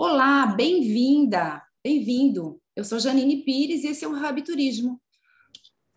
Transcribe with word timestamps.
Olá, 0.00 0.46
bem-vinda, 0.46 1.60
bem-vindo. 1.82 2.62
Eu 2.76 2.84
sou 2.84 3.00
Janine 3.00 3.42
Pires 3.42 3.82
e 3.82 3.88
esse 3.88 4.04
é 4.04 4.08
o 4.08 4.12
Hub 4.12 4.42
Turismo, 4.42 5.02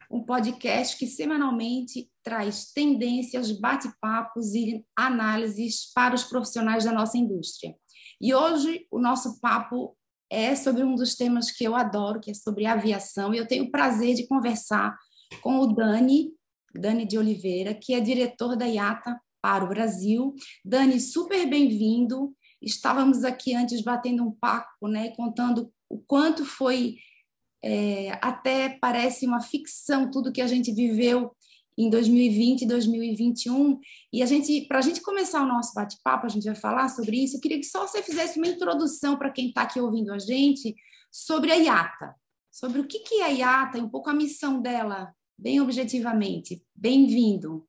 um 0.10 0.24
podcast 0.24 0.98
que 0.98 1.06
semanalmente 1.06 2.10
traz 2.24 2.72
tendências, 2.74 3.52
bate-papos 3.52 4.56
e 4.56 4.84
análises 4.98 5.94
para 5.94 6.16
os 6.16 6.24
profissionais 6.24 6.84
da 6.84 6.92
nossa 6.92 7.16
indústria. 7.16 7.76
E 8.20 8.34
hoje 8.34 8.88
o 8.90 8.98
nosso 8.98 9.40
papo 9.40 9.96
é 10.32 10.56
sobre 10.56 10.84
um 10.84 10.96
dos 10.96 11.14
temas 11.14 11.52
que 11.52 11.64
eu 11.64 11.76
adoro, 11.76 12.20
que 12.20 12.32
é 12.32 12.34
sobre 12.34 12.66
aviação, 12.66 13.36
e 13.36 13.38
eu 13.38 13.48
tenho 13.48 13.66
o 13.66 13.72
prazer 13.72 14.16
de 14.16 14.26
conversar 14.26 14.98
com 15.44 15.60
o 15.60 15.76
Dani, 15.76 16.32
Dani 16.74 17.06
de 17.06 17.20
Oliveira, 17.20 17.76
que 17.76 17.94
é 17.94 18.00
diretor 18.00 18.58
da 18.58 18.66
IATA 18.66 19.16
para 19.44 19.64
o 19.64 19.70
Brasil. 19.70 20.34
Dani, 20.66 21.00
super 21.00 21.48
bem-vindo. 21.48 22.36
Estávamos 22.62 23.24
aqui 23.24 23.56
antes 23.56 23.82
batendo 23.82 24.24
um 24.24 24.32
papo, 24.32 24.88
né, 24.88 25.10
contando 25.12 25.72
o 25.90 25.98
quanto 25.98 26.46
foi 26.46 26.98
é, 27.64 28.18
até 28.22 28.70
parece 28.70 29.26
uma 29.26 29.42
ficção 29.42 30.10
tudo 30.10 30.32
que 30.32 30.42
a 30.42 30.48
gente 30.48 30.72
viveu 30.72 31.32
em 31.78 31.90
2020 31.90 32.62
e 32.62 32.68
2021. 32.68 33.80
E 34.12 34.22
a 34.22 34.26
gente, 34.26 34.66
para 34.68 34.80
a 34.80 34.82
gente 34.82 35.02
começar 35.02 35.44
o 35.44 35.48
nosso 35.48 35.74
bate-papo, 35.74 36.26
a 36.26 36.30
gente 36.30 36.46
vai 36.46 36.56
falar 36.56 36.90
sobre 36.90 37.24
isso. 37.24 37.38
Eu 37.38 37.42
queria 37.42 37.58
que 37.58 37.66
só 37.66 37.88
você 37.88 38.02
fizesse 38.04 38.38
uma 38.38 38.48
introdução 38.48 39.18
para 39.18 39.32
quem 39.32 39.48
está 39.48 39.64
aqui 39.64 39.80
ouvindo 39.80 40.12
a 40.12 40.20
gente 40.20 40.76
sobre 41.12 41.52
a 41.52 41.56
IATA, 41.56 42.16
sobre 42.52 42.80
o 42.80 42.88
que, 42.88 43.00
que 43.00 43.16
é 43.16 43.24
a 43.24 43.30
IATA 43.30 43.78
e 43.78 43.82
um 43.82 43.90
pouco 43.90 44.10
a 44.10 44.14
missão 44.14 44.62
dela, 44.62 45.14
bem 45.38 45.60
objetivamente. 45.62 46.64
Bem-vindo. 46.76 47.68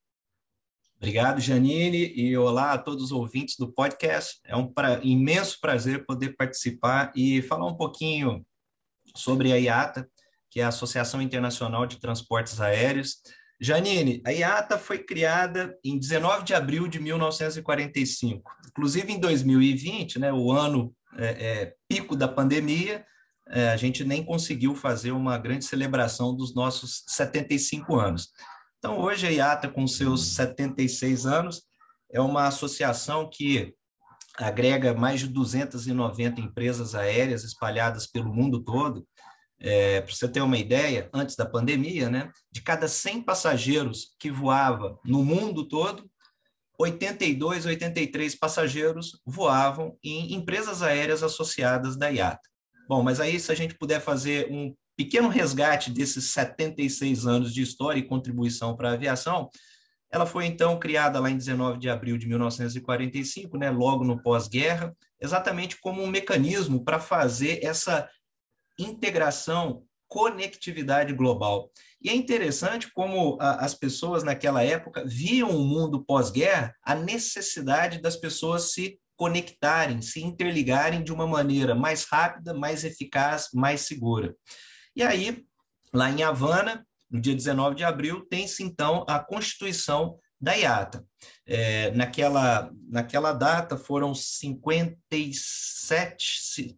Obrigado, 1.02 1.40
Janine, 1.40 2.12
e 2.14 2.36
olá 2.36 2.74
a 2.74 2.78
todos 2.78 3.06
os 3.06 3.10
ouvintes 3.10 3.56
do 3.58 3.72
podcast. 3.72 4.38
É 4.44 4.54
um 4.54 4.72
pra, 4.72 5.00
imenso 5.02 5.58
prazer 5.60 6.06
poder 6.06 6.36
participar 6.36 7.12
e 7.16 7.42
falar 7.42 7.66
um 7.66 7.74
pouquinho 7.74 8.46
sobre 9.16 9.52
a 9.52 9.56
IATA, 9.56 10.08
que 10.48 10.60
é 10.60 10.62
a 10.62 10.68
Associação 10.68 11.20
Internacional 11.20 11.86
de 11.86 11.98
Transportes 11.98 12.60
Aéreos. 12.60 13.16
Janine, 13.60 14.22
a 14.24 14.30
IATA 14.30 14.78
foi 14.78 14.98
criada 14.98 15.76
em 15.84 15.98
19 15.98 16.44
de 16.44 16.54
abril 16.54 16.86
de 16.86 17.00
1945. 17.00 18.48
Inclusive, 18.68 19.12
em 19.12 19.18
2020, 19.18 20.20
né, 20.20 20.32
o 20.32 20.52
ano 20.52 20.94
é, 21.16 21.26
é, 21.26 21.74
pico 21.88 22.14
da 22.14 22.28
pandemia, 22.28 23.04
é, 23.48 23.70
a 23.70 23.76
gente 23.76 24.04
nem 24.04 24.24
conseguiu 24.24 24.76
fazer 24.76 25.10
uma 25.10 25.36
grande 25.36 25.64
celebração 25.64 26.32
dos 26.32 26.54
nossos 26.54 27.02
75 27.08 27.98
anos. 27.98 28.28
Então, 28.84 28.98
hoje 28.98 29.28
a 29.28 29.30
IATA, 29.30 29.68
com 29.68 29.86
seus 29.86 30.34
76 30.34 31.24
anos, 31.24 31.62
é 32.10 32.20
uma 32.20 32.48
associação 32.48 33.30
que 33.30 33.72
agrega 34.36 34.92
mais 34.92 35.20
de 35.20 35.28
290 35.28 36.40
empresas 36.40 36.92
aéreas 36.96 37.44
espalhadas 37.44 38.08
pelo 38.08 38.34
mundo 38.34 38.60
todo. 38.60 39.06
É, 39.60 40.00
Para 40.00 40.12
você 40.12 40.28
ter 40.28 40.40
uma 40.40 40.58
ideia, 40.58 41.08
antes 41.14 41.36
da 41.36 41.46
pandemia, 41.46 42.10
né, 42.10 42.32
de 42.50 42.60
cada 42.60 42.88
100 42.88 43.22
passageiros 43.22 44.16
que 44.18 44.32
voava 44.32 44.98
no 45.04 45.24
mundo 45.24 45.68
todo, 45.68 46.10
82, 46.76 47.66
83 47.66 48.34
passageiros 48.34 49.20
voavam 49.24 49.96
em 50.02 50.34
empresas 50.34 50.82
aéreas 50.82 51.22
associadas 51.22 51.96
da 51.96 52.08
IATA. 52.08 52.50
Bom, 52.88 53.00
mas 53.00 53.20
aí 53.20 53.38
se 53.38 53.52
a 53.52 53.54
gente 53.54 53.78
puder 53.78 54.00
fazer 54.00 54.50
um 54.50 54.74
pequeno 54.96 55.28
resgate 55.28 55.90
desses 55.90 56.30
76 56.32 57.26
anos 57.26 57.52
de 57.52 57.62
história 57.62 57.98
e 57.98 58.06
contribuição 58.06 58.76
para 58.76 58.90
a 58.90 58.92
aviação, 58.94 59.50
ela 60.10 60.26
foi 60.26 60.44
então 60.44 60.78
criada 60.78 61.18
lá 61.18 61.30
em 61.30 61.36
19 61.38 61.78
de 61.78 61.88
abril 61.88 62.18
de 62.18 62.28
1945, 62.28 63.56
né, 63.56 63.70
logo 63.70 64.04
no 64.04 64.22
pós-guerra, 64.22 64.94
exatamente 65.18 65.80
como 65.80 66.02
um 66.02 66.06
mecanismo 66.06 66.84
para 66.84 67.00
fazer 67.00 67.64
essa 67.64 68.08
integração, 68.78 69.84
conectividade 70.06 71.14
global. 71.14 71.70
E 72.02 72.10
é 72.10 72.14
interessante 72.14 72.92
como 72.92 73.38
a, 73.40 73.64
as 73.64 73.74
pessoas 73.74 74.22
naquela 74.22 74.62
época 74.62 75.02
viam 75.06 75.48
o 75.48 75.64
mundo 75.64 76.04
pós-guerra, 76.04 76.74
a 76.84 76.94
necessidade 76.94 77.98
das 77.98 78.16
pessoas 78.16 78.72
se 78.72 79.00
conectarem, 79.16 80.02
se 80.02 80.22
interligarem 80.22 81.02
de 81.02 81.12
uma 81.12 81.26
maneira 81.26 81.74
mais 81.74 82.04
rápida, 82.04 82.52
mais 82.52 82.84
eficaz, 82.84 83.48
mais 83.54 83.82
segura. 83.82 84.34
E 84.94 85.02
aí, 85.02 85.44
lá 85.92 86.10
em 86.10 86.22
Havana, 86.22 86.86
no 87.10 87.20
dia 87.20 87.34
19 87.34 87.76
de 87.76 87.84
abril, 87.84 88.24
tem-se 88.26 88.62
então 88.62 89.04
a 89.08 89.18
constituição 89.18 90.18
da 90.40 90.54
IATA. 90.54 91.04
É, 91.46 91.90
naquela, 91.92 92.70
naquela 92.88 93.32
data 93.32 93.76
foram 93.76 94.12
57, 94.12 96.76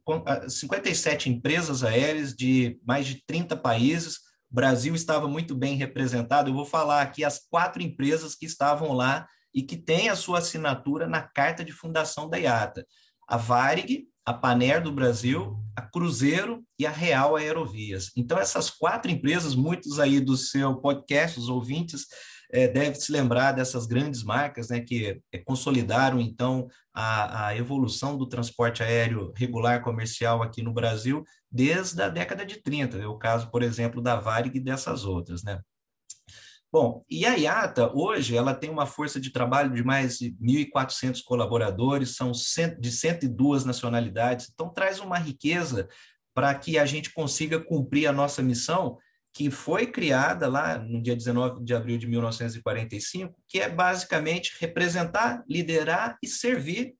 57 0.48 1.30
empresas 1.30 1.82
aéreas 1.82 2.34
de 2.34 2.78
mais 2.86 3.06
de 3.06 3.24
30 3.26 3.56
países. 3.56 4.16
O 4.50 4.54
Brasil 4.54 4.94
estava 4.94 5.26
muito 5.26 5.54
bem 5.54 5.76
representado. 5.76 6.50
Eu 6.50 6.54
vou 6.54 6.66
falar 6.66 7.00
aqui 7.00 7.24
as 7.24 7.40
quatro 7.48 7.82
empresas 7.82 8.34
que 8.34 8.44
estavam 8.44 8.92
lá 8.92 9.26
e 9.54 9.62
que 9.62 9.76
têm 9.76 10.10
a 10.10 10.16
sua 10.16 10.38
assinatura 10.38 11.06
na 11.06 11.22
carta 11.22 11.64
de 11.64 11.72
fundação 11.72 12.28
da 12.28 12.36
IATA. 12.36 12.86
A 13.26 13.38
Varig, 13.38 14.06
a 14.24 14.32
Paner 14.32 14.82
do 14.82 14.90
Brasil, 14.90 15.58
a 15.76 15.82
Cruzeiro 15.82 16.64
e 16.78 16.86
a 16.86 16.90
Real 16.90 17.36
Aerovias. 17.36 18.10
Então, 18.16 18.38
essas 18.38 18.70
quatro 18.70 19.10
empresas, 19.10 19.54
muitos 19.54 19.98
aí 19.98 20.20
do 20.20 20.36
seu 20.36 20.76
podcast, 20.76 21.38
os 21.38 21.48
ouvintes, 21.48 22.06
é, 22.50 22.68
devem 22.68 22.94
se 22.94 23.10
lembrar 23.10 23.52
dessas 23.52 23.86
grandes 23.86 24.22
marcas 24.22 24.68
né, 24.68 24.80
que 24.80 25.20
é, 25.32 25.38
consolidaram, 25.38 26.20
então, 26.20 26.68
a, 26.94 27.48
a, 27.48 27.56
evolução 27.56 28.16
do 28.16 28.28
transporte 28.28 28.82
aéreo 28.82 29.32
regular 29.36 29.82
comercial 29.82 30.42
aqui 30.42 30.62
no 30.62 30.72
Brasil 30.72 31.24
desde 31.50 32.00
a 32.00 32.08
década 32.08 32.46
de 32.46 32.62
30. 32.62 32.98
É 32.98 33.06
o 33.06 33.18
caso, 33.18 33.50
por 33.50 33.62
exemplo, 33.62 34.00
da 34.00 34.16
Varig 34.16 34.56
e 34.56 34.60
dessas 34.60 35.04
outras, 35.04 35.42
né? 35.42 35.60
Bom, 36.74 37.04
e 37.08 37.24
a 37.24 37.36
IATA, 37.36 37.92
hoje, 37.94 38.36
ela 38.36 38.52
tem 38.52 38.68
uma 38.68 38.84
força 38.84 39.20
de 39.20 39.30
trabalho 39.30 39.72
de 39.72 39.84
mais 39.84 40.18
de 40.18 40.32
1.400 40.42 41.22
colaboradores, 41.22 42.16
são 42.16 42.32
de 42.32 42.90
102 42.90 43.64
nacionalidades, 43.64 44.50
então 44.52 44.68
traz 44.68 44.98
uma 44.98 45.16
riqueza 45.16 45.88
para 46.34 46.52
que 46.52 46.76
a 46.76 46.84
gente 46.84 47.12
consiga 47.12 47.60
cumprir 47.60 48.08
a 48.08 48.12
nossa 48.12 48.42
missão, 48.42 48.98
que 49.32 49.52
foi 49.52 49.86
criada 49.86 50.48
lá 50.48 50.76
no 50.76 51.00
dia 51.00 51.14
19 51.14 51.62
de 51.62 51.72
abril 51.72 51.96
de 51.96 52.08
1945, 52.08 53.40
que 53.46 53.60
é 53.60 53.68
basicamente 53.68 54.56
representar, 54.58 55.44
liderar 55.48 56.18
e 56.20 56.26
servir 56.26 56.96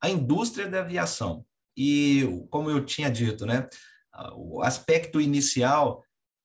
a 0.00 0.08
indústria 0.08 0.66
da 0.66 0.80
aviação. 0.80 1.44
E, 1.76 2.46
como 2.48 2.70
eu 2.70 2.82
tinha 2.82 3.10
dito, 3.10 3.44
né, 3.44 3.68
o 4.34 4.62
aspecto 4.62 5.20
inicial 5.20 6.02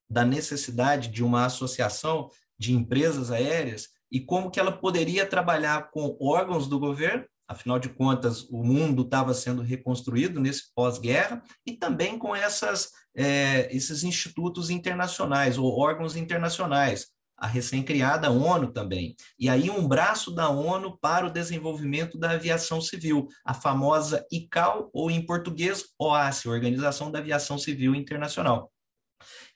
da 0.09 0.25
necessidade 0.25 1.07
de 1.07 1.23
uma 1.23 1.45
associação 1.45 2.29
de 2.57 2.73
empresas 2.73 3.31
aéreas 3.31 3.89
e 4.11 4.19
como 4.19 4.51
que 4.51 4.59
ela 4.59 4.71
poderia 4.71 5.25
trabalhar 5.25 5.89
com 5.89 6.15
órgãos 6.21 6.67
do 6.67 6.79
governo, 6.79 7.25
afinal 7.47 7.79
de 7.79 7.89
contas, 7.89 8.43
o 8.49 8.63
mundo 8.63 9.01
estava 9.03 9.33
sendo 9.33 9.61
reconstruído 9.61 10.39
nesse 10.39 10.73
pós-guerra, 10.75 11.41
e 11.65 11.73
também 11.73 12.17
com 12.17 12.35
essas, 12.35 12.91
é, 13.15 13.75
esses 13.75 14.03
institutos 14.03 14.69
internacionais 14.69 15.57
ou 15.57 15.77
órgãos 15.79 16.15
internacionais, 16.15 17.07
a 17.37 17.47
recém-criada 17.47 18.29
ONU 18.29 18.71
também. 18.71 19.15
E 19.37 19.49
aí 19.49 19.69
um 19.69 19.87
braço 19.87 20.31
da 20.31 20.49
ONU 20.49 20.97
para 20.99 21.25
o 21.25 21.31
desenvolvimento 21.31 22.17
da 22.17 22.31
aviação 22.31 22.79
civil, 22.79 23.27
a 23.43 23.53
famosa 23.53 24.25
ICAO, 24.31 24.89
ou 24.93 25.09
em 25.11 25.25
português, 25.25 25.85
OACI, 25.99 26.47
Organização 26.47 27.11
da 27.11 27.19
Aviação 27.19 27.57
Civil 27.57 27.95
Internacional. 27.95 28.71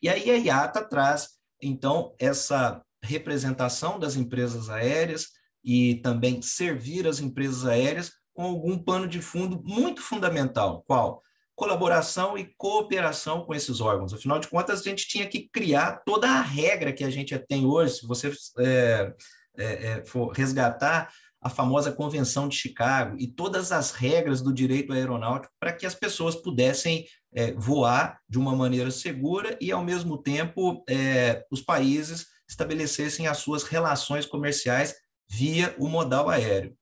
E 0.01 0.09
aí 0.09 0.29
a 0.29 0.37
IATA 0.37 0.83
traz, 0.83 1.29
então, 1.61 2.13
essa 2.19 2.83
representação 3.07 3.97
das 3.97 4.15
empresas 4.15 4.69
aéreas 4.69 5.27
e 5.63 5.95
também 5.95 6.41
servir 6.41 7.07
as 7.07 7.19
empresas 7.19 7.65
aéreas 7.65 8.11
com 8.33 8.43
algum 8.43 8.77
pano 8.77 9.07
de 9.07 9.21
fundo 9.21 9.61
muito 9.65 10.01
fundamental. 10.01 10.83
Qual? 10.85 11.23
Colaboração 11.55 12.37
e 12.37 12.53
cooperação 12.55 13.43
com 13.43 13.55
esses 13.55 13.81
órgãos. 13.81 14.13
Afinal 14.13 14.39
de 14.39 14.47
contas, 14.47 14.81
a 14.81 14.83
gente 14.83 15.07
tinha 15.07 15.25
que 15.25 15.49
criar 15.49 16.03
toda 16.05 16.29
a 16.29 16.41
regra 16.41 16.93
que 16.93 17.03
a 17.03 17.09
gente 17.09 17.37
tem 17.39 17.65
hoje. 17.65 17.95
Se 17.95 18.07
você 18.07 18.31
é, 18.59 19.13
é, 19.57 19.65
é, 19.65 20.05
for 20.05 20.31
resgatar 20.31 21.11
a 21.41 21.49
famosa 21.49 21.91
Convenção 21.91 22.47
de 22.47 22.55
Chicago 22.55 23.15
e 23.19 23.27
todas 23.27 23.71
as 23.71 23.91
regras 23.91 24.41
do 24.41 24.53
direito 24.53 24.93
aeronáutico 24.93 25.53
para 25.59 25.73
que 25.73 25.85
as 25.85 25.95
pessoas 25.95 26.35
pudessem 26.35 27.05
é, 27.33 27.53
voar 27.53 28.19
de 28.29 28.37
uma 28.37 28.55
maneira 28.55 28.91
segura 28.91 29.57
e, 29.61 29.71
ao 29.71 29.83
mesmo 29.83 30.17
tempo, 30.17 30.83
é, 30.89 31.45
os 31.51 31.61
países 31.61 32.27
estabelecessem 32.47 33.27
as 33.27 33.37
suas 33.37 33.63
relações 33.63 34.25
comerciais 34.25 34.95
via 35.29 35.75
o 35.77 35.87
modal 35.87 36.29
aéreo. 36.29 36.75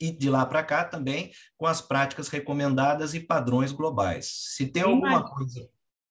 E 0.00 0.10
de 0.10 0.28
lá 0.28 0.44
para 0.44 0.62
cá 0.62 0.84
também 0.84 1.30
com 1.56 1.66
as 1.66 1.80
práticas 1.80 2.28
recomendadas 2.28 3.14
e 3.14 3.20
padrões 3.20 3.72
globais. 3.72 4.26
Se 4.54 4.66
tem 4.66 4.82
alguma 4.82 5.24
coisa, 5.24 5.68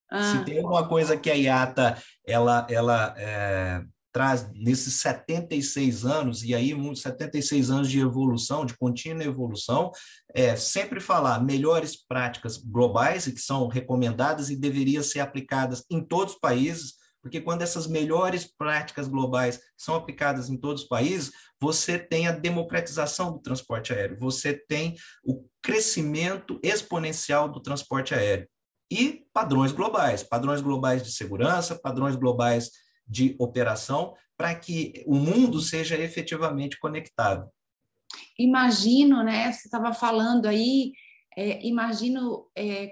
ah. 0.09 0.31
se 0.31 0.44
tem 0.44 0.57
alguma 0.57 0.88
coisa 0.88 1.18
que 1.18 1.30
a 1.30 1.36
IATA 1.36 2.01
ela, 2.25 2.65
ela 2.69 3.13
é, 3.18 3.83
traz 4.15 4.50
nesses 4.53 4.94
76 5.01 6.06
anos, 6.06 6.41
e 6.41 6.56
aí 6.56 6.74
76 6.95 7.69
anos 7.69 7.89
de 7.89 8.00
evolução, 8.00 8.65
de 8.65 8.77
contínua 8.77 9.25
evolução, 9.25 9.91
é 10.33 10.56
sempre 10.56 11.01
falar 11.01 11.44
melhores 11.44 11.98
práticas 11.98 12.56
globais, 12.56 13.27
e 13.27 13.33
que 13.33 13.41
são 13.41 13.68
recomendadas 13.68 14.50
e 14.50 14.56
deveriam 14.56 15.03
ser 15.03 15.19
aplicadas 15.19 15.83
em 15.91 16.01
todos 16.01 16.36
os 16.36 16.39
países, 16.39 16.94
porque 17.25 17.42
quando 17.42 17.63
essas 17.63 17.88
melhores 17.88 18.45
práticas 18.45 19.07
globais 19.07 19.60
são 19.75 19.95
aplicadas 19.95 20.48
em 20.48 20.56
todos 20.56 20.83
os 20.83 20.88
países, 20.88 21.31
você 21.60 21.98
tem 21.98 22.27
a 22.27 22.31
democratização 22.31 23.31
do 23.31 23.39
transporte 23.39 23.92
aéreo, 23.92 24.16
você 24.19 24.54
tem 24.54 24.94
o 25.24 25.44
crescimento 25.60 26.60
exponencial 26.62 27.50
do 27.50 27.60
transporte 27.60 28.13
aéreo 28.13 28.48
e 28.92 29.25
padrões 29.33 29.72
globais, 29.72 30.22
padrões 30.22 30.62
globais 30.62 31.01
de 31.01 31.12
segurança, 31.13 31.74
padrões 31.74 32.16
globais 32.16 32.69
de 33.07 33.36
operação, 33.39 34.13
para 34.38 34.54
que 34.54 35.04
o 35.07 35.16
mundo 35.16 35.62
seja 35.62 35.98
efetivamente 35.98 36.77
conectado. 36.77 37.50
Imagino, 38.38 39.24
né? 39.24 39.51
Você 39.51 39.68
estava 39.68 39.95
falando 39.95 40.45
aí, 40.45 40.94
é, 41.36 41.66
imagino 41.66 42.45
é, 42.56 42.92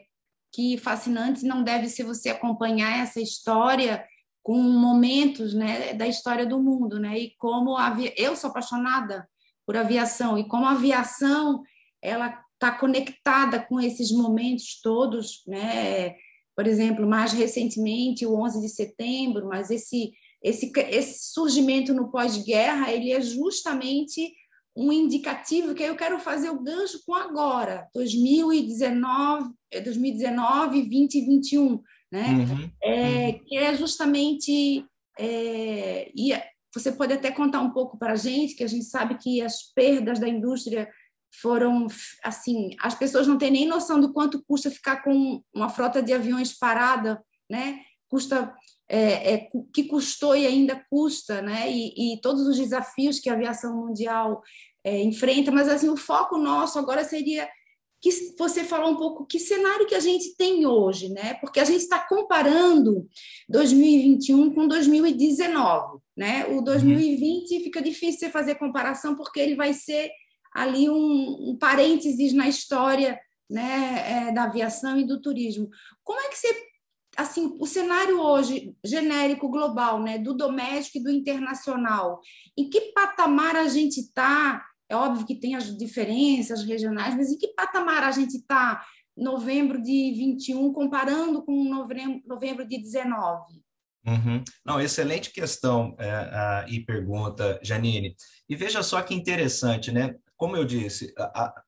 que 0.52 0.76
fascinante 0.80 1.46
não 1.46 1.64
deve 1.64 1.88
ser 1.88 2.04
você 2.04 2.30
acompanhar 2.30 2.98
essa 2.98 3.22
história 3.22 4.04
com 4.44 4.62
momentos, 4.62 5.54
né, 5.54 5.94
da 5.94 6.06
história 6.06 6.45
do 6.45 6.62
mundo, 6.62 7.00
né? 7.00 7.18
E 7.18 7.34
como 7.38 7.78
a 7.78 7.95
eu 8.18 8.36
sou 8.36 8.50
apaixonada 8.50 9.28
por 9.66 9.78
aviação 9.78 10.38
e 10.38 10.45
como 10.45 10.66
a 10.66 10.72
aviação 10.72 11.63
ela 12.01 12.44
está 12.54 12.72
conectada 12.72 13.60
com 13.60 13.80
esses 13.80 14.12
momentos 14.12 14.81
todos, 14.81 15.42
né? 15.48 16.16
Por 16.56 16.68
exemplo, 16.68 17.07
mais 17.07 17.31
recentemente, 17.31 18.25
o 18.25 18.36
11 18.36 18.62
de 18.62 18.69
setembro, 18.69 19.48
mas 19.48 19.72
esse, 19.72 20.12
esse, 20.42 20.72
esse 20.89 21.34
surgimento 21.34 21.94
no 21.94 22.12
pós-guerra, 22.12 22.92
ele 22.92 23.12
é 23.12 23.22
justamente 23.22 24.34
um 24.75 24.92
indicativo 24.92 25.74
que 25.74 25.84
eu 25.84 25.96
quero 25.96 26.19
fazer 26.19 26.50
o 26.50 26.62
gancho 26.62 27.00
com 27.06 27.13
agora, 27.13 27.88
2019, 27.94 29.51
2019 29.84 30.81
20 30.81 31.16
e 31.16 31.25
21, 31.25 31.81
né? 32.13 32.27
Uhum, 32.27 32.71
é, 32.83 33.27
uhum. 33.27 33.39
Que 33.39 33.57
é 33.57 33.75
justamente 33.75 34.86
é, 35.18 36.12
e 36.15 36.31
você 36.71 36.92
pode 36.92 37.12
até 37.12 37.31
contar 37.31 37.60
um 37.60 37.71
pouco 37.71 37.98
para 37.98 38.13
a 38.13 38.15
gente, 38.15 38.54
que 38.54 38.63
a 38.63 38.68
gente 38.68 38.86
sabe 38.86 39.18
que 39.18 39.42
as 39.42 39.63
perdas 39.74 40.19
da 40.19 40.30
indústria 40.30 40.88
foram 41.42 41.88
assim, 42.24 42.75
as 42.80 42.94
pessoas 42.94 43.25
não 43.25 43.39
têm 43.39 43.50
nem 43.50 43.68
noção 43.68 44.00
do 44.00 44.13
quanto 44.13 44.44
custa 44.48 44.69
ficar 44.69 44.98
com 45.04 45.42
uma 45.51 45.69
frota 45.69 46.04
de 46.04 46.13
aviões 46.13 46.54
parada, 46.54 47.19
né? 47.50 47.80
Custa 48.07 48.54
é, 48.88 49.33
é, 49.33 49.50
que 49.74 49.86
custou 49.86 50.36
e 50.36 50.45
ainda 50.45 50.86
custa, 50.92 51.42
né? 51.42 51.71
E, 51.71 52.13
e, 52.13 52.21
todos 52.21 52.45
os 52.45 52.57
desafios 52.60 53.19
que 53.19 53.27
a 53.27 53.33
aviação 53.33 53.75
mundial 53.75 54.44
é, 54.83 55.01
enfrenta, 55.01 55.51
mas 55.51 55.68
assim 55.68 55.89
o 55.89 55.98
foco 55.98 56.38
nosso 56.38 56.77
agora 56.77 57.04
seria 57.04 57.50
que 58.04 58.36
você 58.38 58.66
falou 58.66 58.92
um 58.92 58.98
pouco 58.98 59.26
que 59.26 59.40
cenário 59.40 59.88
que 59.88 59.96
a 59.96 60.00
gente 60.02 60.36
tem 60.36 60.66
hoje, 60.66 61.08
né? 61.08 61.36
Porque 61.36 61.58
a 61.58 61.64
gente 61.64 61.80
está 61.80 62.06
comparando 62.06 63.08
2021 63.48 64.54
com 64.54 64.68
2019, 64.68 66.00
né? 66.18 66.46
O 66.48 66.62
2020 66.62 67.56
uhum. 67.56 67.64
fica 67.64 67.82
difícil 67.82 68.20
você 68.20 68.30
fazer 68.30 68.56
comparação 68.56 69.16
porque 69.16 69.40
ele 69.40 69.56
vai 69.56 69.74
ser 69.74 70.12
ali 70.54 70.90
um, 70.90 71.52
um 71.52 71.58
parênteses 71.58 72.34
na 72.34 72.50
história 72.50 73.18
né, 73.50 74.28
é, 74.28 74.32
da 74.34 74.44
aviação 74.44 75.00
e 75.00 75.08
do 75.08 75.22
turismo. 75.22 75.70
Como 76.04 76.20
é 76.20 76.28
que 76.28 76.38
você, 76.38 76.68
assim, 77.16 77.56
o 77.58 77.66
cenário 77.66 78.20
hoje 78.20 78.76
genérico 78.84 79.48
global, 79.48 80.04
né, 80.04 80.18
do 80.18 80.34
doméstico 80.34 80.98
e 80.98 81.04
do 81.04 81.10
internacional, 81.10 82.20
em 82.58 82.70
que 82.70 82.92
patamar 82.92 83.56
a 83.56 83.70
gente 83.70 84.02
está? 84.02 84.62
É 84.90 84.96
óbvio 84.96 85.26
que 85.26 85.40
tem 85.40 85.56
as 85.56 85.76
diferenças 85.78 86.64
regionais, 86.64 87.16
mas 87.16 87.32
em 87.32 87.38
que 87.38 87.54
patamar 87.54 88.04
a 88.04 88.12
gente 88.12 88.36
está 88.38 88.84
novembro 89.16 89.82
de 89.82 90.14
21 90.16 90.74
comparando 90.74 91.44
com 91.44 91.64
novembro, 92.26 92.68
de 92.68 92.82
19? 92.82 93.62
Uhum. 94.06 94.44
Não, 94.66 94.82
excelente 94.82 95.32
questão 95.32 95.96
é, 95.98 96.12
a, 96.12 96.66
e 96.68 96.84
pergunta, 96.84 97.60
Janine. 97.64 98.16
E 98.50 98.56
veja 98.56 98.84
só 98.84 99.02
que 99.02 99.14
interessante, 99.14 99.92
né? 99.92 100.16
como 100.44 100.58
eu 100.58 100.66
disse, 100.66 101.14
a, 101.18 101.24
a, 101.24 101.64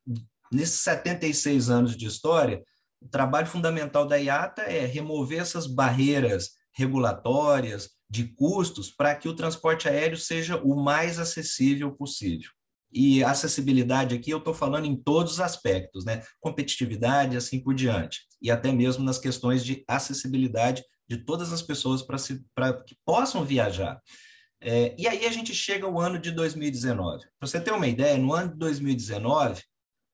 nesses 0.52 0.82
76 0.82 1.70
anos 1.70 1.96
de 1.96 2.06
história, 2.06 2.62
o 3.02 3.08
trabalho 3.08 3.48
fundamental 3.48 4.06
da 4.06 4.18
IATA 4.18 4.64
é 4.64 4.86
remover 4.86 5.40
essas 5.40 5.66
barreiras 5.66 6.52
regulatórias, 6.74 7.92
de 8.10 8.26
custos, 8.36 8.92
para 8.92 9.16
que 9.16 9.30
o 9.30 9.36
transporte 9.36 9.88
aéreo 9.88 10.18
seja 10.18 10.58
o 10.58 10.76
mais 10.76 11.20
acessível 11.20 11.96
possível. 11.96 12.52
E 12.96 13.22
acessibilidade 13.22 14.16
aqui 14.16 14.30
eu 14.30 14.38
estou 14.38 14.54
falando 14.54 14.86
em 14.86 14.96
todos 14.96 15.34
os 15.34 15.40
aspectos, 15.42 16.06
né? 16.06 16.24
Competitividade, 16.40 17.36
assim 17.36 17.62
por 17.62 17.76
diante. 17.76 18.22
E 18.42 18.50
até 18.50 18.72
mesmo 18.72 19.04
nas 19.04 19.20
questões 19.20 19.66
de 19.66 19.84
acessibilidade 19.86 20.82
de 21.06 21.18
todas 21.18 21.52
as 21.52 21.62
pessoas 21.62 22.02
para 22.02 22.74
que 22.84 22.96
possam 23.06 23.44
viajar. 23.44 24.02
É, 24.62 24.96
e 24.98 25.10
aí 25.10 25.26
a 25.26 25.32
gente 25.32 25.54
chega 25.54 25.86
ao 25.86 26.00
ano 26.00 26.18
de 26.18 26.32
2019. 26.32 27.26
Para 27.38 27.48
você 27.48 27.60
ter 27.60 27.74
uma 27.74 27.86
ideia, 27.86 28.18
no 28.18 28.34
ano 28.34 28.54
de 28.54 28.58
2019, 28.60 29.62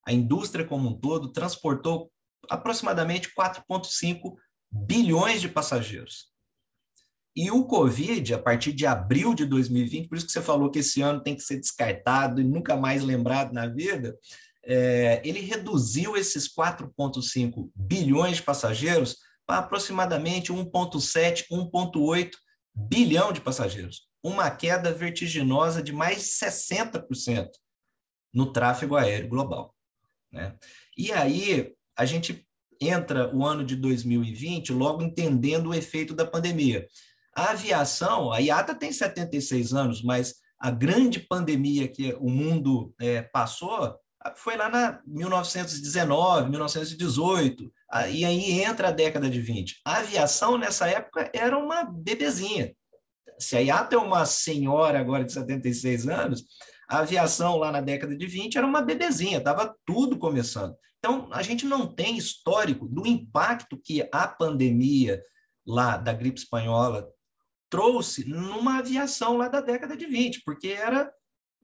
a 0.08 0.12
indústria 0.12 0.66
como 0.66 0.90
um 0.90 1.00
todo 1.00 1.32
transportou 1.32 2.12
aproximadamente 2.50 3.32
4,5 3.38 4.34
bilhões 4.72 5.40
de 5.40 5.48
passageiros. 5.48 6.31
E 7.36 7.50
o 7.50 7.64
Covid, 7.66 8.34
a 8.34 8.40
partir 8.40 8.74
de 8.74 8.86
abril 8.86 9.34
de 9.34 9.46
2020, 9.46 10.10
por 10.10 10.18
isso 10.18 10.26
que 10.26 10.32
você 10.32 10.42
falou 10.42 10.70
que 10.70 10.80
esse 10.80 11.02
ano 11.02 11.24
tem 11.24 11.36
que 11.36 11.42
ser 11.42 11.58
descartado 11.58 12.42
e 12.42 12.44
nunca 12.44 12.76
mais 12.76 13.04
lembrado 13.04 13.54
na 13.54 13.68
vida, 13.68 14.18
é, 14.64 15.22
ele 15.24 15.40
reduziu 15.40 16.18
esses 16.18 16.48
4,5 16.54 17.70
bilhões 17.74 18.38
de 18.38 18.44
passageiros 18.44 19.18
para 19.46 19.60
aproximadamente 19.60 20.52
1,7, 20.52 21.46
1,8 21.50 22.32
bilhão 22.76 23.32
de 23.32 23.42
passageiros 23.42 24.12
uma 24.24 24.50
queda 24.52 24.94
vertiginosa 24.94 25.82
de 25.82 25.92
mais 25.92 26.40
60% 26.40 27.50
no 28.34 28.52
tráfego 28.52 28.96
aéreo 28.96 29.30
global. 29.30 29.76
Né? 30.32 30.56
E 30.98 31.12
aí 31.12 31.74
a 31.98 32.06
gente 32.06 32.48
entra 32.80 33.34
o 33.36 33.46
ano 33.46 33.64
de 33.64 33.76
2020 33.76 34.74
logo 34.74 35.04
entendendo 35.04 35.70
o 35.70 35.74
efeito 35.74 36.14
da 36.14 36.26
pandemia. 36.26 36.88
A 37.36 37.52
aviação, 37.52 38.32
a 38.32 38.40
IATA 38.40 38.76
tem 38.76 38.92
76 38.92 39.74
anos, 39.74 40.04
mas 40.04 40.36
a 40.60 40.70
grande 40.70 41.20
pandemia 41.20 41.88
que 41.88 42.14
o 42.20 42.30
mundo 42.30 42.94
é, 43.00 43.22
passou 43.22 43.96
foi 44.36 44.56
lá 44.56 44.70
na 44.70 45.02
1919, 45.08 46.50
1918, 46.50 47.74
e 48.12 48.24
aí 48.24 48.62
entra 48.62 48.90
a 48.90 48.92
década 48.92 49.28
de 49.30 49.42
20. 49.42 49.82
A 49.84 49.98
aviação 49.98 50.58
nessa 50.58 50.88
época 50.88 51.32
era 51.34 51.58
uma 51.58 51.84
bebezinha 51.84 52.72
se 53.42 53.58
a 53.58 53.60
IATA 53.60 53.96
é 53.96 54.00
uma 54.00 54.26
senhora 54.26 55.00
agora 55.00 55.26
de 55.26 55.34
76 55.34 56.08
anos, 56.08 56.46
a 56.88 57.00
aviação 57.00 57.58
lá 57.58 57.72
na 57.72 57.82
década 57.82 58.16
de 58.16 58.28
20 58.28 58.58
era 58.58 58.68
uma 58.68 58.82
bebezinha, 58.82 59.40
estava 59.40 59.76
tudo 59.86 60.18
começando. 60.18 60.76
Então, 61.00 61.28
a 61.32 61.42
gente 61.42 61.66
não 61.66 61.88
tem 61.88 62.16
histórico 62.16 62.88
do 62.88 63.08
impacto 63.08 63.80
que 63.84 64.08
a 64.14 64.28
pandemia 64.28 65.22
lá 65.66 65.98
da 65.98 66.14
gripe 66.14 66.40
espanhola 66.40 67.08
trouxe 67.72 68.28
numa 68.28 68.80
aviação 68.80 69.38
lá 69.38 69.48
da 69.48 69.62
década 69.62 69.96
de 69.96 70.06
20, 70.06 70.44
porque 70.44 70.68
era 70.68 71.12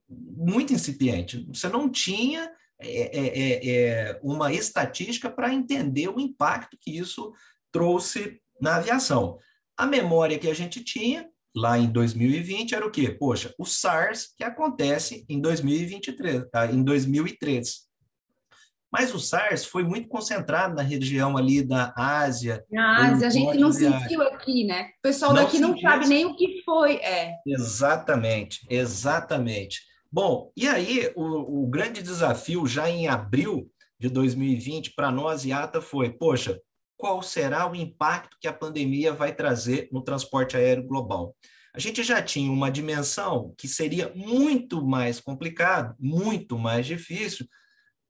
muito 0.09 0.73
incipiente. 0.73 1.45
Você 1.49 1.67
não 1.67 1.89
tinha 1.89 2.49
é, 2.79 3.17
é, 3.17 3.39
é, 3.39 3.69
é 3.69 4.19
uma 4.23 4.53
estatística 4.53 5.29
para 5.29 5.53
entender 5.53 6.07
o 6.07 6.19
impacto 6.19 6.77
que 6.79 6.97
isso 6.97 7.33
trouxe 7.71 8.39
na 8.59 8.77
aviação. 8.77 9.37
A 9.75 9.85
memória 9.85 10.39
que 10.39 10.49
a 10.49 10.53
gente 10.53 10.81
tinha 10.83 11.29
lá 11.53 11.77
em 11.77 11.91
2020 11.91 12.73
era 12.73 12.85
o 12.85 12.91
quê? 12.91 13.09
Poxa, 13.11 13.53
o 13.57 13.65
SARS 13.65 14.33
que 14.37 14.43
acontece 14.43 15.25
em 15.27 15.41
2023, 15.41 16.49
tá? 16.49 16.71
em 16.71 16.83
2003. 16.83 17.86
Mas 18.91 19.13
o 19.13 19.19
SARS 19.19 19.65
foi 19.65 19.83
muito 19.83 20.07
concentrado 20.07 20.73
na 20.73 20.81
região 20.81 21.35
ali 21.35 21.61
da 21.61 21.93
Ásia. 21.95 22.63
Na 22.71 23.11
Ásia, 23.11 23.27
a 23.27 23.29
gente 23.29 23.57
não 23.57 23.71
sentiu 23.71 24.21
aqui, 24.21 24.63
né? 24.63 24.91
O 24.99 25.01
pessoal 25.01 25.33
não 25.33 25.43
daqui 25.43 25.59
não 25.59 25.77
sabe 25.77 26.07
nem 26.07 26.25
o 26.25 26.35
que 26.35 26.61
foi. 26.63 26.95
É. 26.97 27.35
Exatamente, 27.45 28.65
exatamente. 28.69 29.81
Bom, 30.11 30.51
e 30.55 30.67
aí 30.67 31.11
o, 31.15 31.63
o 31.63 31.67
grande 31.67 32.01
desafio 32.01 32.65
já 32.65 32.89
em 32.89 33.07
abril 33.07 33.69
de 33.99 34.09
2020 34.09 34.93
para 34.95 35.11
nós, 35.11 35.43
IATA, 35.43 35.81
foi, 35.81 36.11
poxa, 36.11 36.57
qual 36.95 37.21
será 37.21 37.69
o 37.69 37.75
impacto 37.75 38.37
que 38.39 38.47
a 38.47 38.53
pandemia 38.53 39.11
vai 39.11 39.35
trazer 39.35 39.89
no 39.91 40.01
transporte 40.01 40.55
aéreo 40.55 40.87
global. 40.87 41.35
A 41.73 41.79
gente 41.79 42.03
já 42.03 42.21
tinha 42.21 42.51
uma 42.51 42.71
dimensão 42.71 43.53
que 43.57 43.67
seria 43.67 44.11
muito 44.15 44.83
mais 44.83 45.19
complicado, 45.19 45.95
muito 45.99 46.57
mais 46.57 46.87
difícil 46.87 47.45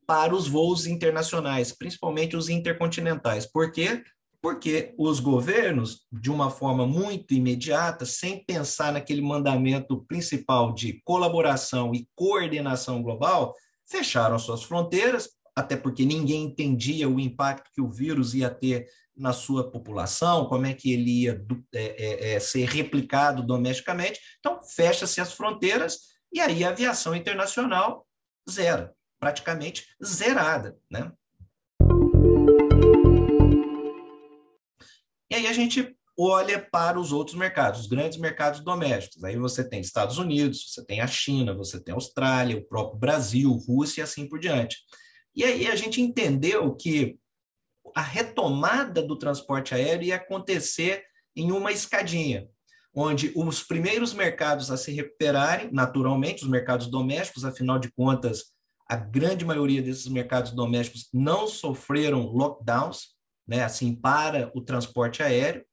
para 0.08 0.34
os 0.34 0.48
voos 0.48 0.88
internacionais, 0.88 1.74
principalmente 1.74 2.38
os 2.38 2.48
intercontinentais. 2.48 3.46
Por 3.46 3.72
quê? 3.72 4.04
Porque 4.42 4.94
os 4.98 5.20
governos, 5.20 6.06
de 6.12 6.32
uma 6.32 6.50
forma 6.50 6.88
muito 6.88 7.34
imediata, 7.34 8.06
sem 8.06 8.44
pensar 8.46 8.94
naquele 8.94 9.22
mandamento 9.22 10.06
principal 10.08 10.74
de 10.74 11.02
colaboração 11.04 11.94
e 11.94 12.08
coordenação 12.16 13.04
global, 13.04 13.54
fecharam 13.86 14.40
suas 14.40 14.64
fronteiras, 14.64 15.30
até 15.56 15.76
porque 15.76 16.06
ninguém 16.06 16.46
entendia 16.46 17.10
o 17.10 17.20
impacto 17.20 17.70
que 17.74 17.82
o 17.82 17.90
vírus 17.90 18.34
ia 18.34 18.50
ter 18.50 18.88
na 19.18 19.34
sua 19.34 19.70
população, 19.70 20.46
como 20.46 20.68
é 20.68 20.74
que 20.74 20.94
ele 20.94 21.24
ia 21.24 21.44
é, 21.74 21.84
é, 21.84 22.34
é, 22.34 22.40
ser 22.40 22.70
replicado 22.70 23.42
domesticamente. 23.42 24.20
Então, 24.40 24.60
fecha-se 24.62 25.20
as 25.20 25.34
fronteiras 25.34 26.00
e 26.32 26.40
aí 26.40 26.64
a 26.64 26.70
aviação 26.70 27.16
internacional 27.16 28.06
zera, 28.50 28.94
praticamente 29.20 29.88
zerada. 30.04 30.78
Né? 30.90 31.12
E 35.30 35.36
aí 35.36 35.48
a 35.48 35.54
gente 35.54 35.96
olha 36.18 36.60
para 36.60 37.00
os 37.00 37.12
outros 37.12 37.36
mercados, 37.36 37.82
os 37.82 37.88
grandes 37.88 38.18
mercados 38.18 38.62
domésticos. 38.62 39.24
Aí 39.24 39.38
você 39.38 39.68
tem 39.68 39.80
Estados 39.80 40.18
Unidos, 40.18 40.72
você 40.72 40.84
tem 40.84 41.00
a 41.00 41.08
China, 41.08 41.54
você 41.54 41.80
tem 41.80 41.94
a 41.94 41.96
Austrália, 41.96 42.58
o 42.58 42.66
próprio 42.66 42.98
Brasil, 42.98 43.52
Rússia 43.52 44.02
e 44.02 44.04
assim 44.04 44.28
por 44.28 44.40
diante. 44.40 44.78
E 45.36 45.44
aí 45.44 45.68
a 45.68 45.76
gente 45.76 46.02
entendeu 46.02 46.76
que 46.76 47.20
a 47.96 48.02
retomada 48.02 49.02
do 49.02 49.18
transporte 49.18 49.76
aéreo 49.76 50.08
ia 50.08 50.16
acontecer 50.16 51.04
em 51.36 51.52
uma 51.52 51.72
escadinha, 51.72 52.48
onde 52.94 53.32
os 53.36 53.62
primeiros 53.62 54.14
mercados 54.14 54.72
a 54.72 54.78
se 54.78 54.92
recuperarem, 54.92 55.70
naturalmente, 55.72 56.44
os 56.44 56.50
mercados 56.50 56.88
domésticos, 56.88 57.46
afinal 57.46 57.78
de 57.78 57.92
contas, 57.92 58.46
a 58.90 58.96
grande 58.96 59.44
maioria 59.44 59.82
desses 59.82 60.08
mercados 60.08 60.52
domésticos 60.52 61.10
não 61.14 61.48
sofreram 61.48 62.28
lockdowns, 62.28 63.16
né, 63.48 63.64
assim, 63.64 63.96
para 63.96 64.52
o 64.54 64.62
transporte 64.62 65.22
aéreo. 65.22 65.66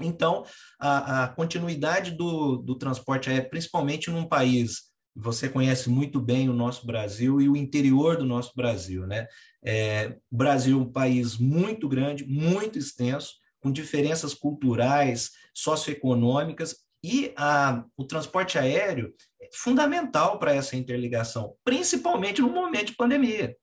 Então, 0.00 0.44
a, 0.78 1.24
a 1.24 1.28
continuidade 1.28 2.10
do, 2.12 2.56
do 2.56 2.76
transporte 2.76 3.30
aéreo, 3.30 3.50
principalmente 3.50 4.10
num 4.10 4.26
país 4.26 4.92
você 5.14 5.48
conhece 5.48 5.88
muito 5.88 6.20
bem 6.20 6.48
o 6.48 6.52
nosso 6.52 6.84
Brasil 6.86 7.40
e 7.40 7.48
o 7.48 7.56
interior 7.56 8.16
do 8.16 8.24
nosso 8.24 8.52
Brasil, 8.56 9.06
né? 9.06 9.28
É, 9.64 10.16
o 10.30 10.36
Brasil 10.36 10.76
é 10.76 10.82
um 10.82 10.90
país 10.90 11.36
muito 11.38 11.88
grande, 11.88 12.26
muito 12.26 12.78
extenso, 12.78 13.34
com 13.60 13.70
diferenças 13.70 14.34
culturais, 14.34 15.30
socioeconômicas, 15.54 16.83
e 17.04 17.34
a, 17.36 17.84
o 17.98 18.04
transporte 18.04 18.58
aéreo 18.58 19.12
é 19.38 19.50
fundamental 19.52 20.38
para 20.38 20.54
essa 20.54 20.74
interligação, 20.74 21.54
principalmente 21.62 22.40
no 22.40 22.48
momento 22.48 22.86
de 22.86 22.96
pandemia. 22.96 23.54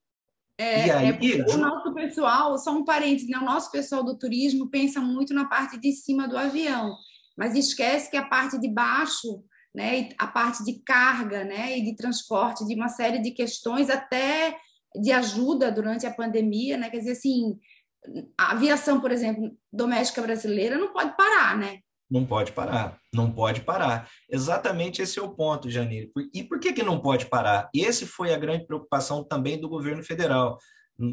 É, 0.60 0.86
e 0.86 0.92
aí, 0.92 1.40
é 1.40 1.46
o 1.52 1.58
nosso 1.58 1.92
pessoal, 1.96 2.56
só 2.60 2.72
um 2.72 2.86
parênteses, 2.86 3.28
né? 3.28 3.40
o 3.40 3.44
nosso 3.44 3.72
pessoal 3.72 4.04
do 4.04 4.16
turismo 4.16 4.70
pensa 4.70 5.02
muito 5.02 5.34
na 5.34 5.46
parte 5.46 5.80
de 5.80 5.92
cima 5.92 6.28
do 6.28 6.38
avião, 6.38 6.96
mas 7.36 7.56
esquece 7.56 8.12
que 8.12 8.18
a 8.18 8.28
parte 8.28 8.60
de 8.60 8.70
baixo 8.70 9.44
né, 9.74 10.10
a 10.18 10.28
parte 10.28 10.64
de 10.64 10.82
carga 10.84 11.44
né, 11.44 11.78
e 11.78 11.82
de 11.84 11.96
transporte, 11.96 12.68
de 12.68 12.76
uma 12.76 12.90
série 12.90 13.20
de 13.20 13.32
questões, 13.32 13.90
até 13.90 14.56
de 14.96 15.12
ajuda 15.12 15.72
durante 15.72 16.06
a 16.06 16.14
pandemia, 16.14 16.78
né? 16.78 16.90
Quer 16.90 16.98
dizer, 16.98 17.12
assim, 17.12 17.58
a 18.38 18.52
aviação, 18.52 19.00
por 19.00 19.12
exemplo, 19.12 19.58
doméstica 19.72 20.22
brasileira 20.22 20.78
não 20.78 20.92
pode 20.92 21.16
parar, 21.16 21.58
né? 21.58 21.80
Não 22.12 22.26
pode 22.26 22.52
parar, 22.52 23.00
não 23.14 23.32
pode 23.32 23.62
parar. 23.62 24.10
Exatamente 24.30 25.02
esse 25.02 25.18
é 25.18 25.22
o 25.22 25.34
ponto, 25.34 25.70
Janine. 25.70 26.12
E 26.34 26.44
por 26.44 26.60
que, 26.60 26.74
que 26.74 26.84
não 26.84 27.00
pode 27.00 27.28
parar? 27.28 27.70
Esse 27.74 28.06
foi 28.06 28.34
a 28.34 28.38
grande 28.38 28.66
preocupação 28.68 29.24
também 29.24 29.58
do 29.58 29.70
governo 29.70 30.04
federal. 30.04 30.60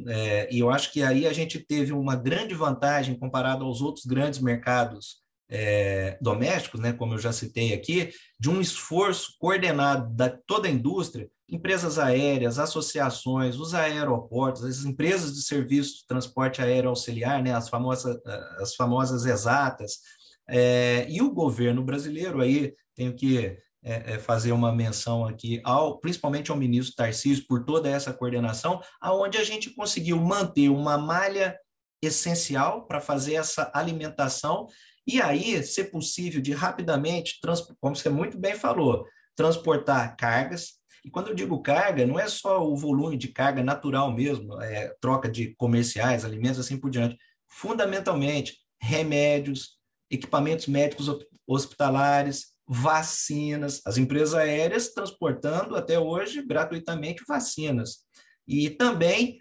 É, 0.09 0.53
e 0.53 0.59
eu 0.59 0.71
acho 0.71 0.93
que 0.93 1.03
aí 1.03 1.25
a 1.25 1.33
gente 1.33 1.61
teve 1.61 1.93
uma 1.93 2.17
grande 2.17 2.53
vantagem 2.53 3.17
comparado 3.17 3.65
aos 3.65 3.81
outros 3.81 4.05
grandes 4.05 4.41
mercados 4.41 5.23
é, 5.49 6.19
domésticos, 6.21 6.81
né, 6.81 6.93
como 6.93 7.15
eu 7.15 7.19
já 7.19 7.33
citei 7.33 7.73
aqui, 7.73 8.11
de 8.39 8.51
um 8.51 8.61
esforço 8.61 9.35
coordenado 9.39 10.13
da 10.15 10.29
toda 10.29 10.69
a 10.69 10.71
indústria, 10.71 11.31
empresas 11.49 11.99
aéreas, 11.99 12.59
associações, 12.59 13.57
os 13.57 13.73
aeroportos, 13.73 14.65
as 14.65 14.85
empresas 14.85 15.33
de 15.33 15.43
serviço 15.43 15.99
de 15.99 16.07
transporte 16.07 16.61
aéreo 16.61 16.91
auxiliar, 16.91 17.43
né, 17.43 17.55
as, 17.55 17.69
famosas, 17.69 18.19
as 18.59 18.75
famosas 18.75 19.25
exatas, 19.25 20.01
é, 20.49 21.07
e 21.09 21.21
o 21.21 21.33
governo 21.33 21.83
brasileiro, 21.83 22.41
aí 22.41 22.75
tenho 22.95 23.15
que 23.15 23.59
é, 23.83 24.15
é, 24.15 24.19
fazer 24.19 24.53
uma 24.53 24.73
menção 24.73 25.25
aqui, 25.25 25.61
ao, 25.65 25.99
principalmente 25.99 26.51
ao 26.51 26.57
ministro 26.57 26.97
Tarcísio, 26.97 27.47
por 27.47 27.65
toda 27.65 27.89
essa 27.89 28.13
coordenação, 28.13 28.81
aonde 29.01 29.39
a 29.39 29.45
gente 29.45 29.71
conseguiu 29.71 30.17
manter 30.17 30.69
uma 30.69 30.99
malha 30.99 31.57
essencial 32.03 32.87
para 32.87 33.01
fazer 33.01 33.35
essa 33.35 33.71
alimentação 33.75 34.67
e 35.09 35.23
aí, 35.23 35.63
ser 35.63 35.85
possível 35.85 36.39
de 36.39 36.53
rapidamente, 36.53 37.41
como 37.81 37.97
você 37.97 38.11
muito 38.11 38.37
bem 38.37 38.55
falou, 38.55 39.07
transportar 39.35 40.15
cargas. 40.19 40.75
E 41.03 41.09
quando 41.11 41.29
eu 41.29 41.35
digo 41.35 41.63
carga, 41.63 42.07
não 42.07 42.21
é 42.21 42.29
só 42.29 42.63
o 42.63 42.77
volume 42.77 43.17
de 43.17 43.29
carga 43.29 43.63
natural 43.63 44.13
mesmo, 44.13 44.61
é, 44.61 44.95
troca 45.01 45.27
de 45.27 45.55
comerciais, 45.57 46.27
alimentos, 46.27 46.61
assim 46.61 46.77
por 46.77 46.91
diante. 46.91 47.17
Fundamentalmente, 47.47 48.59
remédios, 48.79 49.78
equipamentos 50.11 50.67
médicos 50.67 51.09
hospitalares, 51.47 52.55
vacinas, 52.67 53.81
as 53.87 53.97
empresas 53.97 54.35
aéreas 54.35 54.93
transportando 54.93 55.75
até 55.75 55.99
hoje 55.99 56.43
gratuitamente 56.43 57.25
vacinas. 57.27 58.05
E 58.47 58.71
também, 58.71 59.39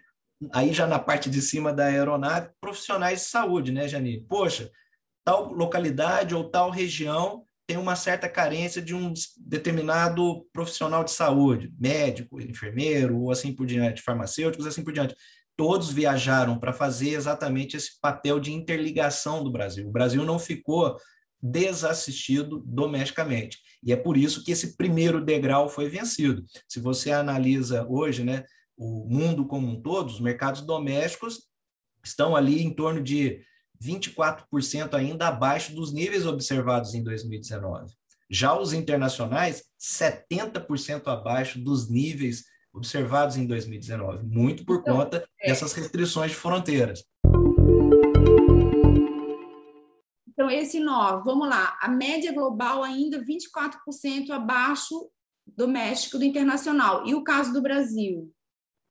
aí 0.52 0.72
já 0.72 0.86
na 0.86 0.98
parte 0.98 1.28
de 1.28 1.42
cima 1.42 1.72
da 1.72 1.86
aeronave, 1.86 2.50
profissionais 2.60 3.20
de 3.20 3.26
saúde, 3.26 3.72
né, 3.72 3.86
Janine? 3.86 4.24
Poxa, 4.26 4.70
tal 5.24 5.52
localidade 5.52 6.34
ou 6.34 6.48
tal 6.48 6.70
região 6.70 7.44
tem 7.66 7.76
uma 7.76 7.94
certa 7.94 8.30
carência 8.30 8.80
de 8.80 8.94
um 8.94 9.12
determinado 9.36 10.46
profissional 10.54 11.04
de 11.04 11.10
saúde, 11.10 11.70
médico, 11.78 12.40
enfermeiro, 12.40 13.20
ou 13.20 13.30
assim 13.30 13.54
por 13.54 13.66
diante, 13.66 14.00
farmacêuticos, 14.00 14.66
assim 14.66 14.82
por 14.82 14.90
diante. 14.90 15.14
Todos 15.58 15.90
viajaram 15.90 16.56
para 16.56 16.72
fazer 16.72 17.10
exatamente 17.10 17.76
esse 17.76 18.00
papel 18.00 18.38
de 18.38 18.52
interligação 18.52 19.42
do 19.42 19.50
Brasil. 19.50 19.88
O 19.88 19.92
Brasil 19.92 20.24
não 20.24 20.38
ficou 20.38 20.96
desassistido 21.42 22.62
domesticamente. 22.64 23.58
E 23.82 23.92
é 23.92 23.96
por 23.96 24.16
isso 24.16 24.44
que 24.44 24.52
esse 24.52 24.76
primeiro 24.76 25.24
degrau 25.24 25.68
foi 25.68 25.88
vencido. 25.88 26.44
Se 26.68 26.78
você 26.78 27.10
analisa 27.10 27.84
hoje, 27.88 28.22
né, 28.22 28.44
o 28.76 29.04
mundo 29.10 29.46
como 29.46 29.66
um 29.66 29.82
todo, 29.82 30.08
os 30.08 30.20
mercados 30.20 30.62
domésticos 30.62 31.48
estão 32.04 32.36
ali 32.36 32.62
em 32.62 32.72
torno 32.72 33.02
de 33.02 33.40
24% 33.82 34.94
ainda 34.94 35.26
abaixo 35.26 35.74
dos 35.74 35.92
níveis 35.92 36.24
observados 36.24 36.94
em 36.94 37.02
2019. 37.02 37.92
Já 38.30 38.56
os 38.56 38.72
internacionais, 38.72 39.64
70% 39.80 41.08
abaixo 41.08 41.58
dos 41.58 41.90
níveis 41.90 42.44
observados 42.78 43.36
em 43.36 43.46
2019, 43.46 44.24
muito 44.24 44.64
por 44.64 44.78
então, 44.78 44.96
conta 44.96 45.28
é. 45.40 45.48
dessas 45.48 45.72
restrições 45.72 46.30
de 46.30 46.36
fronteiras. 46.36 47.04
Então, 50.28 50.50
esse 50.50 50.80
nó, 50.80 51.20
vamos 51.22 51.48
lá, 51.48 51.76
a 51.80 51.88
média 51.88 52.32
global 52.32 52.82
ainda 52.82 53.22
24% 53.22 54.30
abaixo 54.30 55.10
doméstico 55.46 56.18
do 56.18 56.24
internacional. 56.24 57.06
E 57.06 57.14
o 57.14 57.24
caso 57.24 57.52
do 57.52 57.60
Brasil? 57.60 58.32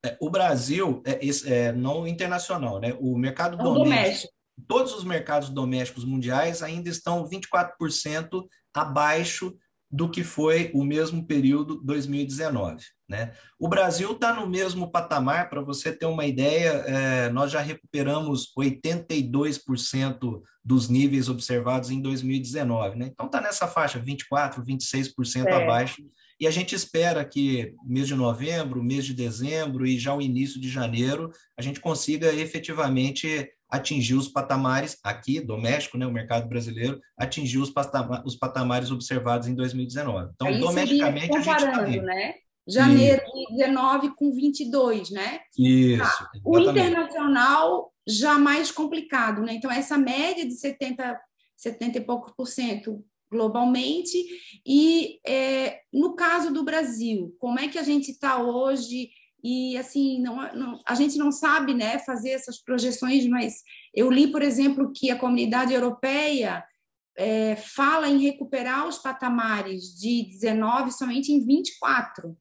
É, 0.06 0.18
o 0.20 0.30
Brasil, 0.30 1.02
é, 1.06 1.20
é, 1.46 1.72
não 1.72 2.06
internacional, 2.06 2.80
né? 2.80 2.96
O 3.00 3.18
mercado 3.18 3.56
é 3.56 3.64
doméstico, 3.64 3.84
doméstico 3.86 4.38
todos 4.68 4.94
os 4.94 5.04
mercados 5.04 5.50
domésticos 5.50 6.04
mundiais 6.04 6.64
ainda 6.64 6.90
estão 6.90 7.28
24% 7.28 8.46
abaixo 8.74 9.56
do 9.90 10.10
que 10.10 10.24
foi 10.24 10.72
o 10.74 10.84
mesmo 10.84 11.26
período 11.26 11.82
2019. 11.84 12.84
Né? 13.08 13.32
O 13.58 13.70
Brasil 13.70 14.12
está 14.12 14.34
no 14.34 14.46
mesmo 14.46 14.92
patamar, 14.92 15.50
para 15.50 15.62
você 15.62 15.94
ter 15.94 16.06
uma 16.06 16.26
ideia, 16.26 16.70
é, 16.86 17.30
nós 17.30 17.52
já 17.52 17.62
recuperamos 17.62 18.52
82% 18.58 20.42
dos 20.64 20.90
níveis 20.90 21.30
observados 21.30 21.90
em 21.90 22.02
2019. 22.02 22.98
Né? 22.98 23.10
Então 23.12 23.28
está 23.28 23.40
nessa 23.40 23.68
faixa, 23.68 24.00
24%, 24.00 24.62
26% 24.62 25.46
é. 25.46 25.54
abaixo. 25.54 26.04
E 26.40 26.46
a 26.46 26.52
gente 26.52 26.76
espera 26.76 27.24
que 27.26 27.74
mês 27.84 28.08
de 28.08 28.14
novembro, 28.14 28.84
mês 28.84 29.06
de 29.06 29.14
dezembro 29.14 29.88
e 29.88 29.98
já 29.98 30.14
o 30.14 30.22
início 30.22 30.60
de 30.60 30.70
janeiro, 30.70 31.32
a 31.58 31.62
gente 31.62 31.80
consiga 31.80 32.32
efetivamente 32.34 33.50
atingiu 33.70 34.18
os 34.18 34.30
patamares, 34.30 34.98
aqui, 35.04 35.42
doméstico, 35.42 35.98
né, 35.98 36.06
o 36.06 36.12
mercado 36.12 36.48
brasileiro, 36.48 37.02
atingiu 37.18 37.62
os, 37.62 37.70
patama 37.70 38.24
os 38.26 38.36
patamares 38.36 38.92
observados 38.92 39.48
em 39.48 39.56
2019. 39.56 40.32
Então, 40.34 40.48
Aí 40.48 40.60
domesticamente, 40.60 41.36
a 41.36 41.42
gente 41.42 41.58
está 41.58 41.82
né? 41.82 42.36
Janeiro 42.68 43.22
de 43.50 43.56
19 43.56 44.16
com 44.16 44.32
22, 44.34 45.10
né? 45.10 45.40
Isso. 45.58 46.04
Tá. 46.04 46.32
O 46.44 46.60
internacional 46.60 47.94
já 48.06 48.38
mais 48.38 48.72
complicado, 48.72 49.42
né? 49.42 49.54
Então, 49.54 49.72
essa 49.72 49.98
média 49.98 50.46
de 50.46 50.54
70, 50.54 51.20
70 51.56 51.98
e 51.98 52.02
pouco 52.02 52.34
por 52.36 52.46
cento 52.46 53.04
globalmente. 53.32 54.18
E 54.66 55.20
é, 55.26 55.80
no 55.94 56.16
caso 56.16 56.52
do 56.54 56.64
Brasil, 56.64 57.36
como 57.40 57.60
é 57.60 57.68
que 57.68 57.78
a 57.78 57.84
gente 57.84 58.12
está 58.12 58.42
hoje 58.42 59.10
e 59.44 59.78
assim 59.78 60.20
não, 60.22 60.36
não, 60.54 60.80
a 60.86 60.96
gente 60.96 61.16
não 61.18 61.32
sabe 61.32 61.74
né 61.74 62.00
fazer 62.00 62.32
essas 62.32 62.58
projeções 62.58 63.28
mas 63.28 63.62
eu 63.94 64.10
li 64.10 64.32
por 64.32 64.42
exemplo 64.42 64.92
que 64.92 65.12
a 65.12 65.18
comunidade 65.18 65.72
europeia 65.72 66.66
é, 67.16 67.56
fala 67.56 68.10
em 68.10 68.18
recuperar 68.18 68.88
os 68.88 68.98
patamares 68.98 69.96
de 69.96 70.28
19 70.32 70.92
somente 70.92 71.32
em 71.32 71.46
24 71.46 72.36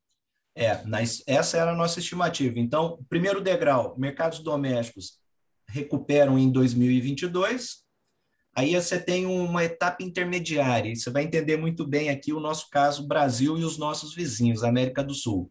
é 0.57 0.83
essa 1.27 1.59
era 1.59 1.73
a 1.73 1.77
nossa 1.77 2.01
estimativa 2.01 2.59
então 2.59 2.99
primeiro 3.09 3.41
degrau 3.41 3.95
mercados 3.99 4.39
domésticos 4.41 5.21
recuperam 5.69 6.39
em 6.39 6.51
2022 6.51 7.87
Aí 8.57 8.75
você 8.75 8.99
tem 8.99 9.27
uma 9.27 9.65
etapa 9.65 10.03
intermediária, 10.03 10.97
você 10.97 11.11
vai 11.11 11.25
entender 11.25 11.59
muito 11.59 11.87
bem 11.87 12.09
aqui 12.09 12.33
o 12.33 12.41
nosso 12.41 12.71
caso 12.71 13.07
Brasil 13.07 13.59
e 13.59 13.65
os 13.65 13.77
nossos 13.77 14.15
vizinhos, 14.15 14.65
América 14.65 15.05
do 15.05 15.13
Sul. 15.13 15.51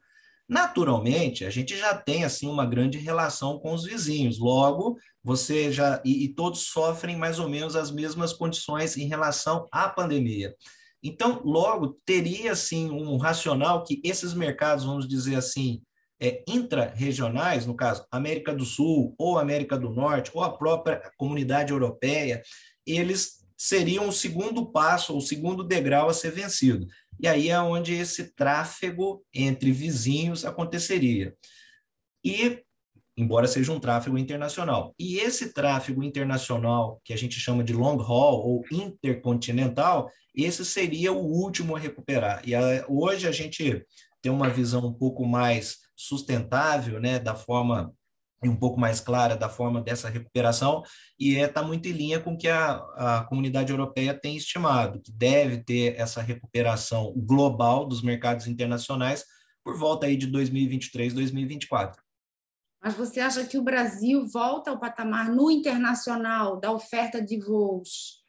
Naturalmente, 0.49 1.45
a 1.45 1.51
gente 1.51 1.77
já 1.77 1.95
tem 1.95 2.23
assim 2.23 2.47
uma 2.47 2.65
grande 2.65 2.97
relação 2.97 3.59
com 3.59 3.75
os 3.75 3.83
vizinhos. 3.83 4.39
Logo, 4.39 4.97
você 5.23 5.71
já 5.71 6.01
e, 6.03 6.25
e, 6.25 6.29
todos 6.29 6.61
sofrem 6.61 7.15
mais 7.15 7.37
ou 7.37 7.47
menos 7.47 7.75
as 7.75 7.91
mesmas 7.91 8.33
condições 8.33 8.97
em 8.97 9.07
relação 9.07 9.67
à 9.71 9.87
pandemia. 9.87 10.55
Então, 11.07 11.39
logo 11.45 11.99
teria 12.03 12.51
assim 12.53 12.89
um 12.89 13.15
racional 13.17 13.83
que 13.83 14.01
esses 14.03 14.33
mercados, 14.33 14.83
vamos 14.83 15.07
dizer 15.07 15.35
assim, 15.35 15.83
é, 16.19 16.43
intra-regionais, 16.47 17.63
no 17.67 17.75
caso 17.75 18.07
América 18.09 18.51
do 18.51 18.65
Sul 18.65 19.13
ou 19.15 19.37
América 19.37 19.77
do 19.77 19.91
Norte 19.91 20.31
ou 20.33 20.43
a 20.43 20.57
própria 20.57 21.11
comunidade 21.15 21.71
europeia, 21.71 22.41
eles 22.87 23.45
seriam 23.55 24.09
o 24.09 24.11
segundo 24.11 24.65
passo, 24.65 25.15
o 25.15 25.21
segundo 25.21 25.63
degrau 25.63 26.09
a 26.09 26.13
ser 26.13 26.31
vencido. 26.31 26.87
E 27.19 27.27
aí 27.27 27.49
é 27.49 27.59
onde 27.59 27.93
esse 27.93 28.33
tráfego 28.33 29.23
entre 29.31 29.71
vizinhos 29.71 30.43
aconteceria. 30.43 31.35
E, 32.23 32.63
embora 33.17 33.47
seja 33.47 33.71
um 33.71 33.79
tráfego 33.79 34.17
internacional. 34.17 34.93
E 34.99 35.17
esse 35.17 35.53
tráfego 35.53 36.03
internacional, 36.03 36.99
que 37.03 37.13
a 37.13 37.17
gente 37.17 37.39
chama 37.39 37.63
de 37.63 37.73
long 37.73 37.99
haul 38.01 38.45
ou 38.45 38.63
intercontinental, 38.71 40.09
esse 40.33 40.65
seria 40.65 41.13
o 41.13 41.23
último 41.23 41.75
a 41.75 41.79
recuperar. 41.79 42.41
E 42.45 42.53
a, 42.53 42.85
hoje 42.87 43.27
a 43.27 43.31
gente 43.31 43.85
tem 44.21 44.31
uma 44.31 44.49
visão 44.49 44.85
um 44.85 44.93
pouco 44.93 45.25
mais 45.25 45.77
sustentável, 45.95 46.99
né, 46.99 47.19
da 47.19 47.35
forma 47.35 47.93
um 48.43 48.55
pouco 48.55 48.79
mais 48.79 48.99
clara 48.99 49.35
da 49.35 49.49
forma 49.49 49.81
dessa 49.81 50.09
recuperação 50.09 50.83
e 51.19 51.35
está 51.35 51.43
é, 51.43 51.47
tá 51.47 51.63
muito 51.63 51.87
em 51.87 51.93
linha 51.93 52.19
com 52.19 52.33
o 52.33 52.37
que 52.37 52.47
a, 52.47 52.75
a 52.95 53.25
comunidade 53.27 53.71
europeia 53.71 54.13
tem 54.13 54.35
estimado, 54.35 55.01
que 55.01 55.11
deve 55.11 55.63
ter 55.63 55.95
essa 55.99 56.21
recuperação 56.21 57.13
global 57.15 57.87
dos 57.87 58.03
mercados 58.03 58.45
internacionais 58.45 59.25
por 59.63 59.79
volta 59.79 60.05
aí 60.05 60.15
de 60.15 60.27
2023, 60.27 61.13
2024. 61.13 62.04
Mas 62.85 62.93
você 62.93 63.19
acha 63.19 63.43
que 63.43 63.57
o 63.57 63.63
Brasil 63.63 64.27
volta 64.27 64.69
ao 64.69 64.79
patamar 64.79 65.27
no 65.31 65.49
internacional 65.49 66.59
da 66.59 66.71
oferta 66.71 67.19
de 67.19 67.39
voos 67.39 68.23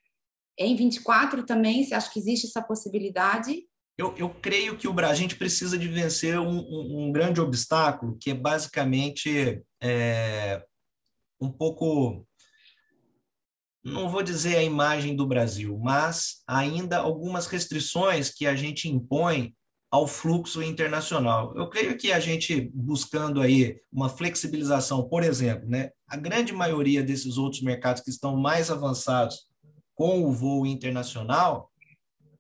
em 0.59 0.75
24 0.75 1.45
também? 1.45 1.85
Você 1.85 1.93
acha 1.95 2.11
que 2.11 2.19
existe 2.19 2.47
essa 2.47 2.63
possibilidade? 2.63 3.69
Eu, 3.99 4.17
eu 4.17 4.31
creio 4.31 4.79
que 4.79 4.89
o 4.89 4.95
Brasil, 4.95 5.13
a 5.13 5.21
gente 5.21 5.37
precisa 5.37 5.77
de 5.77 5.89
vencer 5.89 6.39
um, 6.39 6.59
um, 6.59 7.05
um 7.07 7.13
grande 7.13 7.39
obstáculo, 7.39 8.17
que 8.19 8.31
é 8.31 8.35
basicamente 8.35 9.63
é, 9.83 10.65
um 11.39 11.53
pouco, 11.53 12.27
não 13.85 14.09
vou 14.09 14.23
dizer 14.23 14.57
a 14.57 14.63
imagem 14.63 15.15
do 15.15 15.27
Brasil, 15.27 15.79
mas 15.79 16.43
ainda 16.47 16.97
algumas 16.97 17.47
restrições 17.47 18.31
que 18.31 18.47
a 18.47 18.57
gente 18.57 18.89
impõe 18.89 19.55
ao 19.97 20.07
fluxo 20.07 20.63
internacional. 20.63 21.55
Eu 21.57 21.71
creio 21.71 21.97
que 21.97 22.13
a 22.13 22.21
gente 22.21 22.71
buscando 22.75 23.41
aí 23.41 23.81
uma 23.91 24.11
flexibilização, 24.11 25.09
por 25.09 25.23
exemplo, 25.23 25.67
né, 25.67 25.91
a 26.07 26.17
grande 26.19 26.53
maioria 26.53 27.03
desses 27.03 27.39
outros 27.39 27.63
mercados 27.63 28.03
que 28.03 28.11
estão 28.11 28.37
mais 28.37 28.71
avançados 28.71 29.47
com 29.95 30.23
o 30.23 30.31
voo 30.31 30.67
internacional, 30.67 31.71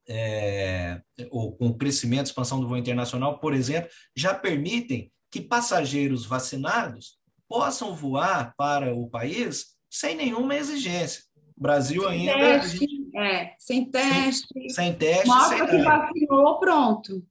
é, 0.06 1.00
ou 1.30 1.56
com 1.56 1.68
o 1.68 1.78
crescimento, 1.78 2.26
expansão 2.26 2.60
do 2.60 2.68
voo 2.68 2.76
internacional, 2.76 3.40
por 3.40 3.54
exemplo, 3.54 3.88
já 4.14 4.34
permitem 4.34 5.10
que 5.30 5.40
passageiros 5.40 6.26
vacinados 6.26 7.18
possam 7.48 7.94
voar 7.94 8.54
para 8.54 8.94
o 8.94 9.08
país 9.08 9.76
sem 9.90 10.14
nenhuma 10.14 10.54
exigência. 10.56 11.22
O 11.56 11.62
Brasil 11.62 12.02
sem 12.02 12.28
ainda. 12.28 12.34
Teste, 12.34 12.78
gente, 12.78 13.16
é, 13.16 13.54
sem 13.58 13.90
teste. 13.90 14.46
Sem, 14.52 14.68
sem 14.68 14.94
teste. 14.94 15.26
Mostra 15.26 15.56
sem 15.56 15.66
que 15.68 15.82
vacinou, 15.82 16.58
pronto. 16.60 17.24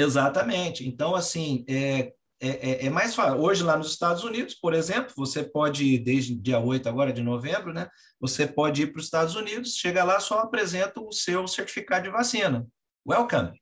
Exatamente. 0.00 0.86
Então, 0.86 1.14
assim, 1.14 1.64
é, 1.68 2.12
é, 2.40 2.48
é, 2.48 2.86
é, 2.86 2.90
mais 2.90 3.14
fácil. 3.14 3.40
Hoje, 3.40 3.64
lá 3.64 3.76
nos 3.76 3.90
Estados 3.90 4.22
Unidos, 4.22 4.54
por 4.54 4.72
exemplo, 4.72 5.12
você 5.16 5.42
pode 5.42 5.84
ir, 5.84 5.98
desde 5.98 6.34
dia 6.34 6.60
8 6.60 6.88
agora 6.88 7.12
de 7.12 7.22
novembro, 7.22 7.72
né? 7.72 7.88
Você 8.20 8.46
pode 8.46 8.82
ir 8.82 8.92
para 8.92 9.00
os 9.00 9.06
Estados 9.06 9.34
Unidos, 9.34 9.76
chega 9.76 10.04
lá, 10.04 10.20
só 10.20 10.40
apresenta 10.40 11.00
o 11.00 11.12
seu 11.12 11.46
certificado 11.48 12.04
de 12.04 12.10
vacina. 12.10 12.66
Welcome. 13.06 13.60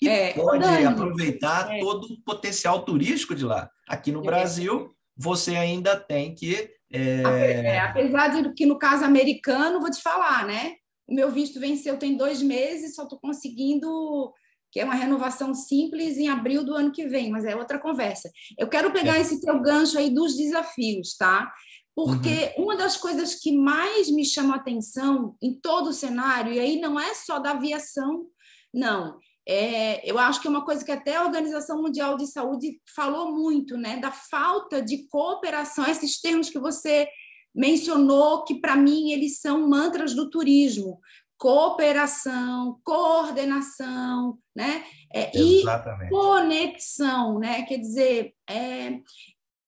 E 0.00 0.08
é, 0.08 0.34
pode 0.34 0.64
aproveitar 0.64 1.72
é. 1.74 1.80
todo 1.80 2.04
o 2.12 2.20
potencial 2.22 2.84
turístico 2.84 3.34
de 3.34 3.44
lá. 3.44 3.70
Aqui 3.88 4.12
no 4.12 4.20
é. 4.20 4.26
Brasil, 4.26 4.94
você 5.16 5.56
ainda 5.56 5.96
tem 5.96 6.34
que. 6.34 6.70
É, 6.92 7.22
é... 7.22 7.78
Apesar 7.78 8.28
de 8.28 8.52
que 8.52 8.66
no 8.66 8.78
caso 8.78 9.04
americano, 9.04 9.80
vou 9.80 9.90
te 9.90 10.02
falar, 10.02 10.46
né? 10.46 10.74
O 11.06 11.14
meu 11.14 11.30
visto 11.30 11.58
venceu 11.58 11.96
tem 11.96 12.16
dois 12.16 12.42
meses, 12.42 12.94
só 12.94 13.04
estou 13.04 13.18
conseguindo 13.18 14.32
que 14.72 14.80
é 14.80 14.84
uma 14.84 14.94
renovação 14.94 15.54
simples 15.54 16.16
em 16.16 16.28
abril 16.28 16.64
do 16.64 16.74
ano 16.74 16.90
que 16.90 17.06
vem, 17.06 17.30
mas 17.30 17.44
é 17.44 17.54
outra 17.54 17.78
conversa. 17.78 18.30
Eu 18.58 18.66
quero 18.68 18.90
pegar 18.90 19.18
é. 19.18 19.20
esse 19.20 19.38
teu 19.42 19.60
gancho 19.60 19.98
aí 19.98 20.08
dos 20.08 20.34
desafios, 20.34 21.14
tá? 21.14 21.52
Porque 21.94 22.54
uhum. 22.56 22.64
uma 22.64 22.76
das 22.76 22.96
coisas 22.96 23.34
que 23.34 23.52
mais 23.54 24.10
me 24.10 24.24
chama 24.24 24.54
a 24.54 24.56
atenção 24.56 25.36
em 25.42 25.54
todo 25.60 25.88
o 25.88 25.92
cenário, 25.92 26.54
e 26.54 26.58
aí 26.58 26.80
não 26.80 26.98
é 26.98 27.12
só 27.12 27.38
da 27.38 27.50
aviação, 27.50 28.24
não. 28.72 29.18
É, 29.46 30.08
eu 30.10 30.18
acho 30.18 30.40
que 30.40 30.46
é 30.46 30.50
uma 30.50 30.64
coisa 30.64 30.82
que 30.82 30.92
até 30.92 31.16
a 31.16 31.24
Organização 31.24 31.82
Mundial 31.82 32.16
de 32.16 32.26
Saúde 32.26 32.80
falou 32.96 33.30
muito, 33.30 33.76
né? 33.76 33.98
Da 33.98 34.10
falta 34.10 34.80
de 34.80 35.06
cooperação, 35.08 35.84
esses 35.84 36.18
termos 36.18 36.48
que 36.48 36.58
você 36.58 37.06
mencionou, 37.54 38.44
que 38.44 38.54
para 38.54 38.74
mim 38.74 39.12
eles 39.12 39.40
são 39.40 39.68
mantras 39.68 40.14
do 40.14 40.30
turismo 40.30 40.98
cooperação, 41.42 42.78
coordenação, 42.84 44.38
né? 44.54 44.84
É, 45.12 45.36
e 45.36 45.64
conexão, 46.08 47.40
né? 47.40 47.62
Quer 47.62 47.78
dizer, 47.78 48.32
é, 48.48 49.00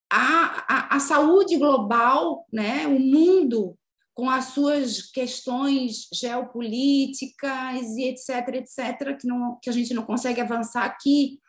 a, 0.09 0.65
a, 0.69 0.97
a, 0.97 1.01
saúde 1.01 1.57
global, 1.57 2.47
né? 2.53 2.87
O 2.87 3.01
mundo 3.01 3.77
com 4.15 4.31
as 4.31 4.45
suas 4.45 5.11
questões 5.11 6.07
geopolíticas 6.15 7.97
e 7.97 8.05
etc, 8.05 8.31
etc, 8.55 9.19
que, 9.19 9.27
não, 9.27 9.59
que 9.61 9.69
a 9.69 9.73
gente 9.73 9.93
não 9.93 10.05
consegue 10.05 10.41
avançar 10.41 10.85
aqui, 10.85 11.41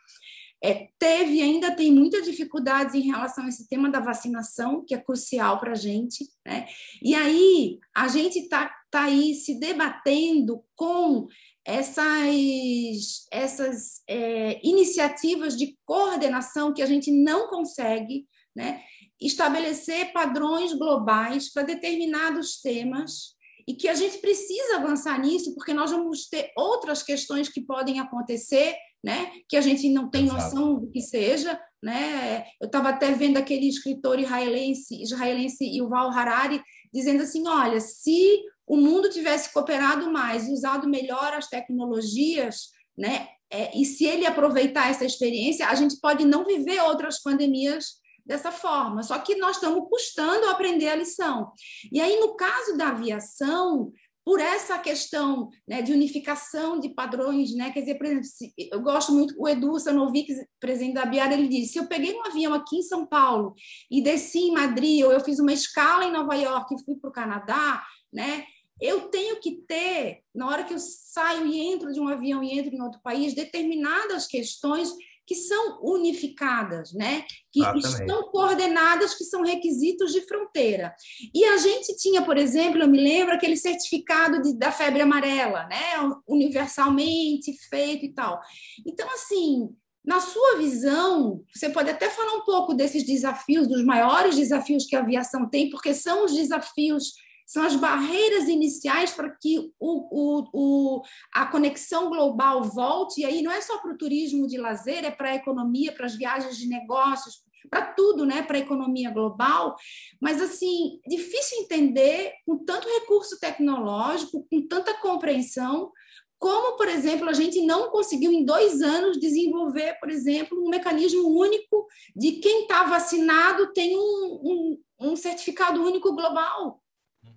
é, 0.64 0.88
teve 0.98 1.40
ainda 1.40 1.76
tem 1.76 1.92
muitas 1.92 2.24
dificuldades 2.24 2.96
em 2.96 3.02
relação 3.02 3.44
a 3.44 3.48
esse 3.48 3.68
tema 3.68 3.88
da 3.88 4.00
vacinação, 4.00 4.84
que 4.84 4.94
é 4.96 4.98
crucial 4.98 5.60
para 5.60 5.70
a 5.70 5.76
gente. 5.76 6.26
Né? 6.44 6.66
E 7.00 7.14
aí, 7.14 7.78
a 7.94 8.08
gente 8.08 8.40
está 8.40 8.74
tá 8.90 9.04
aí 9.04 9.34
se 9.34 9.58
debatendo 9.58 10.62
com 10.74 11.26
essas, 11.64 13.26
essas 13.32 14.02
é, 14.08 14.60
iniciativas 14.66 15.56
de 15.56 15.76
coordenação 15.84 16.72
que 16.72 16.82
a 16.82 16.86
gente 16.86 17.10
não 17.10 17.48
consegue 17.48 18.26
né? 18.54 18.82
estabelecer 19.20 20.12
padrões 20.12 20.72
globais 20.72 21.52
para 21.52 21.62
determinados 21.62 22.60
temas 22.60 23.34
e 23.68 23.74
que 23.74 23.88
a 23.88 23.94
gente 23.94 24.18
precisa 24.18 24.76
avançar 24.76 25.20
nisso, 25.20 25.54
porque 25.54 25.74
nós 25.74 25.90
vamos 25.90 26.28
ter 26.28 26.52
outras 26.56 27.02
questões 27.02 27.48
que 27.48 27.60
podem 27.60 27.98
acontecer 27.98 28.76
né? 29.06 29.30
que 29.48 29.56
a 29.56 29.60
gente 29.60 29.88
não 29.88 30.10
tem 30.10 30.24
Exato. 30.24 30.42
noção 30.42 30.80
do 30.80 30.90
que 30.90 31.00
seja. 31.00 31.60
Né? 31.80 32.44
Eu 32.60 32.66
estava 32.66 32.88
até 32.88 33.12
vendo 33.12 33.36
aquele 33.36 33.68
escritor 33.68 34.18
israelense, 34.18 35.00
israelense 35.00 35.64
Yuval 35.64 36.10
Harari 36.10 36.60
dizendo 36.92 37.22
assim, 37.22 37.46
olha, 37.46 37.80
se 37.80 38.42
o 38.66 38.76
mundo 38.76 39.10
tivesse 39.10 39.52
cooperado 39.52 40.10
mais 40.10 40.48
usado 40.48 40.88
melhor 40.88 41.32
as 41.32 41.48
tecnologias, 41.48 42.70
né? 42.96 43.28
É, 43.50 43.78
e 43.78 43.84
se 43.84 44.04
ele 44.04 44.26
aproveitar 44.26 44.90
essa 44.90 45.04
experiência, 45.04 45.68
a 45.68 45.74
gente 45.74 46.00
pode 46.00 46.24
não 46.24 46.44
viver 46.44 46.80
outras 46.82 47.22
pandemias 47.22 48.00
dessa 48.24 48.50
forma. 48.50 49.04
Só 49.04 49.18
que 49.20 49.36
nós 49.36 49.56
estamos 49.56 49.88
custando 49.88 50.48
aprender 50.48 50.88
a 50.88 50.96
lição. 50.96 51.52
E 51.92 52.00
aí, 52.00 52.18
no 52.18 52.34
caso 52.34 52.76
da 52.76 52.88
aviação, 52.88 53.92
por 54.26 54.40
essa 54.40 54.76
questão 54.80 55.48
né, 55.68 55.80
de 55.80 55.92
unificação 55.92 56.80
de 56.80 56.88
padrões, 56.88 57.54
né? 57.54 57.70
Quer 57.70 57.80
dizer, 57.80 57.94
por 57.94 58.06
exemplo, 58.06 58.28
eu 58.72 58.80
gosto 58.80 59.12
muito 59.12 59.36
o 59.38 59.48
Edu 59.48 59.78
Sanovic, 59.78 60.34
presidente 60.58 60.94
da 60.94 61.06
Biara, 61.06 61.34
ele 61.34 61.46
disse: 61.46 61.74
se 61.74 61.78
eu 61.78 61.86
peguei 61.86 62.12
um 62.12 62.26
avião 62.26 62.52
aqui 62.52 62.78
em 62.78 62.82
São 62.82 63.06
Paulo 63.06 63.54
e 63.88 64.02
desci 64.02 64.40
em 64.40 64.52
Madrid, 64.52 65.04
ou 65.04 65.12
eu 65.12 65.20
fiz 65.20 65.38
uma 65.38 65.52
escala 65.52 66.04
em 66.04 66.10
Nova 66.10 66.34
York 66.34 66.74
e 66.74 66.84
fui 66.84 66.96
para 66.96 67.08
o 67.08 67.12
Canadá, 67.12 67.84
né? 68.12 68.44
Eu 68.80 69.08
tenho 69.08 69.40
que 69.40 69.62
ter, 69.66 70.20
na 70.34 70.48
hora 70.48 70.64
que 70.64 70.74
eu 70.74 70.78
saio 70.78 71.46
e 71.46 71.58
entro 71.58 71.92
de 71.92 72.00
um 72.00 72.08
avião 72.08 72.42
e 72.42 72.58
entro 72.58 72.74
em 72.74 72.82
outro 72.82 73.00
país, 73.02 73.34
determinadas 73.34 74.26
questões 74.26 74.92
que 75.26 75.34
são 75.34 75.80
unificadas, 75.82 76.92
né? 76.92 77.24
que 77.50 77.60
estão 77.78 78.30
coordenadas, 78.30 79.14
que 79.14 79.24
são 79.24 79.42
requisitos 79.42 80.12
de 80.12 80.20
fronteira. 80.20 80.94
E 81.34 81.44
a 81.44 81.56
gente 81.56 81.96
tinha, 81.96 82.22
por 82.22 82.38
exemplo, 82.38 82.80
eu 82.80 82.88
me 82.88 83.02
lembro 83.02 83.34
aquele 83.34 83.56
certificado 83.56 84.40
de, 84.40 84.56
da 84.56 84.70
febre 84.70 85.02
amarela, 85.02 85.66
né? 85.66 85.94
universalmente 86.28 87.52
feito 87.68 88.04
e 88.04 88.12
tal. 88.12 88.40
Então, 88.86 89.10
assim, 89.12 89.68
na 90.04 90.20
sua 90.20 90.58
visão, 90.58 91.42
você 91.52 91.68
pode 91.68 91.90
até 91.90 92.08
falar 92.08 92.34
um 92.34 92.44
pouco 92.44 92.72
desses 92.72 93.04
desafios, 93.04 93.66
dos 93.66 93.84
maiores 93.84 94.36
desafios 94.36 94.86
que 94.86 94.94
a 94.94 95.00
aviação 95.00 95.50
tem, 95.50 95.68
porque 95.68 95.92
são 95.92 96.24
os 96.24 96.32
desafios 96.32 97.14
são 97.46 97.62
as 97.64 97.76
barreiras 97.76 98.48
iniciais 98.48 99.12
para 99.12 99.30
que 99.30 99.58
o, 99.58 99.70
o, 99.80 100.48
o, 100.52 101.02
a 101.32 101.46
conexão 101.46 102.10
global 102.10 102.64
volte, 102.64 103.20
e 103.20 103.24
aí 103.24 103.40
não 103.40 103.52
é 103.52 103.60
só 103.60 103.78
para 103.78 103.92
o 103.92 103.96
turismo 103.96 104.48
de 104.48 104.58
lazer, 104.58 105.04
é 105.04 105.10
para 105.12 105.30
a 105.30 105.36
economia, 105.36 105.92
para 105.92 106.06
as 106.06 106.16
viagens 106.16 106.56
de 106.56 106.66
negócios, 106.66 107.46
para 107.70 107.82
tudo, 107.94 108.26
né, 108.26 108.42
para 108.42 108.56
a 108.56 108.60
economia 108.60 109.10
global, 109.10 109.76
mas 110.20 110.42
assim, 110.42 111.00
difícil 111.08 111.58
entender 111.58 112.32
com 112.44 112.58
tanto 112.58 112.88
recurso 112.88 113.38
tecnológico, 113.38 114.46
com 114.50 114.66
tanta 114.66 114.94
compreensão, 114.94 115.92
como, 116.38 116.76
por 116.76 116.88
exemplo, 116.88 117.28
a 117.28 117.32
gente 117.32 117.64
não 117.64 117.90
conseguiu 117.90 118.30
em 118.30 118.44
dois 118.44 118.82
anos 118.82 119.18
desenvolver, 119.18 119.98
por 119.98 120.10
exemplo, 120.10 120.62
um 120.62 120.68
mecanismo 120.68 121.28
único 121.28 121.86
de 122.14 122.32
quem 122.32 122.62
está 122.62 122.84
vacinado 122.84 123.72
tem 123.72 123.96
um, 123.96 124.00
um, 124.00 124.78
um 125.00 125.16
certificado 125.16 125.82
único 125.82 126.14
global 126.14 126.80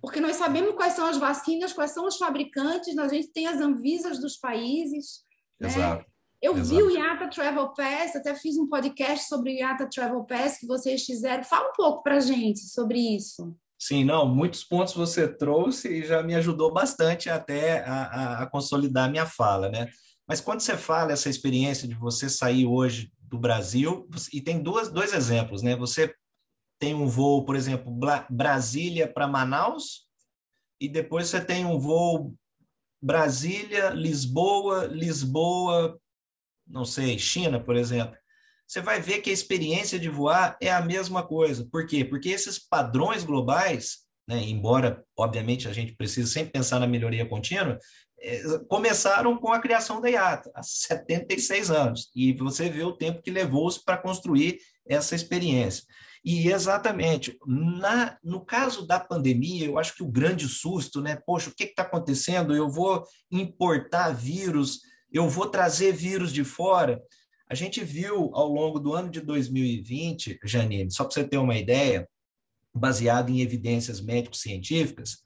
porque 0.00 0.20
nós 0.20 0.36
sabemos 0.36 0.74
quais 0.74 0.94
são 0.94 1.06
as 1.06 1.18
vacinas, 1.18 1.72
quais 1.72 1.92
são 1.92 2.06
os 2.06 2.16
fabricantes, 2.16 2.96
a 2.96 3.08
gente 3.08 3.28
tem 3.28 3.46
as 3.46 3.60
Anvisas 3.60 4.20
dos 4.20 4.36
países. 4.36 5.20
Né? 5.60 5.68
Exato. 5.68 6.02
Né? 6.02 6.04
Eu 6.42 6.56
Exato. 6.56 6.68
vi 6.68 6.82
o 6.82 6.90
IATA 6.90 7.28
Travel 7.28 7.68
Pass, 7.74 8.16
até 8.16 8.34
fiz 8.34 8.56
um 8.56 8.66
podcast 8.66 9.28
sobre 9.28 9.52
o 9.52 9.54
IATA 9.58 9.88
Travel 9.90 10.24
Pass 10.24 10.58
que 10.58 10.66
vocês 10.66 11.04
fizeram. 11.04 11.44
Fala 11.44 11.68
um 11.68 11.72
pouco 11.74 12.02
para 12.02 12.16
a 12.16 12.20
gente 12.20 12.60
sobre 12.60 12.98
isso. 12.98 13.54
Sim, 13.78 14.04
não, 14.04 14.26
muitos 14.26 14.64
pontos 14.64 14.94
você 14.94 15.28
trouxe 15.28 15.88
e 15.88 16.04
já 16.04 16.22
me 16.22 16.34
ajudou 16.34 16.72
bastante 16.72 17.28
até 17.28 17.80
a, 17.80 18.02
a, 18.02 18.42
a 18.42 18.46
consolidar 18.46 19.10
minha 19.10 19.26
fala, 19.26 19.68
né? 19.68 19.88
Mas 20.26 20.40
quando 20.40 20.60
você 20.60 20.76
fala 20.76 21.12
essa 21.12 21.28
experiência 21.28 21.88
de 21.88 21.94
você 21.94 22.28
sair 22.28 22.64
hoje 22.64 23.10
do 23.22 23.38
Brasil, 23.38 24.08
e 24.32 24.40
tem 24.40 24.62
duas, 24.62 24.90
dois 24.90 25.12
exemplos, 25.12 25.62
né? 25.62 25.76
Você 25.76 26.12
tem 26.80 26.94
um 26.94 27.06
voo, 27.06 27.44
por 27.44 27.54
exemplo, 27.54 27.94
Brasília 28.28 29.06
para 29.06 29.28
Manaus, 29.28 30.08
e 30.80 30.88
depois 30.88 31.28
você 31.28 31.44
tem 31.44 31.66
um 31.66 31.78
voo 31.78 32.34
Brasília, 33.02 33.90
Lisboa, 33.90 34.86
Lisboa, 34.86 36.00
não 36.66 36.84
sei, 36.84 37.18
China, 37.18 37.60
por 37.60 37.76
exemplo. 37.76 38.16
Você 38.66 38.80
vai 38.80 39.00
ver 39.00 39.20
que 39.20 39.30
a 39.30 39.32
experiência 39.32 39.98
de 39.98 40.08
voar 40.08 40.56
é 40.60 40.70
a 40.70 40.80
mesma 40.80 41.26
coisa. 41.26 41.66
Por 41.70 41.86
quê? 41.86 42.04
Porque 42.04 42.28
esses 42.28 42.58
padrões 42.58 43.24
globais, 43.24 43.98
né, 44.28 44.40
embora, 44.42 45.04
obviamente, 45.18 45.68
a 45.68 45.72
gente 45.72 45.94
precisa 45.96 46.30
sempre 46.30 46.52
pensar 46.52 46.78
na 46.78 46.86
melhoria 46.86 47.28
contínua, 47.28 47.78
é, 48.20 48.42
começaram 48.68 49.36
com 49.36 49.52
a 49.52 49.60
criação 49.60 50.00
da 50.00 50.08
IATA, 50.08 50.50
há 50.54 50.62
76 50.62 51.70
anos. 51.70 52.10
E 52.14 52.32
você 52.34 52.70
vê 52.70 52.84
o 52.84 52.96
tempo 52.96 53.22
que 53.22 53.30
levou-se 53.30 53.82
para 53.82 53.98
construir 53.98 54.58
essa 54.86 55.14
experiência. 55.14 55.84
E 56.24 56.48
exatamente, 56.48 57.38
na, 57.46 58.18
no 58.22 58.44
caso 58.44 58.86
da 58.86 59.00
pandemia, 59.00 59.64
eu 59.64 59.78
acho 59.78 59.94
que 59.94 60.02
o 60.02 60.10
grande 60.10 60.46
susto, 60.48 61.00
né? 61.00 61.16
Poxa, 61.26 61.48
o 61.48 61.54
que 61.54 61.64
está 61.64 61.82
acontecendo? 61.82 62.54
Eu 62.54 62.68
vou 62.68 63.04
importar 63.30 64.10
vírus, 64.10 64.80
eu 65.10 65.28
vou 65.28 65.46
trazer 65.46 65.92
vírus 65.92 66.32
de 66.32 66.44
fora. 66.44 67.02
A 67.48 67.54
gente 67.54 67.82
viu 67.82 68.30
ao 68.34 68.48
longo 68.48 68.78
do 68.78 68.94
ano 68.94 69.10
de 69.10 69.20
2020, 69.20 70.38
Janine, 70.44 70.90
só 70.90 71.04
para 71.04 71.14
você 71.14 71.24
ter 71.24 71.38
uma 71.38 71.56
ideia, 71.56 72.06
baseado 72.72 73.30
em 73.30 73.40
evidências 73.40 74.00
médico-científicas, 74.00 75.24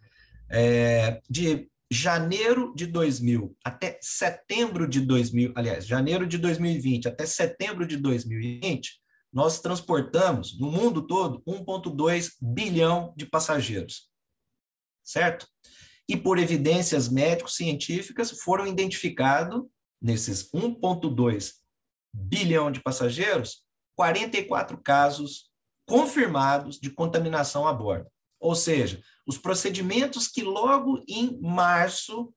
é, 0.48 1.20
de 1.28 1.68
janeiro 1.90 2.72
de 2.74 2.86
2000 2.86 3.54
até 3.64 3.98
setembro 4.00 4.88
de 4.88 5.00
2000, 5.00 5.52
aliás, 5.54 5.86
janeiro 5.86 6.26
de 6.26 6.38
2020 6.38 7.08
até 7.08 7.26
setembro 7.26 7.86
de 7.86 7.96
2020, 7.96 9.03
nós 9.34 9.60
transportamos 9.60 10.56
no 10.60 10.70
mundo 10.70 11.04
todo 11.04 11.42
1,2 11.42 12.34
bilhão 12.40 13.12
de 13.16 13.26
passageiros. 13.26 14.08
Certo? 15.02 15.48
E 16.08 16.16
por 16.16 16.38
evidências 16.38 17.08
médico-científicas 17.08 18.30
foram 18.30 18.64
identificados, 18.64 19.64
nesses 20.00 20.50
1,2 20.52 21.54
bilhão 22.12 22.70
de 22.70 22.80
passageiros, 22.80 23.64
44 23.96 24.80
casos 24.80 25.50
confirmados 25.86 26.78
de 26.78 26.90
contaminação 26.90 27.66
a 27.66 27.72
bordo. 27.72 28.06
Ou 28.38 28.54
seja, 28.54 29.02
os 29.26 29.36
procedimentos 29.36 30.28
que 30.28 30.42
logo 30.42 31.02
em 31.08 31.40
março, 31.40 32.32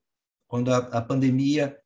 quando 0.47 0.73
a, 0.73 0.77
a 0.77 1.01
pandemia 1.01 1.77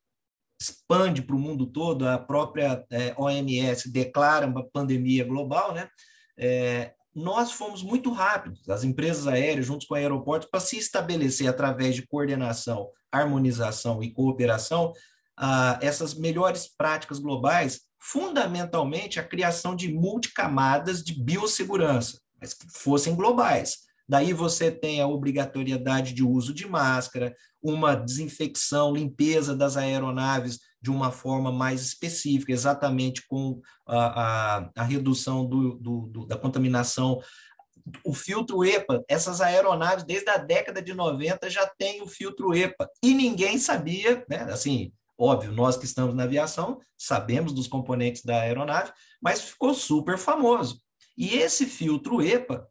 expande 0.61 1.21
para 1.21 1.35
o 1.35 1.39
mundo 1.39 1.65
todo, 1.65 2.07
a 2.07 2.17
própria 2.19 2.85
é, 2.91 3.13
OMS 3.17 3.91
declara 3.91 4.45
uma 4.45 4.63
pandemia 4.63 5.23
global, 5.23 5.73
né? 5.73 5.89
É, 6.37 6.93
nós 7.13 7.51
fomos 7.51 7.83
muito 7.83 8.11
rápidos, 8.11 8.69
as 8.69 8.83
empresas 8.83 9.27
aéreas, 9.27 9.65
junto 9.65 9.85
com 9.85 9.95
aeroportos, 9.95 10.49
para 10.49 10.59
se 10.59 10.77
estabelecer 10.77 11.47
através 11.47 11.95
de 11.95 12.07
coordenação, 12.07 12.89
harmonização 13.11 14.01
e 14.01 14.11
cooperação, 14.11 14.93
ah, 15.35 15.77
essas 15.81 16.13
melhores 16.13 16.67
práticas 16.67 17.19
globais, 17.19 17.81
fundamentalmente 17.99 19.19
a 19.19 19.27
criação 19.27 19.75
de 19.75 19.91
multicamadas 19.93 21.03
de 21.03 21.21
biossegurança, 21.21 22.19
mas 22.39 22.53
que 22.53 22.65
fossem 22.69 23.13
globais. 23.13 23.90
Daí 24.07 24.33
você 24.33 24.71
tem 24.71 25.01
a 25.01 25.07
obrigatoriedade 25.07 26.13
de 26.13 26.23
uso 26.23 26.53
de 26.53 26.67
máscara, 26.67 27.35
uma 27.61 27.95
desinfecção, 27.95 28.93
limpeza 28.93 29.55
das 29.55 29.77
aeronaves 29.77 30.59
de 30.81 30.89
uma 30.89 31.11
forma 31.11 31.51
mais 31.51 31.81
específica, 31.81 32.51
exatamente 32.51 33.25
com 33.27 33.61
a, 33.85 34.57
a, 34.57 34.69
a 34.75 34.83
redução 34.83 35.45
do, 35.45 35.75
do, 35.75 36.07
do, 36.07 36.25
da 36.25 36.35
contaminação. 36.35 37.21
O 38.03 38.13
filtro 38.13 38.65
EPA, 38.65 39.03
essas 39.07 39.41
aeronaves, 39.41 40.03
desde 40.03 40.29
a 40.29 40.37
década 40.37 40.81
de 40.81 40.93
90, 40.93 41.49
já 41.49 41.67
tem 41.77 42.01
o 42.01 42.07
filtro 42.07 42.53
EPA. 42.55 42.89
E 43.03 43.13
ninguém 43.13 43.57
sabia, 43.57 44.25
né? 44.27 44.43
assim, 44.51 44.91
óbvio, 45.17 45.51
nós 45.51 45.77
que 45.77 45.85
estamos 45.85 46.15
na 46.15 46.23
aviação 46.23 46.79
sabemos 46.97 47.53
dos 47.53 47.67
componentes 47.67 48.23
da 48.23 48.41
aeronave, 48.41 48.91
mas 49.21 49.41
ficou 49.41 49.73
super 49.73 50.17
famoso. 50.17 50.81
E 51.17 51.35
esse 51.35 51.65
filtro 51.65 52.21
EPA 52.21 52.67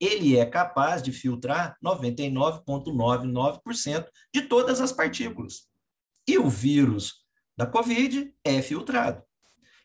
ele 0.00 0.36
é 0.36 0.46
capaz 0.46 1.02
de 1.02 1.12
filtrar 1.12 1.76
99,99% 1.84 4.06
de 4.34 4.42
todas 4.42 4.80
as 4.80 4.90
partículas. 4.90 5.68
E 6.26 6.38
o 6.38 6.48
vírus 6.48 7.20
da 7.56 7.66
Covid 7.66 8.34
é 8.42 8.62
filtrado. 8.62 9.22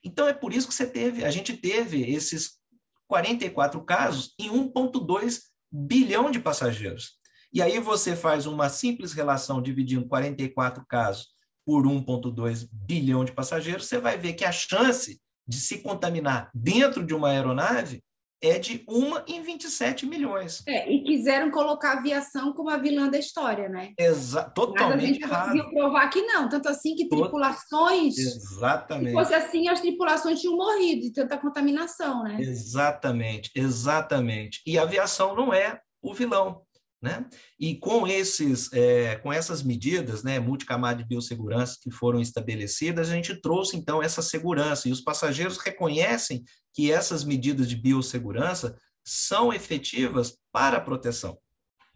Então 0.03 0.27
é 0.27 0.33
por 0.33 0.53
isso 0.53 0.67
que 0.67 0.73
você 0.73 0.87
teve, 0.87 1.25
a 1.25 1.31
gente 1.31 1.57
teve 1.57 2.09
esses 2.09 2.59
44 3.07 3.83
casos 3.83 4.33
em 4.39 4.49
1,2 4.49 5.41
bilhão 5.71 6.31
de 6.31 6.39
passageiros. 6.39 7.19
E 7.51 7.61
aí 7.61 7.79
você 7.79 8.15
faz 8.15 8.45
uma 8.45 8.69
simples 8.69 9.11
relação 9.13 9.61
dividindo 9.61 10.07
44 10.07 10.85
casos 10.87 11.35
por 11.65 11.85
1,2 11.85 12.67
bilhão 12.71 13.25
de 13.25 13.31
passageiros, 13.31 13.87
você 13.87 13.97
vai 13.97 14.17
ver 14.17 14.33
que 14.33 14.45
a 14.45 14.51
chance 14.51 15.19
de 15.47 15.57
se 15.57 15.79
contaminar 15.79 16.51
dentro 16.53 17.05
de 17.05 17.13
uma 17.13 17.29
aeronave 17.29 18.03
é 18.41 18.59
de 18.59 18.83
uma 18.87 19.23
em 19.27 19.41
27 19.41 20.05
milhões. 20.05 20.63
É, 20.67 20.91
e 20.91 21.03
quiseram 21.03 21.49
colocar 21.51 21.91
a 21.93 21.99
aviação 21.99 22.53
como 22.53 22.69
a 22.69 22.77
vilã 22.77 23.09
da 23.09 23.17
história, 23.17 23.69
né? 23.69 23.93
Exa 23.97 24.43
totalmente 24.43 24.95
Mas 24.95 25.03
a 25.03 25.07
gente 25.07 25.23
errado. 25.23 25.45
conseguiu 25.45 25.69
provar 25.71 26.09
que 26.09 26.21
não, 26.21 26.49
tanto 26.49 26.69
assim 26.69 26.95
que 26.95 27.07
tripulações... 27.07 28.17
Exatamente. 28.17 29.09
Se 29.09 29.13
fosse 29.13 29.33
assim, 29.33 29.67
as 29.67 29.81
tripulações 29.81 30.39
tinham 30.39 30.55
morrido 30.55 31.01
de 31.01 31.13
tanta 31.13 31.37
contaminação, 31.37 32.23
né? 32.23 32.37
Exatamente, 32.39 33.51
exatamente. 33.55 34.61
E 34.65 34.77
a 34.77 34.83
aviação 34.83 35.35
não 35.35 35.53
é 35.53 35.79
o 36.01 36.13
vilão. 36.13 36.64
Né? 37.05 37.23
E 37.59 37.75
com, 37.75 38.07
esses, 38.07 38.73
é, 38.73 39.17
com 39.17 39.31
essas 39.31 39.61
medidas, 39.61 40.23
né, 40.23 40.39
multicamada 40.39 41.03
de 41.03 41.07
biossegurança 41.07 41.77
que 41.79 41.91
foram 41.91 42.19
estabelecidas, 42.19 43.11
a 43.11 43.13
gente 43.13 43.39
trouxe 43.39 43.77
então 43.77 44.01
essa 44.01 44.23
segurança 44.23 44.89
e 44.89 44.91
os 44.91 45.01
passageiros 45.01 45.59
reconhecem 45.59 46.43
que 46.73 46.91
essas 46.91 47.23
medidas 47.23 47.69
de 47.69 47.75
biossegurança 47.75 48.75
são 49.05 49.53
efetivas 49.53 50.35
para 50.51 50.77
a 50.77 50.81
proteção. 50.81 51.37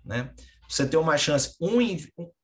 Né? 0.06 0.32
Você 0.69 0.88
tem 0.88 1.00
uma 1.00 1.17
chance, 1.17 1.56
um 1.60 1.82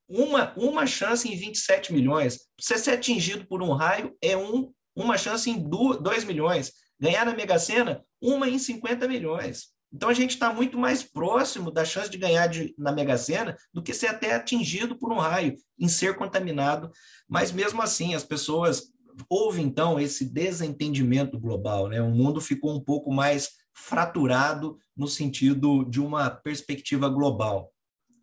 uma, 0.09 0.51
uma 0.57 0.87
chance 0.87 1.31
em 1.31 1.37
27 1.37 1.93
milhões. 1.93 2.47
Você 2.59 2.79
ser 2.79 2.91
atingido 2.93 3.45
por 3.45 3.61
um 3.61 3.73
raio 3.73 4.17
é 4.19 4.35
um, 4.35 4.73
uma 4.95 5.19
chance 5.19 5.47
em 5.51 5.69
2 5.69 6.23
milhões. 6.23 6.71
Ganhar 6.99 7.25
na 7.25 7.35
Mega 7.35 7.59
Sena, 7.59 8.03
uma 8.19 8.49
em 8.49 8.57
50 8.57 9.07
milhões. 9.07 9.74
Então 9.95 10.09
a 10.09 10.13
gente 10.13 10.31
está 10.31 10.53
muito 10.53 10.77
mais 10.77 11.03
próximo 11.03 11.71
da 11.71 11.85
chance 11.85 12.09
de 12.09 12.17
ganhar 12.17 12.47
de, 12.47 12.75
na 12.77 12.91
Mega 12.91 13.17
Sena 13.17 13.55
do 13.73 13.81
que 13.81 13.93
ser 13.93 14.07
até 14.07 14.35
atingido 14.35 14.97
por 14.97 15.09
um 15.09 15.17
raio, 15.17 15.55
em 15.79 15.87
ser 15.87 16.17
contaminado. 16.17 16.91
Mas 17.29 17.53
mesmo 17.53 17.81
assim, 17.81 18.13
as 18.13 18.23
pessoas 18.23 18.91
houve 19.29 19.61
então 19.61 19.97
esse 19.97 20.25
desentendimento 20.25 21.39
global, 21.39 21.87
né? 21.87 22.01
O 22.01 22.11
mundo 22.11 22.41
ficou 22.41 22.75
um 22.75 22.81
pouco 22.81 23.09
mais 23.09 23.51
fraturado 23.73 24.77
no 24.97 25.07
sentido 25.07 25.85
de 25.85 26.01
uma 26.01 26.29
perspectiva 26.29 27.07
global. 27.07 27.71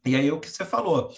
E 0.05 0.15
aí 0.15 0.31
o 0.31 0.41
que 0.41 0.51
você 0.51 0.67
falou, 0.67 1.11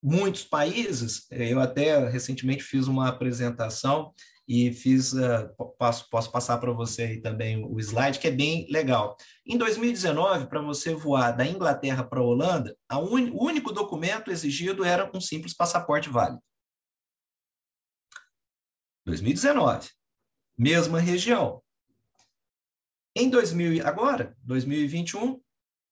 muitos 0.00 0.44
países, 0.44 1.26
eh, 1.32 1.52
eu 1.52 1.58
até 1.58 2.08
recentemente 2.08 2.62
fiz 2.62 2.86
uma 2.86 3.08
apresentação 3.08 4.12
e 4.48 4.72
fiz, 4.72 5.12
uh, 5.12 5.48
posso, 5.78 6.08
posso 6.08 6.30
passar 6.30 6.58
para 6.58 6.72
você 6.72 7.02
aí 7.02 7.20
também 7.20 7.64
o 7.64 7.80
slide, 7.80 8.18
que 8.18 8.28
é 8.28 8.30
bem 8.30 8.66
legal. 8.70 9.16
Em 9.44 9.58
2019, 9.58 10.46
para 10.46 10.60
você 10.60 10.94
voar 10.94 11.32
da 11.32 11.44
Inglaterra 11.44 12.04
para 12.04 12.20
a 12.20 12.24
Holanda, 12.24 12.76
a 12.88 12.98
un... 12.98 13.30
o 13.32 13.44
único 13.44 13.72
documento 13.72 14.30
exigido 14.30 14.84
era 14.84 15.10
um 15.12 15.20
simples 15.20 15.54
passaporte 15.54 16.08
válido. 16.08 16.40
2019, 19.04 19.90
mesma 20.56 21.00
região. 21.00 21.62
Em 23.14 23.30
2000, 23.30 23.86
agora, 23.86 24.36
2021, 24.42 25.40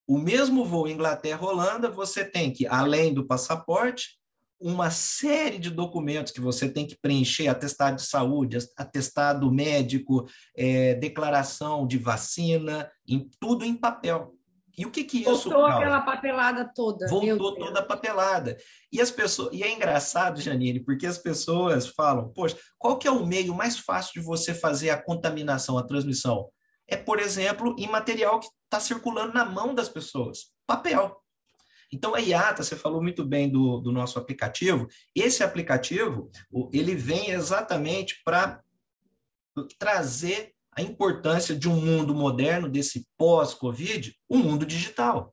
o 0.06 0.18
mesmo 0.18 0.64
voo 0.64 0.86
Inglaterra-Holanda, 0.86 1.90
você 1.90 2.24
tem 2.24 2.52
que, 2.52 2.66
além 2.66 3.14
do 3.14 3.26
passaporte, 3.26 4.18
uma 4.64 4.90
série 4.90 5.58
de 5.58 5.68
documentos 5.68 6.32
que 6.32 6.40
você 6.40 6.66
tem 6.70 6.86
que 6.86 6.96
preencher, 6.96 7.48
atestado 7.48 7.96
de 7.96 8.06
saúde, 8.06 8.56
atestado 8.78 9.52
médico, 9.52 10.26
é, 10.56 10.94
declaração 10.94 11.86
de 11.86 11.98
vacina, 11.98 12.90
em, 13.06 13.28
tudo 13.38 13.62
em 13.62 13.76
papel. 13.76 14.34
E 14.76 14.86
o 14.86 14.90
que 14.90 15.04
que 15.04 15.18
isso 15.18 15.50
Voltou 15.50 15.66
causa? 15.66 15.76
aquela 15.76 16.00
papelada 16.00 16.72
toda. 16.74 17.06
Voltou 17.08 17.54
toda 17.56 17.80
a 17.80 17.84
papelada. 17.84 18.56
E 18.90 19.02
as 19.02 19.10
pessoas, 19.10 19.50
e 19.52 19.62
é 19.62 19.70
engraçado, 19.70 20.40
Janine, 20.40 20.80
porque 20.80 21.06
as 21.06 21.18
pessoas 21.18 21.88
falam, 21.88 22.32
poxa, 22.32 22.56
qual 22.78 22.96
que 22.96 23.06
é 23.06 23.10
o 23.10 23.26
meio 23.26 23.54
mais 23.54 23.78
fácil 23.78 24.14
de 24.14 24.26
você 24.26 24.54
fazer 24.54 24.88
a 24.88 25.00
contaminação, 25.00 25.76
a 25.76 25.86
transmissão? 25.86 26.48
É, 26.88 26.96
por 26.96 27.20
exemplo, 27.20 27.76
em 27.78 27.86
material 27.86 28.40
que 28.40 28.46
está 28.64 28.80
circulando 28.80 29.34
na 29.34 29.44
mão 29.44 29.74
das 29.74 29.90
pessoas, 29.90 30.46
papel. 30.66 31.22
Então, 31.94 32.12
a 32.12 32.18
IATA, 32.18 32.64
você 32.64 32.74
falou 32.74 33.00
muito 33.00 33.24
bem 33.24 33.48
do, 33.48 33.78
do 33.78 33.92
nosso 33.92 34.18
aplicativo, 34.18 34.88
esse 35.14 35.44
aplicativo, 35.44 36.28
ele 36.72 36.92
vem 36.96 37.30
exatamente 37.30 38.20
para 38.24 38.60
trazer 39.78 40.52
a 40.72 40.82
importância 40.82 41.54
de 41.54 41.68
um 41.68 41.80
mundo 41.80 42.12
moderno, 42.12 42.68
desse 42.68 43.06
pós-Covid, 43.16 44.12
um 44.28 44.38
mundo 44.38 44.66
digital. 44.66 45.32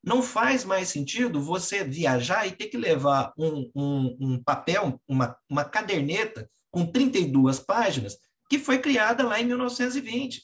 Não 0.00 0.22
faz 0.22 0.64
mais 0.64 0.90
sentido 0.90 1.42
você 1.42 1.82
viajar 1.82 2.46
e 2.46 2.52
ter 2.52 2.68
que 2.68 2.76
levar 2.76 3.32
um, 3.36 3.68
um, 3.74 4.16
um 4.20 4.42
papel, 4.44 5.00
uma, 5.08 5.36
uma 5.50 5.64
caderneta 5.64 6.48
com 6.70 6.86
32 6.86 7.58
páginas, 7.58 8.16
que 8.48 8.60
foi 8.60 8.78
criada 8.78 9.26
lá 9.26 9.40
em 9.40 9.44
1920. 9.46 10.40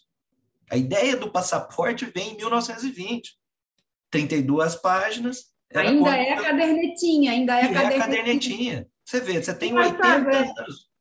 A 0.68 0.76
ideia 0.76 1.16
do 1.16 1.30
passaporte 1.30 2.04
vem 2.06 2.32
em 2.32 2.36
1920. 2.38 3.40
32 4.12 4.76
páginas. 4.76 5.51
Ainda 5.74 6.16
é 6.16 6.32
a 6.32 6.42
cadernetinha, 6.42 7.32
ainda 7.32 7.58
é 7.58 7.62
a 7.62 7.72
cadernetinha. 7.72 7.92
É 7.92 7.96
a 7.96 8.06
cadernetinha. 8.06 8.88
Você 9.04 9.20
vê, 9.20 9.42
você 9.42 9.54
tem 9.54 9.76
80 9.76 10.06
anos. 10.06 10.92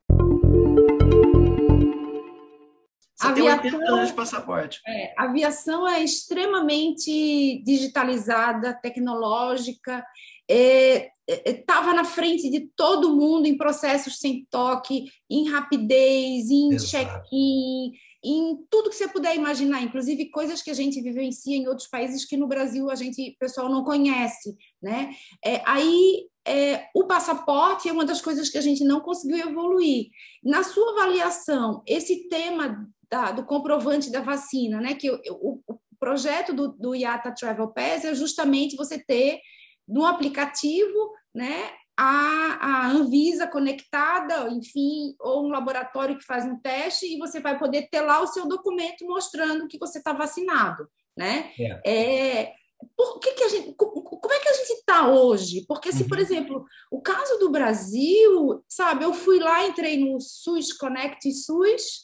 Você 3.16 3.28
aviação, 3.28 3.62
tem 3.62 3.72
80 3.72 3.94
anos 3.94 4.08
de 4.08 4.14
passaporte. 4.16 4.82
É, 4.88 5.14
a 5.18 5.26
aviação 5.26 5.88
é 5.88 6.04
extremamente 6.04 7.62
digitalizada, 7.64 8.74
tecnológica, 8.74 10.04
estava 10.50 11.90
é, 11.90 11.94
é, 11.94 11.96
na 11.96 12.04
frente 12.04 12.50
de 12.50 12.62
todo 12.76 13.16
mundo 13.16 13.46
em 13.46 13.58
processos 13.58 14.18
sem 14.18 14.48
toque, 14.50 15.06
em 15.30 15.50
rapidez, 15.50 16.50
em 16.50 16.78
check-in, 16.78 17.92
em 18.24 18.58
tudo 18.70 18.90
que 18.90 18.96
você 18.96 19.08
puder 19.08 19.36
imaginar, 19.36 19.82
inclusive 19.82 20.30
coisas 20.30 20.62
que 20.62 20.70
a 20.70 20.76
gente 20.76 21.02
vivencia 21.02 21.58
em 21.58 21.68
outros 21.68 21.88
países 21.88 22.24
que 22.24 22.38
no 22.38 22.48
Brasil 22.48 22.90
a 22.90 22.96
gente, 22.96 23.36
pessoal 23.40 23.70
não 23.70 23.84
conhece, 23.84 24.56
né? 24.82 25.16
É, 25.44 25.62
aí 25.66 26.28
é, 26.46 26.88
o 26.96 27.06
passaporte 27.06 27.90
é 27.90 27.92
uma 27.92 28.06
das 28.06 28.22
coisas 28.22 28.50
que 28.50 28.58
a 28.58 28.62
gente 28.62 28.84
não 28.84 29.00
conseguiu 29.00 29.38
evoluir. 29.38 30.10
Na 30.44 30.64
sua 30.64 30.92
avaliação, 30.92 31.84
esse 31.88 32.30
tema 32.30 32.88
da, 33.10 33.32
do 33.32 33.44
comprovante 33.44 34.12
da 34.12 34.22
vacina, 34.22 34.80
né? 34.80 34.94
Que 34.94 35.10
o, 35.10 35.60
o 35.68 35.80
projeto 36.00 36.54
do, 36.54 36.70
do 36.70 36.96
IATA 36.96 37.34
Travel 37.34 37.68
Pass 37.70 38.06
é 38.06 38.16
justamente 38.16 38.76
você 38.76 38.98
ter 38.98 39.40
no 39.88 40.06
aplicativo, 40.06 41.12
né? 41.34 41.72
A, 42.04 42.58
a 42.60 42.88
Anvisa 42.90 43.46
conectada, 43.46 44.50
enfim, 44.50 45.16
ou 45.20 45.46
um 45.46 45.50
laboratório 45.50 46.18
que 46.18 46.26
faz 46.26 46.46
um 46.46 46.58
teste 46.58 47.06
e 47.06 47.20
você 47.20 47.40
vai 47.40 47.60
poder 47.60 47.90
ter 47.92 48.02
lá 48.02 48.22
o 48.24 48.28
seu 48.28 48.48
documento 48.48 49.06
mostrando 49.06 49.68
que 49.68 49.78
você 49.78 50.00
está 50.00 50.12
vacinado, 50.12 50.90
né? 51.16 51.52
É. 51.60 51.92
é 51.92 52.54
por 52.98 53.20
que, 53.20 53.34
que 53.34 53.44
a 53.44 53.50
gente, 53.50 53.76
como 53.76 54.34
é 54.34 54.40
que 54.40 54.50
a 54.50 54.54
gente 54.54 54.72
está 54.72 55.12
hoje? 55.12 55.64
Porque 55.68 55.92
se, 55.92 56.02
uhum. 56.02 56.10
por 56.10 56.18
exemplo, 56.18 56.66
o 56.90 57.00
caso 57.00 57.38
do 57.38 57.52
Brasil, 57.52 58.64
sabe, 58.68 59.06
eu 59.06 59.14
fui 59.14 59.38
lá, 59.38 59.68
entrei 59.68 60.00
no 60.00 60.20
SUS 60.20 60.74
Connect 60.74 61.32
SUS, 61.32 62.04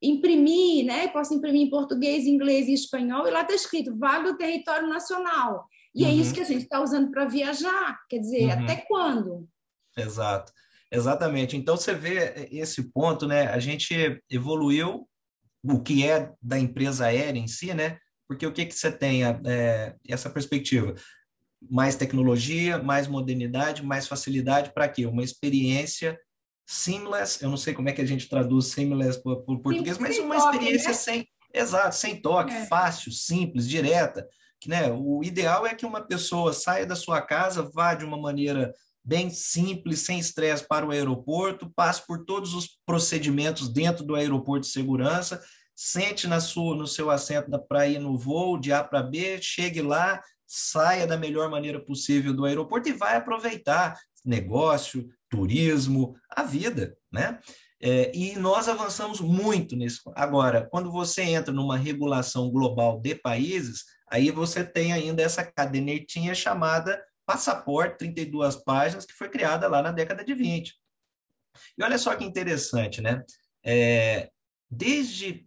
imprimir, 0.00 0.84
né? 0.84 1.08
Posso 1.08 1.34
imprimir 1.34 1.62
em 1.62 1.70
português, 1.70 2.26
inglês 2.26 2.68
e 2.68 2.74
espanhol, 2.74 3.26
e 3.26 3.32
lá 3.32 3.42
está 3.42 3.54
escrito 3.54 3.98
Vale 3.98 4.30
do 4.30 4.36
Território 4.36 4.88
Nacional. 4.88 5.66
E 5.94 6.04
uhum. 6.04 6.10
é 6.10 6.12
isso 6.12 6.30
uhum. 6.30 6.34
que 6.34 6.40
a 6.40 6.44
gente 6.44 6.62
está 6.62 6.80
usando 6.82 7.10
para 7.10 7.26
viajar. 7.26 8.00
Quer 8.08 8.18
dizer, 8.18 8.44
uhum. 8.44 8.64
até 8.64 8.76
quando? 8.76 9.48
Exato. 9.96 10.52
Exatamente. 10.90 11.56
Então 11.56 11.76
você 11.76 11.94
vê 11.94 12.48
esse 12.50 12.90
ponto, 12.90 13.26
né? 13.26 13.46
A 13.48 13.58
gente 13.58 14.22
evoluiu 14.30 15.08
o 15.64 15.82
que 15.82 16.06
é 16.06 16.30
da 16.40 16.58
empresa 16.58 17.06
aérea 17.06 17.38
em 17.38 17.46
si, 17.46 17.72
né? 17.72 17.98
Porque 18.28 18.46
o 18.46 18.52
que, 18.52 18.66
que 18.66 18.74
você 18.74 18.90
tem 18.90 19.24
é, 19.24 19.94
essa 20.08 20.28
perspectiva? 20.28 20.94
Mais 21.70 21.96
tecnologia, 21.96 22.82
mais 22.82 23.06
modernidade, 23.06 23.84
mais 23.84 24.06
facilidade 24.06 24.72
para 24.74 24.88
quê? 24.88 25.06
Uma 25.06 25.22
experiência 25.22 26.18
seamless, 26.66 27.42
eu 27.42 27.50
não 27.50 27.56
sei 27.56 27.74
como 27.74 27.88
é 27.88 27.92
que 27.92 28.00
a 28.00 28.06
gente 28.06 28.28
traduz 28.28 28.68
seamless 28.68 29.22
por, 29.22 29.42
por 29.44 29.60
português, 29.60 29.98
mas 29.98 30.18
uma 30.18 30.36
toque, 30.36 30.56
experiência 30.56 30.88
né? 30.88 30.94
sem, 30.94 31.28
exato, 31.52 31.94
sem 31.94 32.20
toque, 32.20 32.52
é. 32.52 32.66
fácil, 32.66 33.12
simples, 33.12 33.68
direta. 33.68 34.26
Né, 34.66 34.92
o 34.92 35.22
ideal 35.24 35.66
é 35.66 35.74
que 35.74 35.84
uma 35.84 36.00
pessoa 36.00 36.52
saia 36.52 36.86
da 36.86 36.94
sua 36.94 37.20
casa, 37.20 37.68
vá 37.74 37.94
de 37.94 38.04
uma 38.04 38.16
maneira 38.16 38.72
bem 39.04 39.30
simples, 39.30 40.00
sem 40.00 40.18
estresse 40.18 40.66
para 40.66 40.86
o 40.86 40.90
aeroporto, 40.90 41.72
passe 41.74 42.06
por 42.06 42.24
todos 42.24 42.54
os 42.54 42.78
procedimentos 42.86 43.68
dentro 43.68 44.04
do 44.04 44.14
aeroporto 44.14 44.66
de 44.66 44.72
segurança, 44.72 45.42
sente 45.74 46.28
na 46.28 46.40
sua, 46.40 46.76
no 46.76 46.86
seu 46.86 47.10
assento 47.10 47.50
para 47.68 47.88
ir 47.88 47.98
no 47.98 48.16
voo 48.16 48.58
de 48.58 48.72
A 48.72 48.84
para 48.84 49.02
B, 49.02 49.40
chegue 49.42 49.82
lá, 49.82 50.22
saia 50.46 51.06
da 51.06 51.16
melhor 51.16 51.50
maneira 51.50 51.80
possível 51.80 52.32
do 52.32 52.44
aeroporto 52.44 52.88
e 52.88 52.92
vai 52.92 53.16
aproveitar 53.16 53.98
negócio, 54.24 55.08
turismo, 55.28 56.14
a 56.30 56.42
vida, 56.44 56.96
né? 57.10 57.40
É, 57.84 58.12
e 58.14 58.36
nós 58.36 58.68
avançamos 58.68 59.20
muito 59.20 59.74
nisso. 59.74 60.02
Agora, 60.14 60.68
quando 60.70 60.92
você 60.92 61.22
entra 61.22 61.52
numa 61.52 61.76
regulação 61.76 62.48
global 62.48 63.00
de 63.00 63.16
países, 63.16 63.84
aí 64.12 64.30
você 64.30 64.62
tem 64.62 64.92
ainda 64.92 65.22
essa 65.22 65.42
cadernetinha 65.42 66.34
chamada 66.34 67.02
passaporte, 67.24 67.98
32 67.98 68.56
páginas, 68.56 69.06
que 69.06 69.14
foi 69.14 69.30
criada 69.30 69.66
lá 69.66 69.80
na 69.80 69.90
década 69.90 70.22
de 70.22 70.34
20. 70.34 70.74
E 71.78 71.82
olha 71.82 71.96
só 71.96 72.14
que 72.14 72.22
interessante, 72.22 73.00
né? 73.00 73.24
É, 73.64 74.30
desde, 74.70 75.46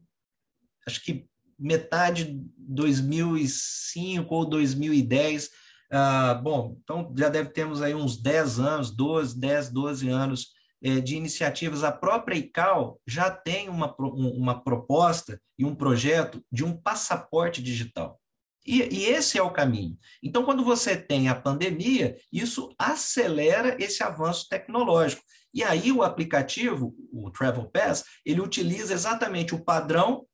acho 0.88 1.04
que 1.04 1.28
metade 1.60 2.26
de 2.26 2.44
2005 2.58 4.34
ou 4.34 4.50
2010, 4.50 5.52
ah, 5.92 6.34
bom, 6.34 6.76
então 6.84 7.14
já 7.16 7.30
deve 7.30 7.50
termos 7.52 7.84
aí 7.84 7.94
uns 7.94 8.20
10 8.20 8.60
anos, 8.60 8.90
12, 8.90 9.40
10, 9.40 9.70
12 9.70 10.10
anos 10.10 10.48
é, 10.84 11.00
de 11.00 11.16
iniciativas. 11.16 11.84
A 11.84 11.92
própria 11.92 12.36
ICAO 12.36 13.00
já 13.06 13.30
tem 13.30 13.70
uma, 13.70 13.96
uma 14.00 14.60
proposta 14.64 15.40
e 15.58 15.64
um 15.64 15.76
projeto 15.76 16.44
de 16.52 16.66
um 16.66 16.76
passaporte 16.76 17.62
digital. 17.62 18.20
E, 18.66 18.82
e, 18.82 19.06
esse 19.06 19.38
é 19.38 19.44
o 19.44 19.54
caminho. 19.54 19.98
Então, 20.24 20.44
quando 20.44 20.64
você 20.64 20.98
tem 20.98 21.30
a 21.30 21.36
pandemia, 21.36 22.18
isso 22.32 22.74
acelera 22.80 23.78
esse 23.80 24.02
avanço 24.02 24.48
tecnológico. 24.50 25.22
E 25.54 25.64
aí 25.64 25.92
o 25.92 26.04
aplicativo, 26.04 26.96
o 27.14 27.32
Travel 27.32 27.70
Pass, 27.70 28.04
ele 28.26 28.42
utiliza 28.42 28.94
exatamente 28.94 29.54
o 29.54 29.64
padrão 29.64 30.26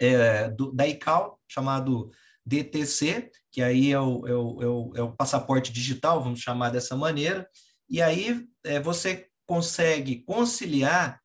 é, 0.00 0.48
do, 0.50 0.72
da 0.72 0.86
ICAO, 0.86 1.38
chamado 1.48 2.10
DTC, 2.46 3.30
que 3.52 3.60
aí 3.60 3.92
é 3.92 4.00
o, 4.00 4.26
é 4.26 4.34
o, 4.34 4.62
é 4.62 4.66
o, 4.66 4.92
é 4.96 5.02
o 5.02 5.12
passaporte 5.12 5.72
digital, 5.72 6.22
vamos 6.22 6.40
chamar 6.40 6.70
dessa 6.70 6.96
maneira, 6.96 7.48
e 7.90 8.00
aí 8.00 8.46
é, 8.64 8.80
você 8.80 9.28
consegue 9.46 10.22
conciliar 10.24 11.20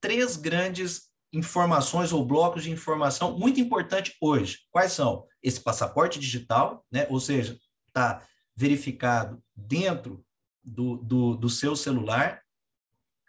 três 0.00 0.36
grandes 0.36 1.09
informações 1.32 2.12
ou 2.12 2.24
blocos 2.24 2.64
de 2.64 2.70
informação 2.70 3.38
muito 3.38 3.60
importante 3.60 4.16
hoje. 4.20 4.60
Quais 4.70 4.92
são? 4.92 5.26
Esse 5.42 5.60
passaporte 5.60 6.18
digital, 6.18 6.84
né? 6.90 7.06
ou 7.08 7.20
seja, 7.20 7.58
está 7.88 8.22
verificado 8.56 9.42
dentro 9.54 10.24
do, 10.62 10.96
do, 10.98 11.36
do 11.36 11.48
seu 11.48 11.74
celular, 11.74 12.42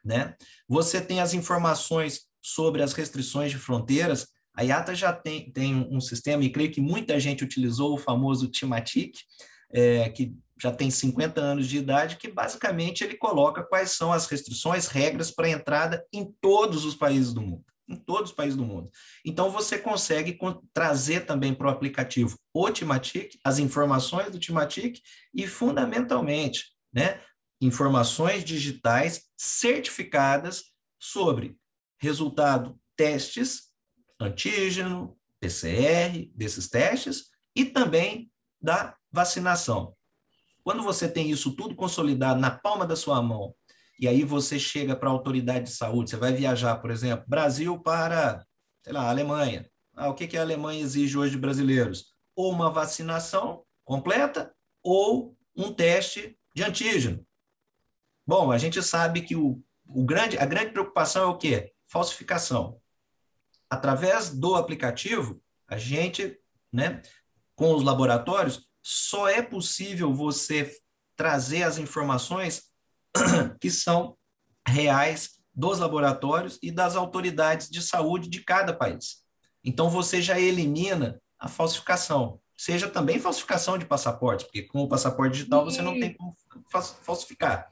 né? 0.03 0.35
Você 0.67 0.99
tem 0.99 1.21
as 1.21 1.33
informações 1.33 2.27
sobre 2.41 2.81
as 2.81 2.93
restrições 2.93 3.51
de 3.51 3.57
fronteiras. 3.57 4.27
A 4.55 4.63
IATA 4.63 4.95
já 4.95 5.13
tem, 5.13 5.51
tem 5.51 5.75
um 5.75 6.01
sistema, 6.01 6.43
e 6.43 6.51
creio 6.51 6.71
que 6.71 6.81
muita 6.81 7.19
gente 7.19 7.43
utilizou 7.43 7.93
o 7.93 7.97
famoso 7.97 8.49
Timatic, 8.49 9.15
é, 9.71 10.09
que 10.09 10.35
já 10.61 10.71
tem 10.71 10.91
50 10.91 11.39
anos 11.39 11.67
de 11.67 11.77
idade, 11.77 12.17
que 12.17 12.27
basicamente 12.27 13.03
ele 13.03 13.15
coloca 13.15 13.63
quais 13.63 13.91
são 13.91 14.11
as 14.11 14.27
restrições, 14.27 14.87
regras 14.87 15.31
para 15.31 15.49
entrada 15.49 16.05
em 16.11 16.31
todos 16.41 16.83
os 16.83 16.95
países 16.95 17.33
do 17.33 17.41
mundo. 17.41 17.70
Em 17.91 17.95
todos 17.97 18.31
os 18.31 18.35
países 18.35 18.55
do 18.55 18.63
mundo. 18.63 18.89
Então, 19.25 19.51
você 19.51 19.77
consegue 19.77 20.39
trazer 20.73 21.25
também 21.25 21.53
para 21.53 21.67
o 21.67 21.69
aplicativo 21.69 22.37
o 22.53 22.69
Timatic, 22.71 23.37
as 23.43 23.59
informações 23.59 24.31
do 24.31 24.39
Timatic 24.39 25.01
e, 25.33 25.45
fundamentalmente, 25.45 26.71
né, 26.93 27.21
informações 27.59 28.45
digitais 28.45 29.23
certificadas 29.37 30.63
sobre 30.97 31.57
resultado 31.99 32.79
testes, 32.95 33.71
antígeno, 34.19 35.17
PCR, 35.39 36.31
desses 36.33 36.69
testes, 36.69 37.25
e 37.55 37.65
também 37.65 38.31
da 38.61 38.95
vacinação. 39.11 39.95
Quando 40.63 40.83
você 40.83 41.09
tem 41.09 41.29
isso 41.29 41.55
tudo 41.55 41.75
consolidado 41.75 42.39
na 42.39 42.51
palma 42.51 42.85
da 42.85 42.95
sua 42.95 43.21
mão, 43.21 43.53
e 44.01 44.07
aí 44.07 44.23
você 44.23 44.57
chega 44.57 44.95
para 44.95 45.09
a 45.09 45.11
autoridade 45.11 45.65
de 45.65 45.75
saúde, 45.75 46.09
você 46.09 46.17
vai 46.17 46.33
viajar, 46.33 46.75
por 46.77 46.89
exemplo, 46.89 47.23
Brasil 47.27 47.79
para, 47.79 48.43
sei 48.83 48.91
lá, 48.91 49.07
Alemanha. 49.07 49.69
Ah, 49.95 50.09
o 50.09 50.15
que, 50.15 50.25
que 50.25 50.35
a 50.35 50.41
Alemanha 50.41 50.81
exige 50.81 51.15
hoje 51.15 51.33
de 51.33 51.37
brasileiros? 51.37 52.15
Ou 52.35 52.51
uma 52.51 52.71
vacinação 52.71 53.63
completa, 53.85 54.51
ou 54.81 55.37
um 55.55 55.71
teste 55.71 56.35
de 56.55 56.63
antígeno. 56.63 57.23
Bom, 58.25 58.51
a 58.51 58.57
gente 58.57 58.81
sabe 58.81 59.21
que 59.21 59.35
o, 59.35 59.63
o 59.85 60.03
grande, 60.03 60.35
a 60.35 60.45
grande 60.47 60.71
preocupação 60.71 61.23
é 61.23 61.27
o 61.27 61.37
quê? 61.37 61.71
Falsificação. 61.87 62.81
Através 63.69 64.31
do 64.31 64.55
aplicativo, 64.55 65.39
a 65.67 65.77
gente, 65.77 66.39
né, 66.73 67.03
com 67.55 67.75
os 67.75 67.83
laboratórios, 67.83 68.67
só 68.81 69.27
é 69.27 69.43
possível 69.43 70.11
você 70.11 70.75
trazer 71.15 71.61
as 71.61 71.77
informações 71.77 72.70
que 73.59 73.69
são 73.69 74.17
reais 74.67 75.41
dos 75.53 75.79
laboratórios 75.79 76.57
e 76.61 76.71
das 76.71 76.95
autoridades 76.95 77.69
de 77.69 77.81
saúde 77.81 78.29
de 78.29 78.43
cada 78.43 78.73
país. 78.73 79.17
Então, 79.63 79.89
você 79.89 80.21
já 80.21 80.39
elimina 80.39 81.21
a 81.37 81.47
falsificação, 81.47 82.39
seja 82.57 82.87
também 82.87 83.19
falsificação 83.19 83.77
de 83.77 83.85
passaporte, 83.85 84.45
porque 84.45 84.63
com 84.63 84.79
o 84.79 84.87
passaporte 84.87 85.33
digital 85.33 85.65
você 85.65 85.81
não 85.81 85.99
tem 85.99 86.13
como 86.13 86.35
falsificar. 87.03 87.67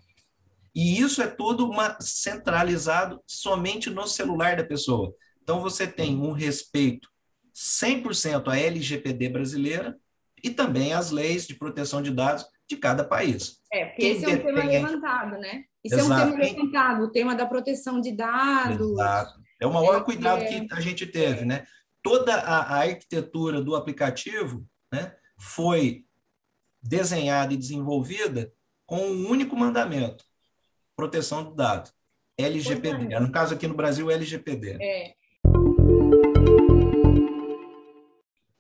E 0.76 1.00
isso 1.00 1.22
é 1.22 1.28
tudo 1.28 1.70
uma, 1.70 1.98
centralizado 2.00 3.22
somente 3.26 3.90
no 3.90 4.08
celular 4.08 4.56
da 4.56 4.64
pessoa. 4.64 5.14
Então, 5.42 5.62
você 5.62 5.88
tem 5.88 6.16
um 6.18 6.32
respeito 6.32 7.10
100% 7.56 8.48
à 8.48 8.58
LGPD 8.58 9.30
brasileira 9.30 9.98
e 10.44 10.50
também 10.50 10.94
às 10.94 11.12
leis 11.12 11.48
de 11.48 11.56
proteção 11.56 12.02
de 12.02 12.12
dados 12.12 12.46
de 12.68 12.78
cada 12.78 13.04
país. 13.04 13.59
É, 13.72 13.86
porque 13.86 14.02
Quem 14.02 14.12
esse 14.12 14.26
é 14.26 14.30
um 14.30 14.42
tema 14.42 14.64
levantado, 14.64 15.38
né? 15.38 15.64
Isso 15.84 16.00
é 16.00 16.04
um 16.04 16.08
tema 16.08 16.38
levantado, 16.38 17.04
o 17.04 17.12
tema 17.12 17.36
da 17.36 17.46
proteção 17.46 18.02
de 18.02 18.12
dados. 18.12 18.92
Exato. 18.92 19.40
É 19.62 19.68
o 19.68 19.74
maior 19.74 20.02
é, 20.02 20.04
cuidado 20.04 20.42
é... 20.42 20.48
que 20.48 20.74
a 20.74 20.80
gente 20.80 21.06
teve, 21.06 21.46
né? 21.46 21.66
Toda 22.02 22.34
a, 22.34 22.76
a 22.76 22.80
arquitetura 22.80 23.62
do 23.62 23.76
aplicativo 23.76 24.66
né, 24.92 25.14
foi 25.38 26.06
desenhada 26.82 27.54
e 27.54 27.58
desenvolvida 27.58 28.52
com 28.86 29.00
um 29.00 29.30
único 29.30 29.56
mandamento: 29.56 30.24
proteção 30.96 31.44
do 31.44 31.54
dado. 31.54 31.92
LGPD. 32.38 33.14
É. 33.14 33.20
No 33.20 33.32
caso 33.32 33.54
aqui 33.54 33.68
no 33.68 33.76
Brasil, 33.76 34.10
LGPD. 34.10 34.78
É. 34.82 35.14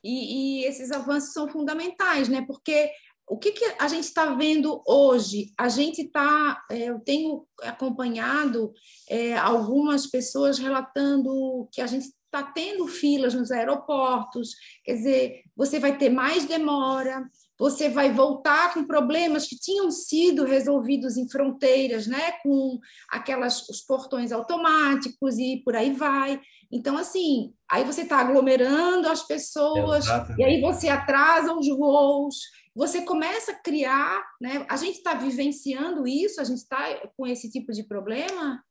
E, 0.03 0.61
e, 0.61 0.65
esses 0.65 0.91
avanços 0.91 1.33
são 1.33 1.47
fundamentais, 1.47 2.29
né? 2.29 2.43
Porque 2.45 2.91
o 3.29 3.37
que, 3.37 3.51
que 3.51 3.75
a 3.77 3.87
gente 3.87 4.05
está 4.05 4.33
vendo 4.33 4.81
hoje? 4.87 5.53
A 5.55 5.69
gente 5.69 6.01
está, 6.01 6.65
é, 6.69 6.89
eu 6.89 6.99
tenho 6.99 7.45
acompanhado 7.61 8.73
é, 9.07 9.37
algumas 9.37 10.07
pessoas 10.07 10.57
relatando 10.57 11.69
que 11.71 11.79
a 11.79 11.85
gente 11.87 12.07
está 12.07 12.43
tendo 12.43 12.87
filas 12.87 13.33
nos 13.33 13.51
aeroportos, 13.51 14.49
quer 14.83 14.93
dizer, 14.93 15.41
você 15.55 15.79
vai 15.79 15.97
ter 15.97 16.09
mais 16.09 16.45
demora, 16.45 17.23
você 17.57 17.89
vai 17.89 18.11
voltar 18.11 18.73
com 18.73 18.85
problemas 18.85 19.45
que 19.45 19.59
tinham 19.59 19.91
sido 19.91 20.45
resolvidos 20.45 21.17
em 21.17 21.29
fronteiras, 21.29 22.07
né, 22.07 22.31
com 22.43 22.79
aquelas 23.09 23.67
os 23.67 23.81
portões 23.81 24.31
automáticos 24.31 25.37
e 25.37 25.61
por 25.65 25.75
aí 25.75 25.91
vai. 25.91 26.39
Então, 26.71 26.97
assim, 26.97 27.51
aí 27.69 27.83
você 27.83 28.03
está 28.03 28.19
aglomerando 28.19 29.09
as 29.09 29.23
pessoas, 29.23 30.05
Exatamente. 30.05 30.39
e 30.39 30.43
aí 30.43 30.61
você 30.61 30.87
atrasa 30.87 31.53
os 31.53 31.67
voos, 31.67 32.37
você 32.79 33.01
começa 33.01 33.51
a 33.51 33.55
criar, 33.61 34.25
né? 34.39 34.65
A 34.69 34.77
gente 34.77 34.99
está 34.99 35.13
vivenciando 35.13 36.07
isso, 36.07 36.39
a 36.39 36.45
gente 36.45 36.59
está 36.59 36.95
com 37.17 37.27
esse 37.27 37.51
tipo 37.51 37.73
de 37.73 37.83
problema? 37.83 38.63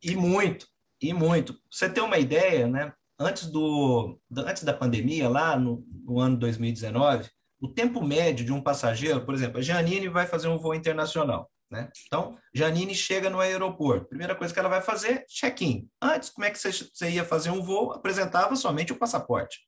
E 0.00 0.14
muito, 0.14 0.68
e 1.02 1.12
muito. 1.12 1.58
Você 1.68 1.90
tem 1.90 2.04
uma 2.04 2.18
ideia, 2.18 2.68
né? 2.68 2.92
Antes, 3.18 3.46
do, 3.46 4.20
antes 4.36 4.62
da 4.62 4.72
pandemia, 4.72 5.28
lá 5.28 5.58
no, 5.58 5.84
no 6.04 6.20
ano 6.20 6.36
2019, 6.36 7.28
o 7.60 7.66
tempo 7.66 8.00
médio 8.00 8.46
de 8.46 8.52
um 8.52 8.62
passageiro, 8.62 9.24
por 9.24 9.34
exemplo, 9.34 9.58
a 9.58 9.62
Janine 9.62 10.08
vai 10.08 10.28
fazer 10.28 10.46
um 10.46 10.58
voo 10.58 10.72
internacional. 10.72 11.50
Né? 11.68 11.90
Então, 12.06 12.38
Janine 12.54 12.94
chega 12.94 13.28
no 13.28 13.40
aeroporto. 13.40 14.06
Primeira 14.06 14.36
coisa 14.36 14.54
que 14.54 14.60
ela 14.60 14.68
vai 14.68 14.80
fazer, 14.80 15.24
check-in. 15.26 15.88
Antes, 16.00 16.30
como 16.30 16.44
é 16.44 16.50
que 16.50 16.58
você 16.58 17.10
ia 17.10 17.24
fazer 17.24 17.50
um 17.50 17.60
voo? 17.60 17.90
Apresentava 17.90 18.54
somente 18.54 18.92
o 18.92 18.98
passaporte. 18.98 19.66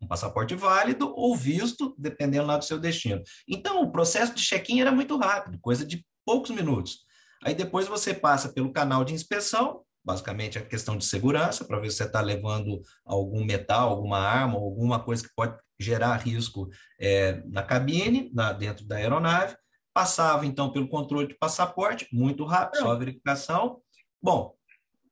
Um 0.00 0.06
passaporte 0.06 0.54
válido 0.54 1.12
ou 1.16 1.34
visto, 1.34 1.94
dependendo 1.98 2.46
lá 2.46 2.56
do 2.56 2.64
seu 2.64 2.78
destino. 2.78 3.22
Então, 3.48 3.82
o 3.82 3.90
processo 3.90 4.34
de 4.34 4.42
check-in 4.42 4.80
era 4.80 4.92
muito 4.92 5.16
rápido, 5.16 5.58
coisa 5.60 5.86
de 5.86 6.04
poucos 6.24 6.50
minutos. 6.50 7.06
Aí 7.42 7.54
depois 7.54 7.86
você 7.86 8.12
passa 8.12 8.52
pelo 8.52 8.72
canal 8.72 9.04
de 9.04 9.14
inspeção, 9.14 9.82
basicamente 10.04 10.58
a 10.58 10.64
questão 10.64 10.96
de 10.96 11.04
segurança, 11.04 11.64
para 11.64 11.80
ver 11.80 11.90
se 11.90 11.96
você 11.96 12.04
está 12.04 12.20
levando 12.20 12.80
algum 13.04 13.44
metal, 13.44 13.90
alguma 13.90 14.18
arma, 14.18 14.54
alguma 14.54 15.02
coisa 15.02 15.22
que 15.22 15.34
pode 15.34 15.56
gerar 15.78 16.16
risco 16.16 16.68
é, 17.00 17.42
na 17.46 17.62
cabine, 17.62 18.30
na, 18.34 18.52
dentro 18.52 18.86
da 18.86 18.96
aeronave. 18.96 19.56
Passava, 19.92 20.44
então, 20.44 20.70
pelo 20.70 20.88
controle 20.88 21.26
de 21.26 21.38
passaporte, 21.38 22.06
muito 22.12 22.44
rápido, 22.44 22.80
só 22.80 22.92
a 22.92 22.98
verificação. 22.98 23.80
Bom, 24.22 24.54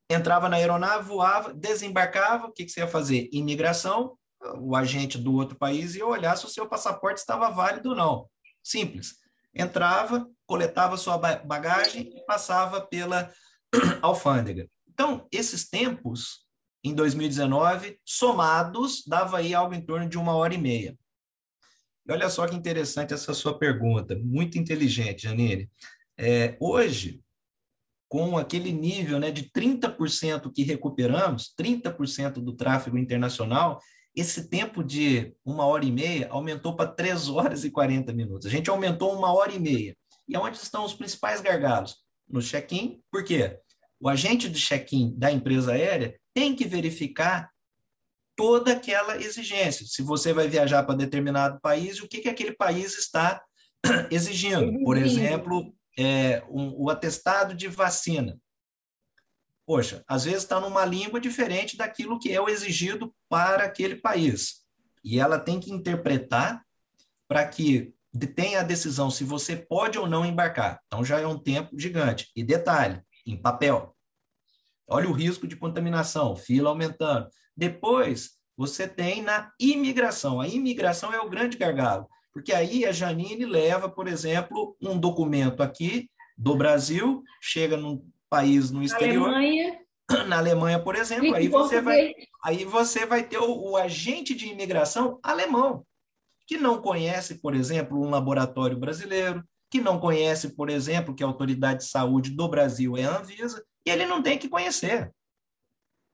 entrava 0.09 0.49
na 0.49 0.57
aeronave, 0.57 1.09
voava, 1.09 1.55
desembarcava, 1.55 2.47
o 2.47 2.53
que, 2.53 2.65
que 2.65 2.71
você 2.71 2.81
ia 2.81 2.87
fazer? 2.87 3.29
Imigração, 3.33 4.17
o 4.59 4.77
agente 4.77 5.19
do 5.19 5.35
outro 5.35 5.57
país 5.57 5.95
ia 5.95 6.07
olhar 6.07 6.37
se 6.37 6.45
o 6.45 6.49
seu 6.49 6.69
passaporte 6.69 7.21
estava 7.21 7.51
válido 7.51 7.91
ou 7.91 7.97
não. 7.97 8.29
Simples. 8.63 9.17
Entrava, 9.55 10.29
coletava 10.47 10.97
sua 10.97 11.17
bagagem 11.17 12.13
e 12.17 12.25
passava 12.25 12.81
pela 12.81 13.31
alfândega. 14.03 14.69
Então, 14.89 15.27
esses 15.31 15.69
tempos, 15.69 16.45
em 16.83 16.95
2019, 16.95 17.99
somados, 18.05 19.05
dava 19.07 19.39
aí 19.39 19.55
algo 19.55 19.75
em 19.75 19.81
torno 19.81 20.09
de 20.09 20.19
uma 20.19 20.35
hora 20.35 20.55
e 20.55 20.59
meia. 20.59 20.99
E 22.07 22.13
olha 22.13 22.29
só 22.29 22.47
que 22.47 22.55
interessante 22.55 23.15
essa 23.15 23.33
sua 23.33 23.59
pergunta, 23.59 24.15
muito 24.23 24.59
inteligente, 24.59 25.23
Janine. 25.23 25.71
É, 26.19 26.57
hoje, 26.61 27.23
com 28.09 28.37
aquele 28.37 28.71
nível 28.71 29.19
né, 29.19 29.31
de 29.31 29.51
30% 29.51 30.53
que 30.53 30.63
recuperamos, 30.63 31.53
30% 31.59 32.35
do 32.35 32.55
tráfego 32.55 32.99
internacional, 32.99 33.81
esse 34.15 34.49
tempo 34.49 34.83
de 34.83 35.35
uma 35.45 35.67
hora 35.67 35.85
e 35.85 35.93
meia 35.93 36.29
aumentou 36.31 36.77
para 36.77 36.91
três 36.91 37.29
horas 37.29 37.65
e 37.65 37.71
40 37.71 38.13
minutos. 38.13 38.47
A 38.47 38.51
gente 38.51 38.71
aumentou 38.71 39.13
uma 39.17 39.33
hora 39.33 39.53
e 39.53 39.59
meia. 39.59 39.97
E 40.29 40.37
onde 40.37 40.57
estão 40.57 40.85
os 40.85 40.95
principais 40.95 41.41
gargalos? 41.41 41.97
No 42.29 42.41
check-in, 42.41 43.01
por 43.11 43.25
quê? 43.25 43.59
o 44.05 44.09
agente 44.11 44.51
de 44.51 44.61
check-in 44.61 45.15
da 45.17 45.33
empresa 45.33 45.73
aérea 45.73 46.15
tem 46.35 46.55
que 46.55 46.67
verificar 46.67 47.51
toda 48.37 48.73
aquela 48.73 49.17
exigência. 49.17 49.87
Se 49.87 50.03
você 50.03 50.31
vai 50.31 50.47
viajar 50.47 50.83
para 50.83 50.95
determinado 50.95 51.59
país, 51.63 52.03
o 52.03 52.07
que, 52.07 52.21
que 52.21 52.29
aquele 52.29 52.53
país 52.53 52.99
está 52.99 53.43
exigindo? 54.11 54.79
Por 54.85 54.99
exemplo, 54.99 55.75
é, 55.99 56.43
um, 56.51 56.75
o 56.77 56.91
atestado 56.91 57.55
de 57.55 57.67
vacina. 57.67 58.37
Poxa, 59.67 60.05
às 60.07 60.25
vezes 60.25 60.43
está 60.43 60.61
numa 60.61 60.85
língua 60.85 61.19
diferente 61.19 61.77
daquilo 61.77 62.19
que 62.19 62.31
é 62.31 62.41
o 62.41 62.49
exigido 62.49 63.15
para 63.29 63.65
aquele 63.65 63.97
país. 63.97 64.65
E 65.03 65.19
ela 65.19 65.39
tem 65.39 65.59
que 65.59 65.73
interpretar 65.73 66.63
para 67.27 67.47
que 67.47 67.95
tenha 68.35 68.61
a 68.61 68.65
decisão 68.65 69.11
se 69.11 69.25
você 69.25 69.57
pode 69.57 69.99
ou 69.99 70.07
não 70.07 70.25
embarcar. 70.25 70.81
Então 70.87 71.05
já 71.05 71.19
é 71.19 71.27
um 71.27 71.39
tempo 71.39 71.79
gigante. 71.79 72.31
E 72.37 72.45
detalhe, 72.45 73.03
em 73.27 73.37
papel. 73.37 73.95
Olha 74.87 75.09
o 75.09 75.13
risco 75.13 75.47
de 75.47 75.57
contaminação, 75.57 76.37
fila 76.37 76.69
aumentando. 76.69 77.29
Depois, 77.57 78.33
você 78.57 78.87
tem 78.87 79.23
na 79.23 79.51
imigração. 79.59 80.41
A 80.41 80.47
imigração 80.47 81.13
é 81.13 81.21
o 81.21 81.29
grande 81.29 81.57
gargalo, 81.57 82.07
porque 82.33 82.53
aí 82.53 82.85
a 82.85 82.93
Janine 82.93 83.47
leva, 83.47 83.89
por 83.89 84.07
exemplo, 84.07 84.77
um 84.81 84.99
documento 84.99 85.63
aqui 85.63 86.11
do 86.37 86.57
Brasil, 86.57 87.23
chega 87.41 87.77
num 87.77 88.05
país 88.29 88.71
no 88.71 88.83
exterior. 88.83 89.29
Alemanha. 89.29 89.81
Na 90.29 90.39
Alemanha, 90.39 90.79
por 90.79 90.97
exemplo, 90.97 91.35
aí 91.35 91.49
você, 91.49 91.81
vai, 91.81 92.13
aí 92.45 92.65
você 92.65 93.07
vai 93.07 93.23
ter 93.23 93.39
o, 93.39 93.71
o 93.71 93.77
agente 93.77 94.35
de 94.35 94.49
imigração 94.49 95.19
alemão, 95.23 95.85
que 96.47 96.59
não 96.59 96.81
conhece, 96.81 97.41
por 97.41 97.55
exemplo, 97.55 97.99
um 97.99 98.11
laboratório 98.11 98.77
brasileiro, 98.77 99.43
que 99.71 99.81
não 99.81 99.99
conhece, 99.99 100.55
por 100.55 100.69
exemplo, 100.69 101.15
que 101.15 101.25
a 101.25 101.27
autoridade 101.27 101.81
de 101.81 101.91
saúde 101.91 102.31
do 102.31 102.49
Brasil 102.49 102.97
é 102.97 103.05
a 103.05 103.19
Anvisa, 103.19 103.65
e 103.87 103.91
ele 103.91 104.07
não 104.07 104.23
tem 104.23 104.39
que 104.39 104.49
conhecer. 104.49 105.11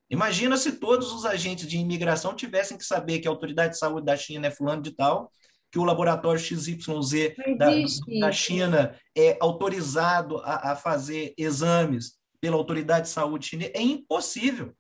Imagina 0.09 0.57
se 0.57 0.73
todos 0.73 1.13
os 1.13 1.25
agentes 1.25 1.69
de 1.69 1.79
imigração 1.79 2.35
tivessem 2.35 2.77
que 2.77 2.85
saber 2.85 3.21
que 3.21 3.29
a 3.29 3.31
autoridade 3.31 3.75
de 3.75 3.79
saúde 3.79 4.07
da 4.07 4.17
China 4.17 4.49
é 4.49 4.51
fulano 4.51 4.83
de 4.83 4.93
tal, 4.93 5.33
que 5.71 5.79
o 5.79 5.85
laboratório 5.85 6.41
XYZ 6.41 7.35
da, 7.57 7.71
da, 8.21 8.33
China 8.33 8.95
é 9.17 9.37
autorizado 9.41 10.39
a, 10.39 10.73
a, 10.73 10.77
fazer 10.77 11.33
exames 11.39 12.19
pela 12.41 12.57
autoridade 12.57 13.07
de 13.07 13.13
saúde 13.13 13.47
chinesa, 13.47 13.73
é 13.75 13.83
impossível. 13.83 14.75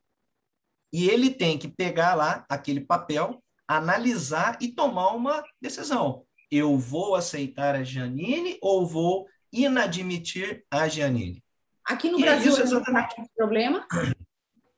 E 0.93 1.09
ele 1.09 1.30
tem 1.30 1.57
que 1.57 1.68
pegar 1.68 2.14
lá 2.14 2.45
aquele 2.49 2.80
papel, 2.80 3.41
analisar 3.68 4.59
e 4.61 4.68
tomar 4.68 5.14
uma 5.14 5.45
decisão. 5.61 6.24
Eu 6.51 6.76
vou 6.76 7.14
aceitar 7.14 7.76
a 7.76 7.84
Janine 7.84 8.59
ou 8.61 8.84
vou 8.84 9.28
inadmitir 9.53 10.64
a 10.70 10.88
Janine? 10.88 11.43
Aqui 11.84 12.11
no 12.11 12.18
e 12.18 12.22
é 12.22 12.26
Brasil 12.26 12.57
é 12.57 12.61
exatamente... 12.62 13.20
é 13.20 13.24
problema? 13.36 13.86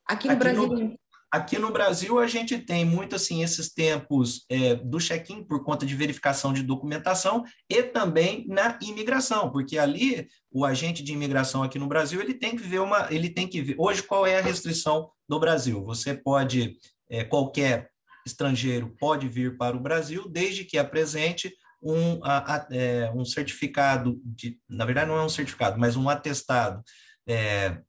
Aqui 0.07 0.27
no 0.27 0.35
aqui 0.35 0.37
Brasil 0.37 0.67
no, 0.67 0.99
Aqui 1.33 1.59
no 1.59 1.72
Brasil, 1.72 2.18
a 2.18 2.26
gente 2.26 2.59
tem 2.59 2.85
muito 2.85 3.16
assim 3.16 3.43
esses 3.43 3.72
tempos 3.72 4.45
é, 4.51 4.74
do 4.74 4.99
check-in 4.99 5.43
por 5.43 5.64
conta 5.64 5.87
de 5.87 5.97
verificação 5.97 6.53
de 6.53 6.62
documentação 6.62 7.43
e 7.70 7.83
também 7.83 8.45
na 8.47 8.78
imigração, 8.83 9.51
porque 9.51 9.78
ali 9.78 10.28
o 10.51 10.62
agente 10.62 11.03
de 11.03 11.11
imigração 11.14 11.62
aqui 11.62 11.78
no 11.78 11.87
Brasil 11.87 12.20
ele 12.20 12.35
tem 12.35 12.55
que 12.55 12.62
ver 12.62 12.80
uma, 12.80 13.09
ele 13.11 13.30
tem 13.30 13.49
que 13.49 13.62
ver. 13.62 13.76
Hoje 13.78 14.03
qual 14.03 14.26
é 14.26 14.39
a 14.39 14.43
restrição 14.43 15.09
do 15.26 15.41
Brasil? 15.41 15.83
Você 15.87 16.12
pode 16.12 16.76
é, 17.09 17.24
qualquer 17.24 17.89
estrangeiro 18.26 18.95
pode 19.01 19.26
vir 19.26 19.57
para 19.57 19.74
o 19.74 19.80
Brasil 19.80 20.28
desde 20.28 20.66
que 20.66 20.76
apresente 20.76 21.51
um, 21.83 22.22
a, 22.22 22.57
a, 22.57 22.68
é, 22.70 23.11
um 23.14 23.24
certificado 23.24 24.20
de, 24.22 24.59
na 24.68 24.85
verdade 24.85 25.09
não 25.09 25.16
é 25.16 25.24
um 25.24 25.30
certificado, 25.30 25.80
mas 25.80 25.97
um 25.97 26.11
atestado 26.11 26.83
é, 27.26 27.80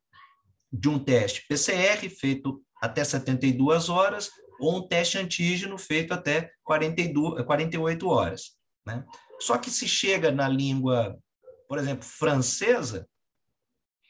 de 0.71 0.87
um 0.87 0.97
teste 0.97 1.45
PCR 1.45 2.09
feito 2.09 2.63
até 2.83 3.01
72 3.01 3.87
horas, 3.87 4.29
ou 4.59 4.75
um 4.77 4.85
teste 4.85 5.17
antígeno 5.17 5.77
feito 5.77 6.13
até 6.13 6.51
42, 6.65 7.45
48 7.45 8.09
horas. 8.09 8.57
Né? 8.85 9.05
Só 9.39 9.57
que 9.57 9.71
se 9.71 9.87
chega 9.87 10.33
na 10.33 10.49
língua, 10.49 11.17
por 11.69 11.77
exemplo, 11.79 12.03
francesa, 12.03 13.07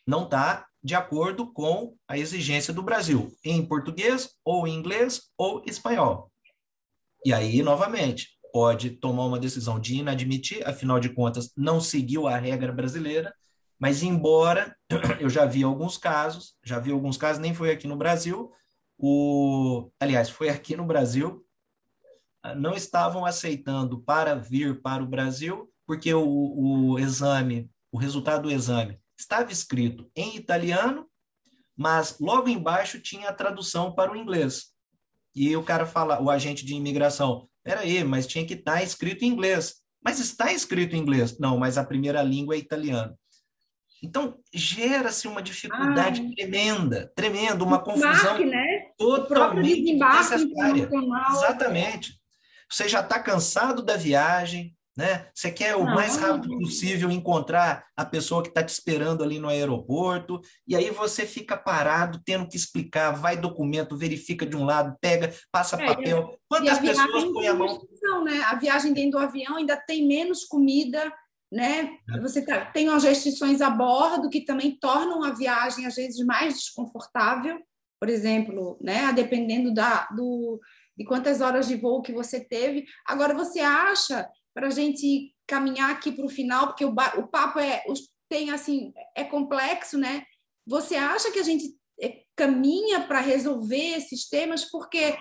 não 0.08 0.24
está 0.24 0.66
de 0.84 0.96
acordo 0.96 1.54
com 1.54 1.96
a 2.08 2.18
exigência 2.18 2.74
do 2.74 2.82
Brasil, 2.82 3.32
em 3.46 3.64
português, 3.64 4.32
ou 4.44 4.68
em 4.68 4.74
inglês, 4.74 5.22
ou 5.38 5.64
espanhol. 5.68 6.32
E 7.24 7.32
aí, 7.32 7.62
novamente, 7.62 8.40
pode 8.52 8.90
tomar 8.90 9.26
uma 9.26 9.40
decisão 9.40 9.80
de 9.80 9.98
inadmitir, 9.98 10.68
afinal 10.68 11.00
de 11.00 11.10
contas, 11.10 11.52
não 11.56 11.80
seguiu 11.80 12.28
a 12.28 12.38
regra 12.38 12.72
brasileira, 12.72 13.34
mas 13.80 14.02
embora 14.02 14.76
eu 15.22 15.30
já 15.30 15.46
vi 15.46 15.64
alguns 15.64 15.96
casos, 15.96 16.56
já 16.64 16.80
vi 16.80 16.92
alguns 16.92 17.18
casos, 17.18 17.40
nem 17.40 17.54
foi 17.54 17.70
aqui 17.70 17.88
no 17.88 17.96
Brasil, 17.96 18.52
o, 19.06 19.92
aliás, 20.00 20.30
foi 20.30 20.48
aqui 20.48 20.78
no 20.78 20.86
Brasil, 20.86 21.46
não 22.56 22.74
estavam 22.74 23.26
aceitando 23.26 24.02
para 24.02 24.34
vir 24.34 24.82
para 24.82 25.04
o 25.04 25.08
Brasil, 25.08 25.70
porque 25.86 26.14
o, 26.14 26.24
o 26.24 26.98
exame, 26.98 27.70
o 27.92 27.98
resultado 27.98 28.44
do 28.44 28.52
exame 28.52 28.98
estava 29.20 29.52
escrito 29.52 30.10
em 30.16 30.38
italiano, 30.38 31.06
mas 31.76 32.18
logo 32.18 32.48
embaixo 32.48 32.98
tinha 32.98 33.28
a 33.28 33.34
tradução 33.34 33.94
para 33.94 34.10
o 34.10 34.16
inglês. 34.16 34.68
E 35.36 35.54
o 35.58 35.64
cara 35.64 35.86
fala, 35.86 36.22
o 36.22 36.30
agente 36.30 36.66
de 36.66 36.74
imigração, 36.74 37.50
peraí, 37.62 38.06
mas 38.06 38.26
tinha 38.26 38.46
que 38.46 38.54
estar 38.54 38.82
escrito 38.84 39.26
em 39.26 39.28
inglês. 39.28 39.82
Mas 40.02 40.18
está 40.18 40.54
escrito 40.54 40.96
em 40.96 41.00
inglês. 41.00 41.38
Não, 41.38 41.58
mas 41.58 41.78
a 41.78 41.84
primeira 41.84 42.24
língua 42.24 42.56
é 42.56 42.60
italiano. 42.60 43.18
Então, 44.02 44.38
gera-se 44.54 45.30
uma 45.30 45.42
dificuldade 45.42 46.22
Ai. 46.22 46.30
tremenda, 46.36 47.12
tremenda, 47.16 47.64
uma 47.64 47.80
confusão 47.80 48.46
né? 48.46 48.73
Totalmente 48.98 49.94
necessária. 49.94 50.90
Exatamente. 51.32 52.20
Você 52.70 52.88
já 52.88 53.02
está 53.02 53.20
cansado 53.20 53.84
da 53.84 53.96
viagem, 53.96 54.76
né? 54.98 55.28
Você 55.34 55.52
quer 55.52 55.76
o 55.76 55.84
não, 55.84 55.96
mais 55.96 56.18
rápido 56.18 56.50
não. 56.50 56.60
possível 56.60 57.12
encontrar 57.12 57.86
a 57.96 58.06
pessoa 58.06 58.42
que 58.42 58.50
está 58.50 58.64
te 58.64 58.70
esperando 58.70 59.24
ali 59.24 59.40
no 59.40 59.50
aeroporto, 59.50 60.40
e 60.68 60.76
aí 60.76 60.90
você 60.92 61.26
fica 61.26 61.58
parado, 61.58 62.22
tendo 62.26 62.48
que 62.48 62.56
explicar, 62.56 63.12
vai 63.12 63.38
documento, 63.38 63.98
verifica 63.98 64.46
de 64.46 64.56
um 64.56 64.66
lado, 64.66 64.96
pega, 65.02 65.34
passa 65.52 65.82
é, 65.82 65.86
papel. 65.86 66.38
Quantas 66.48 66.80
pessoas 66.80 67.24
põem 67.26 67.48
a 67.48 67.54
mão? 67.54 67.88
Né? 68.24 68.42
A 68.44 68.56
viagem 68.56 68.94
dentro 68.94 69.12
do 69.12 69.20
avião 69.20 69.58
ainda 69.58 69.78
tem 69.78 70.08
menos 70.08 70.46
comida 70.46 71.12
né? 71.54 71.98
É. 72.10 72.20
Você 72.20 72.44
tá, 72.44 72.66
tem 72.66 72.90
as 72.90 73.04
restrições 73.04 73.62
a 73.62 73.70
bordo 73.70 74.30
que 74.30 74.42
também 74.42 74.76
tornam 74.76 75.24
a 75.24 75.30
viagem 75.30 75.86
às 75.86 75.96
vezes 75.96 76.26
mais 76.26 76.56
desconfortável, 76.56 77.62
por 78.04 78.10
exemplo, 78.10 78.78
né? 78.82 79.14
Dependendo 79.14 79.74
da, 79.74 80.10
do, 80.14 80.60
de 80.98 81.06
quantas 81.06 81.40
horas 81.40 81.70
de 81.70 81.78
voo 81.78 82.02
que 82.02 82.12
você 82.12 82.38
teve. 82.38 82.84
Agora 83.08 83.34
você 83.34 83.62
acha 83.62 84.30
para 84.54 84.68
a 84.68 84.70
gente 84.70 85.34
caminhar 85.48 85.90
aqui 85.90 86.12
para 86.12 86.26
o 86.26 86.30
final, 86.30 86.68
porque 86.68 86.84
o, 86.84 86.90
o 86.90 87.28
papo 87.30 87.60
é 87.60 87.82
tem 88.28 88.52
assim 88.52 88.92
é 89.16 89.24
complexo, 89.24 89.98
né? 89.98 90.26
Você 90.68 90.98
acha 90.98 91.32
que 91.32 91.40
a 91.40 91.44
gente 91.44 91.64
é, 92.02 92.24
caminha 92.36 93.08
para 93.08 93.22
resolver 93.22 93.96
esses 93.96 94.28
temas 94.28 94.70
porque 94.70 95.18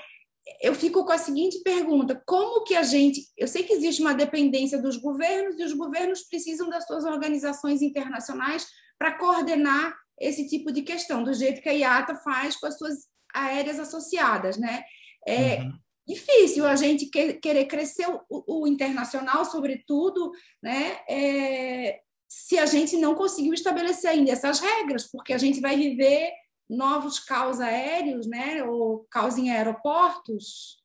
eu 0.61 0.75
fico 0.75 1.05
com 1.05 1.13
a 1.13 1.19
seguinte 1.19 1.63
pergunta: 1.63 2.21
como 2.27 2.65
que 2.65 2.75
a 2.75 2.83
gente. 2.83 3.29
Eu 3.39 3.47
sei 3.47 3.63
que 3.63 3.75
existe 3.75 4.03
uma 4.03 4.13
dependência 4.13 4.83
dos 4.83 4.97
governos 4.97 5.57
e 5.57 5.63
os 5.63 5.73
governos 5.73 6.25
precisam 6.25 6.69
das 6.69 6.85
suas 6.85 7.05
organizações 7.05 7.81
internacionais 7.81 8.67
para 8.99 9.17
coordenar 9.17 10.02
esse 10.23 10.49
tipo 10.49 10.73
de 10.73 10.83
questão, 10.83 11.25
do 11.25 11.35
jeito 11.35 11.61
que 11.61 11.69
a 11.69 11.73
IATA 11.73 12.15
faz 12.17 12.57
com 12.57 12.67
as 12.67 12.79
suas 12.79 13.09
aéreas 13.35 13.79
associadas, 13.79 14.57
né? 14.57 14.83
É 15.27 15.63
uhum. 15.63 15.73
difícil 16.07 16.67
a 16.67 16.77
gente 16.77 17.07
querer 17.07 17.67
crescer 17.67 18.07
o, 18.09 18.63
o 18.63 18.67
internacional, 18.67 19.45
sobretudo, 19.45 20.31
né? 20.63 20.99
É, 21.09 22.01
se 22.29 22.59
a 22.59 22.67
gente 22.67 22.97
não 22.97 23.15
conseguiu 23.15 23.53
estabelecer 23.53 24.11
ainda 24.11 24.33
essas 24.33 24.61
regras, 24.61 25.11
porque 25.11 25.33
a 25.33 25.39
gente 25.39 25.61
vai 25.61 25.77
viver 25.77 26.33
novos 26.69 27.19
caos 27.19 27.61
aéreos, 27.61 28.27
né, 28.27 28.63
ou 28.65 29.07
caos 29.11 29.37
em 29.37 29.51
aeroportos? 29.51 30.83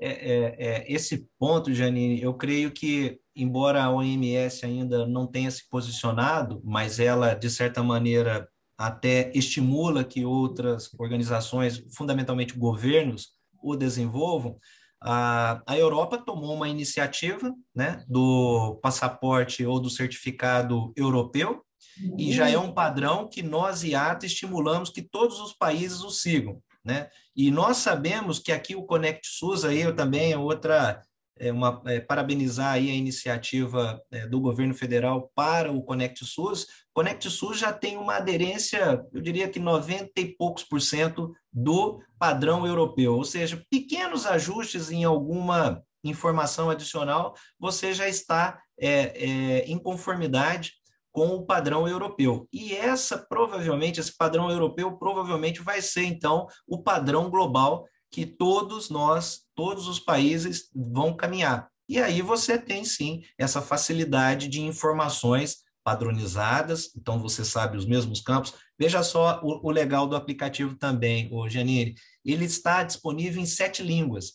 É, 0.00 0.08
é, 0.08 0.56
é, 0.58 0.92
esse 0.92 1.28
ponto, 1.38 1.72
Janine, 1.72 2.20
eu 2.20 2.34
creio 2.34 2.72
que, 2.72 3.20
embora 3.36 3.84
a 3.84 3.92
OMS 3.92 4.66
ainda 4.66 5.06
não 5.06 5.26
tenha 5.26 5.50
se 5.50 5.68
posicionado, 5.68 6.60
mas 6.64 6.98
ela, 6.98 7.34
de 7.34 7.48
certa 7.48 7.82
maneira, 7.82 8.48
até 8.76 9.30
estimula 9.34 10.04
que 10.04 10.24
outras 10.24 10.90
organizações, 10.98 11.84
fundamentalmente 11.96 12.58
governos, 12.58 13.30
o 13.62 13.76
desenvolvam, 13.76 14.58
a, 15.06 15.62
Europa 15.68 16.18
tomou 16.18 16.54
uma 16.54 16.68
iniciativa 16.68 17.52
né, 17.74 18.02
do 18.08 18.78
passaporte 18.82 19.64
ou 19.64 19.78
do 19.78 19.90
certificado 19.90 20.92
europeu, 20.96 21.62
e 22.18 22.32
já 22.32 22.48
é 22.50 22.58
um 22.58 22.72
padrão 22.72 23.28
que 23.28 23.42
nós, 23.42 23.84
IATA, 23.84 24.26
estimulamos 24.26 24.90
que 24.90 25.02
todos 25.02 25.38
os 25.40 25.52
países 25.52 26.00
o 26.02 26.10
sigam. 26.10 26.60
Né? 26.84 27.08
E 27.36 27.50
nós 27.50 27.78
sabemos 27.78 28.38
que 28.38 28.50
aqui 28.50 28.74
o 28.74 28.84
Conect 28.84 29.26
SUS 29.26 29.64
aí 29.64 29.80
eu 29.80 29.94
também 29.94 30.32
é 30.32 30.38
outra 30.38 31.00
é 31.36 31.50
uma 31.50 31.82
é, 31.86 32.00
parabenizar 32.00 32.72
aí 32.72 32.90
a 32.90 32.94
iniciativa 32.94 34.00
é, 34.10 34.26
do 34.26 34.40
governo 34.40 34.74
federal 34.74 35.30
para 35.34 35.70
o 35.72 35.82
Conect 35.82 36.24
SUS. 36.24 36.66
Conect 36.92 37.28
SUS 37.28 37.58
já 37.58 37.72
tem 37.72 37.96
uma 37.96 38.16
aderência, 38.16 39.04
eu 39.12 39.20
diria 39.20 39.48
que 39.48 39.58
90 39.58 40.12
e 40.20 40.36
poucos 40.36 40.62
por 40.62 40.80
cento 40.80 41.34
do 41.52 42.00
padrão 42.18 42.66
europeu, 42.66 43.14
ou 43.14 43.24
seja, 43.24 43.64
pequenos 43.70 44.26
ajustes 44.26 44.90
em 44.90 45.04
alguma 45.04 45.82
informação 46.04 46.70
adicional, 46.70 47.34
você 47.58 47.92
já 47.92 48.08
está 48.08 48.60
é, 48.78 48.90
é 48.90 49.64
em 49.66 49.78
conformidade 49.78 50.72
com 51.14 51.28
o 51.28 51.46
padrão 51.46 51.86
europeu. 51.86 52.48
E 52.52 52.74
essa 52.74 53.16
provavelmente, 53.16 54.00
esse 54.00 54.14
padrão 54.16 54.50
europeu 54.50 54.98
provavelmente 54.98 55.62
vai 55.62 55.80
ser 55.80 56.04
então 56.04 56.48
o 56.66 56.82
padrão 56.82 57.30
global 57.30 57.86
que 58.10 58.26
todos 58.26 58.90
nós, 58.90 59.43
todos 59.54 59.88
os 59.88 59.98
países 59.98 60.70
vão 60.74 61.16
caminhar. 61.16 61.68
E 61.88 62.00
aí 62.00 62.22
você 62.22 62.58
tem 62.58 62.84
sim 62.84 63.22
essa 63.38 63.60
facilidade 63.60 64.48
de 64.48 64.60
informações 64.60 65.58
padronizadas, 65.84 66.90
então 66.96 67.20
você 67.20 67.44
sabe 67.44 67.76
os 67.76 67.84
mesmos 67.84 68.20
campos. 68.20 68.54
Veja 68.78 69.02
só 69.02 69.40
o, 69.42 69.68
o 69.68 69.70
legal 69.70 70.06
do 70.06 70.16
aplicativo 70.16 70.76
também, 70.76 71.28
o 71.30 71.48
Janine, 71.48 71.94
ele 72.24 72.46
está 72.46 72.82
disponível 72.82 73.40
em 73.40 73.46
sete 73.46 73.82
línguas. 73.82 74.34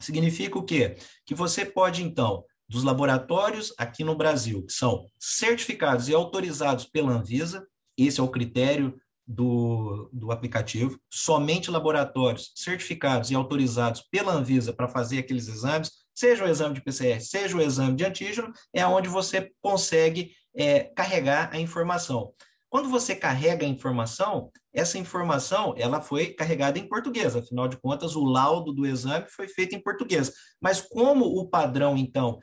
Significa 0.00 0.58
o 0.58 0.64
quê? 0.64 0.96
Que 1.26 1.34
você 1.34 1.64
pode 1.64 2.02
então 2.02 2.44
dos 2.68 2.84
laboratórios 2.84 3.74
aqui 3.76 4.04
no 4.04 4.16
Brasil, 4.16 4.64
que 4.64 4.72
são 4.72 5.06
certificados 5.18 6.08
e 6.08 6.14
autorizados 6.14 6.84
pela 6.86 7.12
Anvisa, 7.12 7.66
esse 7.96 8.20
é 8.20 8.22
o 8.22 8.30
critério 8.30 8.98
do, 9.26 10.08
do 10.12 10.30
aplicativo. 10.30 10.98
Somente 11.10 11.70
laboratórios 11.70 12.52
certificados 12.54 13.30
e 13.30 13.34
autorizados 13.34 14.02
pela 14.10 14.32
Anvisa 14.32 14.72
para 14.72 14.88
fazer 14.88 15.18
aqueles 15.18 15.48
exames, 15.48 15.90
seja 16.14 16.44
o 16.44 16.48
exame 16.48 16.74
de 16.74 16.82
PCR, 16.82 17.20
seja 17.20 17.56
o 17.56 17.62
exame 17.62 17.96
de 17.96 18.04
antígeno, 18.04 18.52
é 18.72 18.86
onde 18.86 19.08
você 19.08 19.50
consegue 19.60 20.32
é, 20.54 20.84
carregar 20.94 21.50
a 21.52 21.58
informação. 21.58 22.32
Quando 22.68 22.88
você 22.88 23.14
carrega 23.14 23.64
a 23.64 23.68
informação, 23.68 24.50
essa 24.72 24.98
informação 24.98 25.74
ela 25.76 26.00
foi 26.00 26.32
carregada 26.32 26.78
em 26.78 26.88
português, 26.88 27.36
afinal 27.36 27.68
de 27.68 27.76
contas, 27.76 28.16
o 28.16 28.24
laudo 28.24 28.72
do 28.72 28.84
exame 28.84 29.26
foi 29.28 29.46
feito 29.46 29.76
em 29.76 29.82
português. 29.82 30.32
Mas 30.60 30.80
como 30.80 31.24
o 31.24 31.48
padrão, 31.48 31.96
então, 31.96 32.40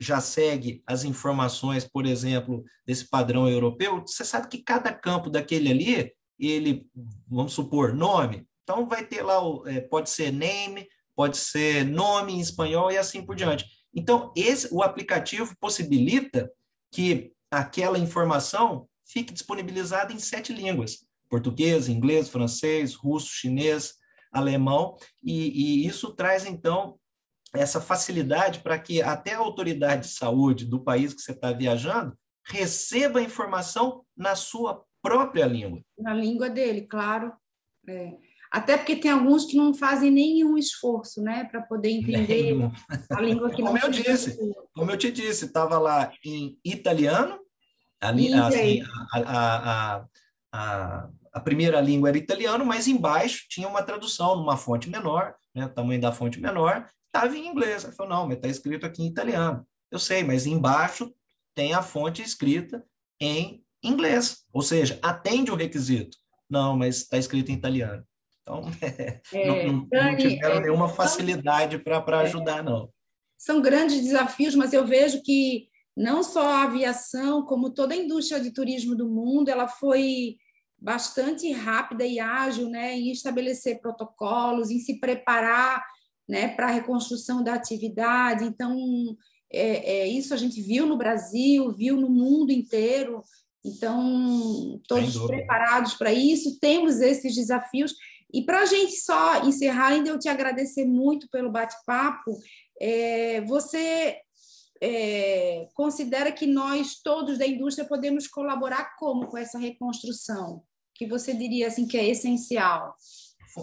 já 0.00 0.20
segue 0.20 0.82
as 0.86 1.04
informações, 1.04 1.84
por 1.84 2.06
exemplo, 2.06 2.64
desse 2.86 3.08
padrão 3.08 3.48
europeu, 3.48 4.00
você 4.00 4.24
sabe 4.24 4.48
que 4.48 4.62
cada 4.62 4.92
campo 4.92 5.28
daquele 5.30 5.70
ali, 5.70 6.12
ele, 6.38 6.86
vamos 7.26 7.52
supor, 7.52 7.94
nome, 7.94 8.46
então 8.62 8.86
vai 8.86 9.04
ter 9.04 9.22
lá, 9.22 9.42
o, 9.42 9.66
é, 9.66 9.80
pode 9.80 10.10
ser 10.10 10.30
name, 10.30 10.86
pode 11.16 11.36
ser 11.38 11.84
nome 11.84 12.34
em 12.34 12.40
espanhol 12.40 12.92
e 12.92 12.98
assim 12.98 13.24
por 13.24 13.34
diante. 13.34 13.64
Então, 13.94 14.32
esse, 14.36 14.68
o 14.72 14.82
aplicativo 14.82 15.56
possibilita 15.58 16.50
que 16.92 17.32
aquela 17.50 17.98
informação 17.98 18.88
fique 19.06 19.32
disponibilizada 19.32 20.12
em 20.12 20.18
sete 20.18 20.52
línguas: 20.52 21.06
português, 21.28 21.88
inglês, 21.88 22.28
francês, 22.28 22.94
russo, 22.94 23.28
chinês, 23.28 23.94
alemão, 24.30 24.96
e, 25.22 25.82
e 25.82 25.86
isso 25.86 26.14
traz, 26.14 26.44
então, 26.44 26.98
essa 27.54 27.80
facilidade 27.80 28.60
para 28.60 28.78
que 28.78 29.00
até 29.00 29.32
a 29.32 29.38
autoridade 29.38 30.02
de 30.06 30.14
saúde 30.14 30.66
do 30.66 30.84
país 30.84 31.14
que 31.14 31.22
você 31.22 31.32
está 31.32 31.50
viajando 31.52 32.16
receba 32.44 33.18
a 33.18 33.22
informação 33.22 34.04
na 34.16 34.34
sua 34.34 34.84
própria 35.02 35.46
língua. 35.46 35.80
Na 35.98 36.14
língua 36.14 36.48
dele, 36.48 36.82
claro. 36.82 37.32
É. 37.88 38.16
Até 38.50 38.76
porque 38.76 38.96
tem 38.96 39.10
alguns 39.10 39.44
que 39.44 39.56
não 39.56 39.74
fazem 39.74 40.10
nenhum 40.10 40.56
esforço, 40.56 41.22
né, 41.22 41.44
para 41.44 41.60
poder 41.60 41.90
entender 41.90 42.54
Nenhum. 42.54 42.72
a 43.10 43.20
língua 43.20 43.50
que 43.50 43.60
como 43.62 43.74
não 43.74 43.82
eu 43.82 43.90
disse, 43.90 44.38
como 44.74 44.90
eu 44.90 44.96
te 44.96 45.10
disse, 45.12 45.46
estava 45.46 45.78
lá 45.78 46.10
em 46.24 46.58
italiano, 46.64 47.38
ali, 48.00 48.32
assim, 48.32 48.82
a, 49.12 49.20
a, 49.20 50.06
a, 50.52 51.08
a, 51.32 51.40
primeira 51.40 51.80
língua 51.80 52.08
era 52.08 52.16
italiano, 52.16 52.64
mas 52.64 52.88
embaixo 52.88 53.44
tinha 53.50 53.68
uma 53.68 53.82
tradução 53.82 54.36
numa 54.36 54.56
fonte 54.56 54.88
menor, 54.88 55.34
né, 55.54 55.66
o 55.66 55.70
tamanho 55.70 56.00
da 56.00 56.12
fonte 56.12 56.40
menor, 56.40 56.88
estava 57.06 57.36
em 57.36 57.46
inglês. 57.46 57.84
Ele 57.84 57.92
falou, 57.92 58.12
não, 58.12 58.26
mas 58.26 58.36
está 58.36 58.48
escrito 58.48 58.86
aqui 58.86 59.02
em 59.02 59.08
italiano. 59.08 59.66
Eu 59.90 59.98
sei, 59.98 60.22
mas 60.22 60.46
embaixo 60.46 61.12
tem 61.54 61.74
a 61.74 61.82
fonte 61.82 62.22
escrita 62.22 62.84
em 63.20 63.62
inglês, 63.82 64.44
ou 64.52 64.62
seja, 64.62 64.98
atende 65.02 65.50
o 65.50 65.56
requisito. 65.56 66.16
Não, 66.48 66.76
mas 66.76 67.02
está 67.02 67.18
escrito 67.18 67.50
em 67.50 67.54
italiano. 67.54 68.04
Então, 68.42 68.62
é, 69.32 69.46
não, 69.46 69.72
não, 69.72 69.88
Dani, 69.88 70.10
não, 70.10 70.16
tiveram 70.16 70.56
é, 70.56 70.60
nenhuma 70.60 70.88
facilidade 70.88 71.78
para 71.78 72.20
ajudar, 72.20 72.62
não. 72.62 72.90
São 73.36 73.60
grandes 73.60 74.00
desafios, 74.00 74.54
mas 74.54 74.72
eu 74.72 74.86
vejo 74.86 75.22
que 75.22 75.68
não 75.96 76.22
só 76.22 76.46
a 76.46 76.62
aviação, 76.62 77.42
como 77.42 77.70
toda 77.70 77.94
a 77.94 77.96
indústria 77.96 78.40
de 78.40 78.52
turismo 78.52 78.96
do 78.96 79.08
mundo, 79.08 79.48
ela 79.48 79.68
foi 79.68 80.36
bastante 80.80 81.50
rápida 81.52 82.06
e 82.06 82.20
ágil 82.20 82.68
né, 82.68 82.96
em 82.96 83.10
estabelecer 83.10 83.80
protocolos, 83.80 84.70
em 84.70 84.78
se 84.78 85.00
preparar 85.00 85.84
né, 86.28 86.48
para 86.48 86.68
a 86.68 86.70
reconstrução 86.70 87.42
da 87.42 87.54
atividade. 87.54 88.44
Então, 88.44 88.76
é, 89.52 90.00
é, 90.00 90.06
isso 90.06 90.32
a 90.32 90.36
gente 90.36 90.60
viu 90.60 90.86
no 90.86 90.96
Brasil, 90.96 91.72
viu 91.72 91.96
no 91.96 92.08
mundo 92.08 92.52
inteiro. 92.52 93.22
Então, 93.64 94.80
todos 94.86 95.16
preparados 95.26 95.94
para 95.94 96.12
isso, 96.12 96.58
temos 96.60 97.00
esses 97.00 97.34
desafios. 97.34 97.94
E 98.32 98.44
para 98.44 98.60
a 98.60 98.66
gente 98.66 98.92
só 98.92 99.44
encerrar, 99.44 99.88
ainda 99.88 100.10
eu 100.10 100.18
te 100.18 100.28
agradecer 100.28 100.84
muito 100.84 101.28
pelo 101.30 101.50
bate-papo. 101.50 102.38
É, 102.80 103.40
você 103.42 104.18
é, 104.82 105.66
considera 105.74 106.30
que 106.30 106.46
nós 106.46 107.00
todos 107.02 107.38
da 107.38 107.46
indústria 107.46 107.88
podemos 107.88 108.28
colaborar 108.28 108.96
como 108.96 109.26
com 109.26 109.36
essa 109.36 109.58
reconstrução? 109.58 110.62
Que 110.94 111.06
você 111.06 111.34
diria 111.34 111.68
assim 111.68 111.86
que 111.86 111.96
é 111.96 112.08
essencial? 112.08 112.94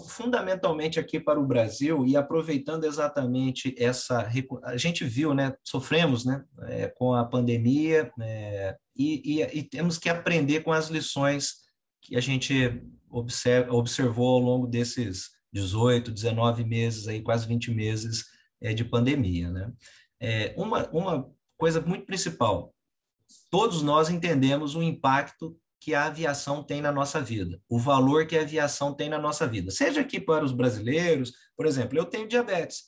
fundamentalmente 0.08 0.98
aqui 0.98 1.18
para 1.18 1.40
o 1.40 1.46
Brasil 1.46 2.04
e 2.06 2.16
aproveitando 2.16 2.84
exatamente 2.84 3.74
essa 3.78 4.28
a 4.64 4.76
gente 4.76 5.04
viu 5.04 5.32
né 5.32 5.54
sofremos 5.64 6.24
né 6.24 6.44
é, 6.64 6.88
com 6.88 7.14
a 7.14 7.24
pandemia 7.24 8.10
é, 8.20 8.76
e, 8.96 9.40
e, 9.40 9.58
e, 9.58 9.62
temos 9.62 9.98
que 9.98 10.08
aprender 10.08 10.62
com 10.62 10.72
as 10.72 10.88
lições 10.88 11.66
que 12.02 12.16
a 12.16 12.20
gente 12.20 12.82
observa, 13.10 13.72
observou 13.72 14.34
ao 14.34 14.40
longo 14.40 14.66
desses 14.66 15.30
18 15.52 16.10
19 16.10 16.64
meses 16.64 17.06
aí 17.08 17.22
quase 17.22 17.46
20 17.46 17.70
meses 17.72 18.24
é, 18.60 18.72
de 18.72 18.84
pandemia 18.84 19.50
né 19.50 19.72
é, 20.20 20.54
uma 20.56 20.88
uma 20.90 21.30
coisa 21.56 21.80
muito 21.80 22.06
principal 22.06 22.74
todos 23.50 23.82
nós 23.82 24.08
entendemos 24.08 24.74
o 24.74 24.82
impacto 24.82 25.56
que 25.86 25.94
a 25.94 26.06
aviação 26.06 26.64
tem 26.64 26.80
na 26.80 26.90
nossa 26.90 27.20
vida, 27.20 27.60
o 27.68 27.78
valor 27.78 28.26
que 28.26 28.36
a 28.36 28.40
aviação 28.40 28.92
tem 28.92 29.08
na 29.08 29.20
nossa 29.20 29.46
vida. 29.46 29.70
Seja 29.70 30.00
aqui 30.00 30.18
para 30.18 30.44
os 30.44 30.50
brasileiros, 30.50 31.32
por 31.56 31.64
exemplo, 31.64 31.96
eu 31.96 32.04
tenho 32.04 32.26
diabetes. 32.26 32.86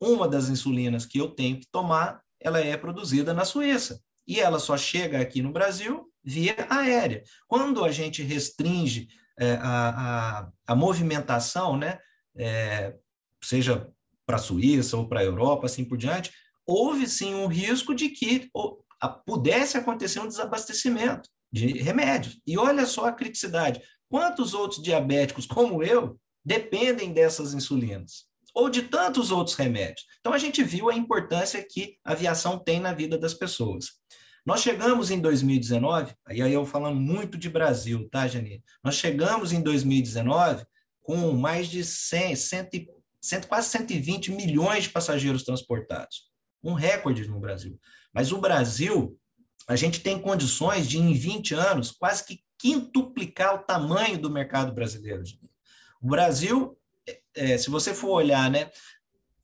Uma 0.00 0.26
das 0.26 0.48
insulinas 0.48 1.04
que 1.04 1.18
eu 1.18 1.28
tenho 1.28 1.60
que 1.60 1.66
tomar, 1.70 2.22
ela 2.40 2.58
é 2.58 2.76
produzida 2.78 3.34
na 3.34 3.44
Suíça. 3.44 4.00
E 4.30 4.38
ela 4.38 4.60
só 4.60 4.76
chega 4.76 5.20
aqui 5.20 5.42
no 5.42 5.50
Brasil 5.50 6.08
via 6.22 6.54
aérea. 6.70 7.24
Quando 7.48 7.84
a 7.84 7.90
gente 7.90 8.22
restringe 8.22 9.08
é, 9.36 9.54
a, 9.54 9.88
a, 9.88 10.48
a, 10.68 10.76
movimentação, 10.76 11.76
né, 11.76 11.98
é, 12.36 12.94
seja 13.42 13.88
para 14.24 14.36
a 14.36 14.38
Suíça 14.38 14.96
ou 14.96 15.08
para 15.08 15.18
a 15.18 15.24
Europa, 15.24 15.66
assim 15.66 15.84
por 15.84 15.98
diante, 15.98 16.30
houve 16.64 17.08
sim 17.08 17.34
um 17.34 17.48
risco 17.48 17.92
de 17.92 18.10
que 18.10 18.48
ou, 18.54 18.84
a, 19.00 19.08
pudesse 19.08 19.76
acontecer 19.76 20.20
um 20.20 20.28
desabastecimento 20.28 21.28
de 21.50 21.66
remédios. 21.82 22.40
E 22.46 22.56
olha 22.56 22.86
só 22.86 23.06
a 23.06 23.12
criticidade. 23.12 23.82
Quantos 24.08 24.54
outros 24.54 24.80
diabéticos 24.80 25.44
como 25.44 25.82
eu 25.82 26.16
dependem 26.44 27.12
dessas 27.12 27.52
insulinas? 27.52 28.30
Ou 28.54 28.70
de 28.70 28.82
tantos 28.82 29.32
outros 29.32 29.56
remédios? 29.56 30.06
Então, 30.20 30.32
a 30.32 30.38
gente 30.38 30.62
viu 30.62 30.88
a 30.88 30.94
importância 30.94 31.64
que 31.68 31.96
a 32.04 32.12
aviação 32.12 32.58
tem 32.58 32.78
na 32.78 32.92
vida 32.92 33.18
das 33.18 33.34
pessoas. 33.34 34.00
Nós 34.44 34.60
chegamos 34.60 35.10
em 35.10 35.20
2019, 35.20 36.14
e 36.30 36.42
aí 36.42 36.52
eu 36.52 36.64
falando 36.64 36.98
muito 36.98 37.36
de 37.36 37.48
Brasil, 37.48 38.08
tá, 38.08 38.26
Janine? 38.26 38.64
Nós 38.82 38.94
chegamos 38.94 39.52
em 39.52 39.62
2019 39.62 40.64
com 41.02 41.32
mais 41.32 41.68
de 41.68 41.84
100, 41.84 42.36
100, 42.36 42.68
100, 43.20 43.40
quase 43.42 43.68
120 43.68 44.32
milhões 44.32 44.84
de 44.84 44.90
passageiros 44.90 45.42
transportados. 45.42 46.30
Um 46.62 46.72
recorde 46.72 47.28
no 47.28 47.40
Brasil. 47.40 47.78
Mas 48.12 48.32
o 48.32 48.38
Brasil 48.38 49.18
a 49.68 49.76
gente 49.76 50.00
tem 50.00 50.20
condições 50.20 50.88
de, 50.88 50.98
em 50.98 51.12
20 51.12 51.54
anos, 51.54 51.92
quase 51.92 52.24
que 52.24 52.42
quintuplicar 52.58 53.54
o 53.54 53.64
tamanho 53.64 54.18
do 54.18 54.28
mercado 54.28 54.72
brasileiro. 54.72 55.22
O 56.02 56.08
Brasil, 56.08 56.76
é, 57.34 57.56
se 57.56 57.70
você 57.70 57.94
for 57.94 58.10
olhar, 58.10 58.50
né, 58.50 58.70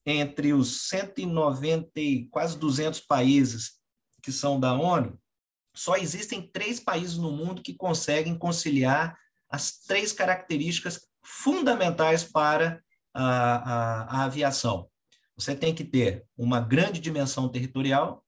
entre 0.04 0.52
os 0.52 0.88
190 0.88 2.00
e 2.00 2.26
quase 2.26 2.58
200 2.58 3.00
países 3.00 3.75
que 4.26 4.32
são 4.32 4.58
da 4.58 4.74
ONU, 4.74 5.16
só 5.72 5.96
existem 5.96 6.42
três 6.42 6.80
países 6.80 7.16
no 7.16 7.30
mundo 7.30 7.62
que 7.62 7.72
conseguem 7.72 8.36
conciliar 8.36 9.16
as 9.48 9.78
três 9.78 10.12
características 10.12 11.06
fundamentais 11.22 12.24
para 12.24 12.82
a, 13.14 13.22
a, 13.22 14.02
a 14.02 14.24
aviação. 14.24 14.90
Você 15.36 15.54
tem 15.54 15.72
que 15.72 15.84
ter 15.84 16.24
uma 16.36 16.58
grande 16.58 16.98
dimensão 17.00 17.48
territorial, 17.48 18.24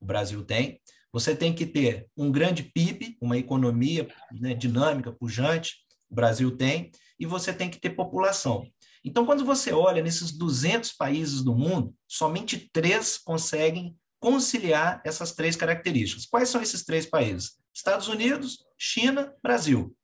o 0.00 0.06
Brasil 0.06 0.42
tem, 0.42 0.80
você 1.12 1.36
tem 1.36 1.54
que 1.54 1.66
ter 1.66 2.08
um 2.16 2.32
grande 2.32 2.62
PIB, 2.62 3.18
uma 3.20 3.36
economia 3.36 4.08
né, 4.32 4.54
dinâmica, 4.54 5.12
pujante, 5.12 5.84
o 6.08 6.14
Brasil 6.14 6.56
tem, 6.56 6.90
e 7.20 7.26
você 7.26 7.52
tem 7.52 7.68
que 7.68 7.78
ter 7.78 7.90
população. 7.90 8.66
Então, 9.04 9.26
quando 9.26 9.44
você 9.44 9.70
olha 9.70 10.02
nesses 10.02 10.32
200 10.32 10.92
países 10.92 11.42
do 11.42 11.54
mundo, 11.54 11.94
somente 12.08 12.70
três 12.72 13.18
conseguem 13.18 13.94
conciliar 14.22 15.02
essas 15.04 15.32
três 15.32 15.56
características. 15.56 16.26
Quais 16.26 16.48
são 16.48 16.62
esses 16.62 16.84
três 16.84 17.04
países? 17.04 17.58
Estados 17.74 18.06
Unidos, 18.06 18.64
China, 18.78 19.34
Brasil. 19.42 19.96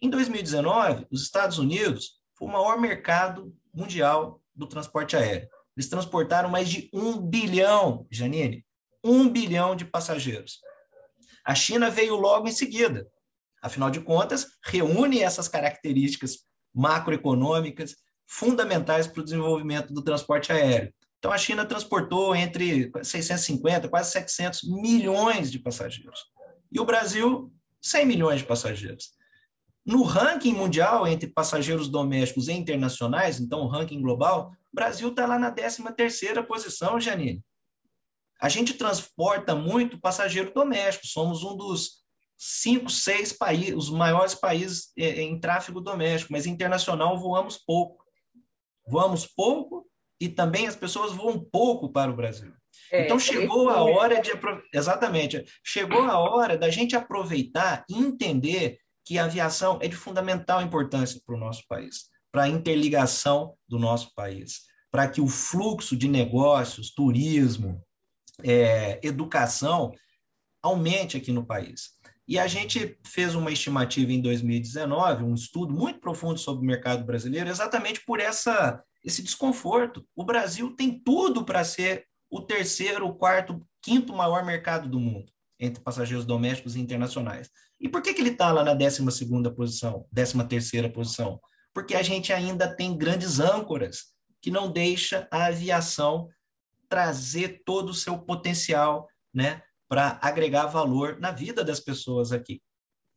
Em 0.00 0.08
2019, 0.08 1.06
os 1.10 1.22
Estados 1.22 1.58
Unidos 1.58 2.18
foi 2.34 2.48
o 2.48 2.52
maior 2.52 2.80
mercado 2.80 3.54
mundial 3.74 4.42
do 4.54 4.66
transporte 4.66 5.14
aéreo. 5.14 5.46
Eles 5.76 5.90
transportaram 5.90 6.48
mais 6.48 6.70
de 6.70 6.88
um 6.90 7.20
bilhão, 7.20 8.06
Janine, 8.10 8.64
um 9.04 9.28
bilhão 9.28 9.76
de 9.76 9.84
passageiros. 9.84 10.60
A 11.44 11.54
China 11.54 11.90
veio 11.90 12.16
logo 12.16 12.48
em 12.48 12.52
seguida. 12.52 13.06
Afinal 13.62 13.90
de 13.90 14.00
contas, 14.00 14.46
reúne 14.64 15.20
essas 15.20 15.48
características 15.48 16.46
macroeconômicas 16.74 17.94
fundamentais 18.26 19.06
para 19.06 19.20
o 19.20 19.24
desenvolvimento 19.24 19.92
do 19.92 20.02
transporte 20.02 20.50
aéreo. 20.50 20.94
Então, 21.20 21.30
a 21.30 21.38
China 21.38 21.66
transportou 21.66 22.34
entre 22.34 22.90
650 23.02 23.90
quase 23.90 24.10
700 24.10 24.62
milhões 24.64 25.52
de 25.52 25.58
passageiros. 25.58 26.24
E 26.72 26.80
o 26.80 26.84
Brasil 26.84 27.52
100 27.82 28.06
milhões 28.06 28.40
de 28.40 28.46
passageiros. 28.46 29.10
No 29.84 30.02
ranking 30.02 30.54
mundial 30.54 31.06
entre 31.06 31.28
passageiros 31.28 31.88
domésticos 31.88 32.48
e 32.48 32.52
internacionais, 32.52 33.38
então 33.38 33.60
o 33.60 33.68
ranking 33.68 34.00
global, 34.00 34.50
o 34.72 34.74
Brasil 34.74 35.10
está 35.10 35.26
lá 35.26 35.38
na 35.38 35.54
13ª 35.54 36.42
posição, 36.46 36.98
Janine. 36.98 37.44
A 38.40 38.48
gente 38.48 38.72
transporta 38.72 39.54
muito 39.54 40.00
passageiro 40.00 40.54
doméstico, 40.54 41.06
somos 41.06 41.42
um 41.42 41.54
dos 41.54 42.00
cinco, 42.38 42.88
seis 42.88 43.30
países, 43.30 43.74
os 43.74 43.90
maiores 43.90 44.34
países 44.34 44.90
é, 44.96 45.20
em 45.20 45.38
tráfego 45.38 45.82
doméstico, 45.82 46.32
mas 46.32 46.46
internacional 46.46 47.18
voamos 47.18 47.58
pouco. 47.58 48.02
Voamos 48.86 49.26
pouco 49.26 49.89
e 50.20 50.28
também 50.28 50.66
as 50.66 50.76
pessoas 50.76 51.12
voam 51.12 51.40
pouco 51.40 51.90
para 51.90 52.10
o 52.10 52.16
Brasil. 52.16 52.52
É, 52.92 53.04
então 53.04 53.18
chegou 53.18 53.70
a 53.70 53.82
hora 53.82 54.20
de 54.20 54.30
exatamente, 54.72 55.44
chegou 55.64 56.02
a 56.02 56.18
hora 56.18 56.58
da 56.58 56.68
gente 56.70 56.94
aproveitar 56.94 57.84
e 57.88 57.94
entender 57.94 58.78
que 59.04 59.18
a 59.18 59.24
aviação 59.24 59.78
é 59.80 59.88
de 59.88 59.96
fundamental 59.96 60.62
importância 60.62 61.20
para 61.24 61.34
o 61.34 61.38
nosso 61.38 61.64
país, 61.68 62.08
para 62.30 62.44
a 62.44 62.48
interligação 62.48 63.54
do 63.68 63.78
nosso 63.78 64.14
país, 64.14 64.62
para 64.90 65.08
que 65.08 65.20
o 65.20 65.28
fluxo 65.28 65.96
de 65.96 66.08
negócios, 66.08 66.92
turismo, 66.92 67.82
é, 68.42 69.00
educação 69.02 69.92
aumente 70.62 71.16
aqui 71.16 71.32
no 71.32 71.46
país. 71.46 71.90
E 72.26 72.38
a 72.38 72.46
gente 72.46 72.96
fez 73.04 73.34
uma 73.34 73.50
estimativa 73.50 74.12
em 74.12 74.20
2019, 74.20 75.24
um 75.24 75.34
estudo 75.34 75.74
muito 75.74 75.98
profundo 75.98 76.38
sobre 76.38 76.62
o 76.62 76.66
mercado 76.66 77.04
brasileiro, 77.04 77.48
exatamente 77.48 78.04
por 78.04 78.20
essa, 78.20 78.80
esse 79.04 79.22
desconforto. 79.22 80.06
O 80.14 80.24
Brasil 80.24 80.74
tem 80.74 80.98
tudo 80.98 81.44
para 81.44 81.64
ser 81.64 82.06
o 82.30 82.40
terceiro, 82.40 83.06
o 83.06 83.14
quarto, 83.14 83.66
quinto 83.82 84.12
maior 84.12 84.44
mercado 84.44 84.88
do 84.88 85.00
mundo 85.00 85.32
entre 85.58 85.82
passageiros 85.82 86.24
domésticos 86.24 86.74
e 86.74 86.80
internacionais. 86.80 87.50
E 87.78 87.88
por 87.88 88.00
que, 88.00 88.14
que 88.14 88.20
ele 88.20 88.30
está 88.30 88.50
lá 88.50 88.64
na 88.64 88.74
12 88.74 89.04
posição, 89.54 90.06
13 90.12 90.88
posição? 90.92 91.38
Porque 91.74 91.94
a 91.94 92.02
gente 92.02 92.32
ainda 92.32 92.74
tem 92.74 92.96
grandes 92.96 93.38
âncoras 93.38 94.06
que 94.40 94.50
não 94.50 94.72
deixa 94.72 95.28
a 95.30 95.46
aviação 95.46 96.28
trazer 96.88 97.62
todo 97.64 97.90
o 97.90 97.94
seu 97.94 98.18
potencial 98.18 99.06
né, 99.32 99.62
para 99.88 100.18
agregar 100.22 100.66
valor 100.66 101.20
na 101.20 101.30
vida 101.30 101.62
das 101.62 101.78
pessoas 101.78 102.32
aqui. 102.32 102.62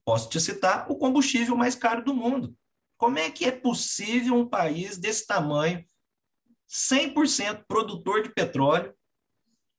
Posso 0.05 0.29
te 0.29 0.39
citar 0.39 0.91
o 0.91 0.97
combustível 0.97 1.55
mais 1.55 1.75
caro 1.75 2.03
do 2.03 2.13
mundo. 2.13 2.55
Como 3.03 3.19
é 3.19 3.29
que 3.29 3.43
é 3.43 3.51
possível 3.51 4.33
um 4.33 4.47
país 4.47 4.95
desse 4.95 5.27
tamanho, 5.27 5.83
100% 6.69 7.65
produtor 7.67 8.23
de 8.23 8.29
petróleo, 8.33 8.93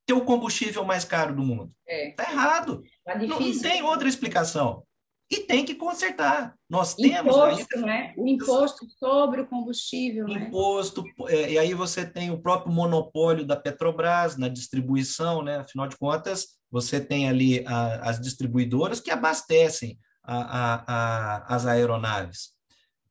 ter 0.05 0.13
o 0.13 0.27
combustível 0.27 0.85
mais 0.85 1.07
caro 1.07 1.35
do 1.35 1.43
mundo. 1.43 1.73
Está 1.89 1.95
é. 1.95 2.11
Tá 2.11 2.31
errado. 2.31 2.83
Tá 3.03 3.19
não, 3.19 3.41
não, 3.41 3.61
tem 3.63 3.83
outra 3.83 4.07
explicação. 4.07 4.85
E 5.31 5.39
tem 5.39 5.65
que 5.65 5.75
consertar. 5.75 6.55
Nós 6.69 6.95
temos. 6.95 7.35
Imposto, 7.35 7.81
né? 7.81 8.13
O 8.19 8.29
imposto 8.29 8.87
sobre 8.99 9.41
o 9.41 9.47
combustível. 9.47 10.29
Né? 10.29 10.49
Imposto, 10.49 11.03
né? 11.03 11.53
e 11.53 11.59
aí 11.59 11.73
você 11.73 12.05
tem 12.05 12.31
o 12.31 12.43
próprio 12.43 12.75
monopólio 12.75 13.47
da 13.47 13.57
Petrobras 13.57 14.37
na 14.37 14.49
distribuição, 14.49 15.43
né? 15.43 15.61
Afinal 15.61 15.89
de 15.89 15.97
contas, 15.97 16.59
você 16.71 17.01
tem 17.01 17.27
ali 17.27 17.65
a, 17.67 18.11
as 18.11 18.21
distribuidoras 18.21 19.01
que 19.01 19.11
abastecem 19.11 19.99
a, 20.23 20.85
a, 20.87 21.55
as 21.55 21.65
aeronaves. 21.65 22.54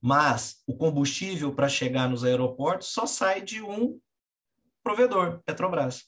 Mas 0.03 0.61
o 0.67 0.75
combustível 0.75 1.55
para 1.55 1.69
chegar 1.69 2.09
nos 2.09 2.25
aeroportos 2.25 2.89
só 2.89 3.05
sai 3.05 3.41
de 3.41 3.61
um 3.61 3.97
provedor, 4.83 5.41
Petrobras. 5.45 6.03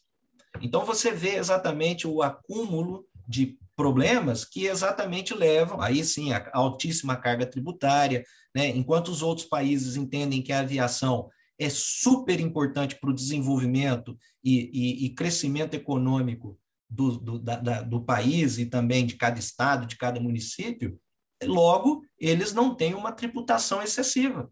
Então 0.61 0.83
você 0.83 1.11
vê 1.11 1.35
exatamente 1.35 2.05
o 2.05 2.21
acúmulo 2.21 3.07
de 3.25 3.57
problemas 3.73 4.43
que 4.43 4.65
exatamente 4.65 5.33
levam, 5.33 5.79
aí 5.81 6.03
sim, 6.03 6.33
a 6.33 6.49
altíssima 6.53 7.15
carga 7.15 7.45
tributária, 7.45 8.25
né? 8.53 8.67
enquanto 8.67 9.07
os 9.07 9.21
outros 9.21 9.47
países 9.47 9.95
entendem 9.95 10.41
que 10.41 10.51
a 10.51 10.59
aviação 10.59 11.29
é 11.57 11.69
super 11.69 12.41
importante 12.41 12.97
para 12.99 13.09
o 13.09 13.15
desenvolvimento 13.15 14.17
e, 14.43 14.69
e, 14.73 15.05
e, 15.05 15.09
crescimento 15.11 15.73
econômico 15.73 16.59
do, 16.89 17.17
do, 17.17 17.39
da, 17.39 17.81
do 17.81 18.03
país 18.03 18.57
e 18.57 18.65
também 18.65 19.05
de 19.05 19.15
cada 19.15 19.39
estado, 19.39 19.85
de 19.85 19.97
cada 19.97 20.19
município, 20.19 20.99
logo, 21.43 22.03
eles 22.27 22.53
não 22.53 22.73
têm 22.73 22.93
uma 22.93 23.11
tributação 23.11 23.81
excessiva, 23.81 24.49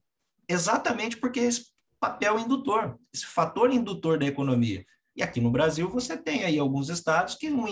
exatamente 0.47 1.17
porque 1.17 1.39
esse 1.39 1.65
papel 1.99 2.39
indutor, 2.39 2.97
esse 3.13 3.26
fator 3.26 3.71
indutor 3.71 4.19
da 4.19 4.26
economia. 4.26 4.86
E 5.15 5.21
aqui 5.21 5.39
no 5.39 5.51
Brasil 5.51 5.89
você 5.89 6.17
tem 6.17 6.43
aí 6.43 6.57
alguns 6.57 6.89
estados 6.89 7.36
que 7.36 7.49
um, 7.49 7.65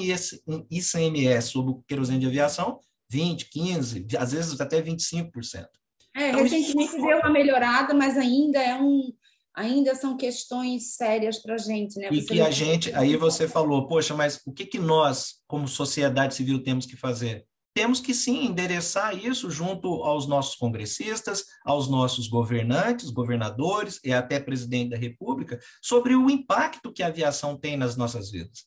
ICMS 0.69 1.49
sobre 1.49 1.71
o 1.71 1.83
querosene 1.87 2.19
de 2.19 2.27
aviação 2.27 2.79
20, 3.09 3.49
15, 3.49 4.07
às 4.17 4.31
vezes 4.31 4.61
até 4.61 4.81
25%. 4.81 5.65
É, 6.15 6.29
então, 6.29 6.43
recentemente 6.43 6.95
isso... 6.95 7.05
deu 7.05 7.19
uma 7.19 7.29
melhorada, 7.29 7.93
mas 7.93 8.17
ainda 8.17 8.61
é 8.61 8.75
um 8.75 9.11
ainda 9.53 9.93
são 9.95 10.15
questões 10.15 10.95
sérias 10.95 11.39
para 11.39 11.55
a 11.55 11.57
gente, 11.57 11.99
né? 11.99 12.07
Você 12.09 12.15
e 12.19 12.25
que 12.25 12.41
a 12.41 12.49
gente, 12.49 12.93
aí 12.95 13.17
você 13.17 13.49
falou, 13.49 13.85
poxa, 13.85 14.15
mas 14.15 14.39
o 14.45 14.53
que, 14.53 14.65
que 14.65 14.79
nós, 14.79 15.41
como 15.45 15.67
sociedade 15.67 16.35
civil, 16.35 16.63
temos 16.63 16.85
que 16.85 16.95
fazer? 16.95 17.45
Temos 17.74 17.99
que 17.99 18.13
sim 18.13 18.45
endereçar 18.45 19.17
isso 19.17 19.49
junto 19.49 20.03
aos 20.03 20.28
nossos 20.28 20.55
congressistas, 20.55 21.45
aos 21.65 21.89
nossos 21.89 22.28
governantes, 22.28 23.09
governadores 23.09 23.99
e 24.03 24.11
até 24.11 24.39
presidente 24.39 24.91
da 24.91 24.97
República, 24.97 25.59
sobre 25.82 26.15
o 26.15 26.30
impacto 26.30 26.91
que 26.91 27.01
a 27.01 27.07
aviação 27.07 27.57
tem 27.57 27.78
nas 27.78 27.95
nossas 27.95 28.30
vidas. 28.30 28.65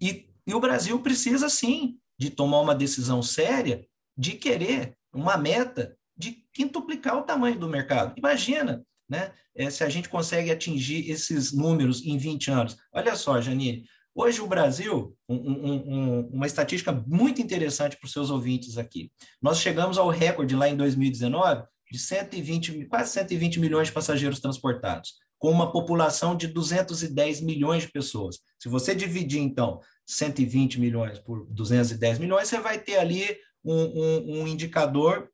E, 0.00 0.28
e 0.46 0.54
o 0.54 0.60
Brasil 0.60 0.98
precisa 1.00 1.48
sim 1.48 1.96
de 2.18 2.30
tomar 2.30 2.60
uma 2.60 2.74
decisão 2.74 3.22
séria 3.22 3.86
de 4.16 4.32
querer 4.32 4.96
uma 5.14 5.36
meta 5.36 5.96
de 6.16 6.44
quintuplicar 6.52 7.16
o 7.16 7.22
tamanho 7.22 7.58
do 7.58 7.68
mercado. 7.68 8.14
Imagina, 8.16 8.84
né, 9.08 9.32
eh, 9.54 9.70
se 9.70 9.84
a 9.84 9.88
gente 9.88 10.08
consegue 10.08 10.50
atingir 10.50 11.10
esses 11.10 11.52
números 11.52 12.04
em 12.04 12.18
20 12.18 12.50
anos. 12.50 12.76
Olha 12.92 13.14
só, 13.14 13.40
Janine, 13.40 13.84
Hoje, 14.14 14.42
o 14.42 14.46
Brasil, 14.46 15.16
um, 15.26 15.36
um, 15.36 15.74
um, 15.74 16.20
uma 16.28 16.46
estatística 16.46 16.92
muito 17.06 17.40
interessante 17.40 17.96
para 17.96 18.06
os 18.06 18.12
seus 18.12 18.30
ouvintes 18.30 18.76
aqui. 18.76 19.10
Nós 19.40 19.58
chegamos 19.58 19.96
ao 19.96 20.10
recorde 20.10 20.54
lá 20.54 20.68
em 20.68 20.76
2019 20.76 21.64
de 21.90 21.98
120, 21.98 22.86
quase 22.86 23.10
120 23.12 23.58
milhões 23.58 23.88
de 23.88 23.94
passageiros 23.94 24.40
transportados, 24.40 25.14
com 25.38 25.50
uma 25.50 25.72
população 25.72 26.36
de 26.36 26.46
210 26.46 27.40
milhões 27.40 27.84
de 27.84 27.90
pessoas. 27.90 28.38
Se 28.58 28.68
você 28.68 28.94
dividir, 28.94 29.40
então, 29.40 29.80
120 30.06 30.78
milhões 30.78 31.18
por 31.18 31.46
210 31.50 32.18
milhões, 32.18 32.48
você 32.48 32.60
vai 32.60 32.78
ter 32.78 32.98
ali 32.98 33.36
um, 33.64 34.46
indicador 34.46 35.30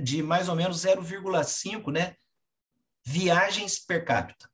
de 0.00 0.22
mais 0.22 0.48
ou 0.48 0.54
menos 0.54 0.84
0,5 0.84 1.92
né, 1.92 2.14
viagens 3.04 3.78
per 3.78 4.04
capita. 4.04 4.48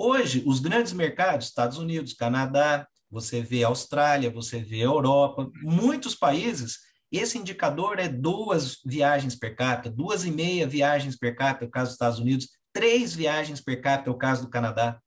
Hoje, 0.00 0.44
os 0.46 0.60
grandes 0.60 0.92
mercados, 0.92 1.48
Estados 1.48 1.76
Unidos, 1.76 2.12
Canadá, 2.12 2.86
você 3.10 3.42
vê 3.42 3.64
Austrália, 3.64 4.30
você 4.30 4.60
vê 4.60 4.78
Europa, 4.78 5.50
muitos 5.60 6.14
países, 6.14 6.78
esse 7.10 7.36
indicador 7.36 7.98
é 7.98 8.06
duas 8.06 8.78
viagens 8.86 9.34
per 9.34 9.56
capita, 9.56 9.90
duas 9.90 10.24
e 10.24 10.30
meia 10.30 10.68
viagens 10.68 11.16
per 11.16 11.34
capita, 11.34 11.64
no 11.64 11.70
caso 11.72 11.86
dos 11.86 11.94
Estados 11.94 12.20
Unidos, 12.20 12.48
três 12.72 13.12
viagens 13.12 13.60
per 13.60 13.82
capita, 13.82 14.10
no 14.10 14.16
caso 14.16 14.42
do 14.42 14.50
Canadá. 14.50 15.00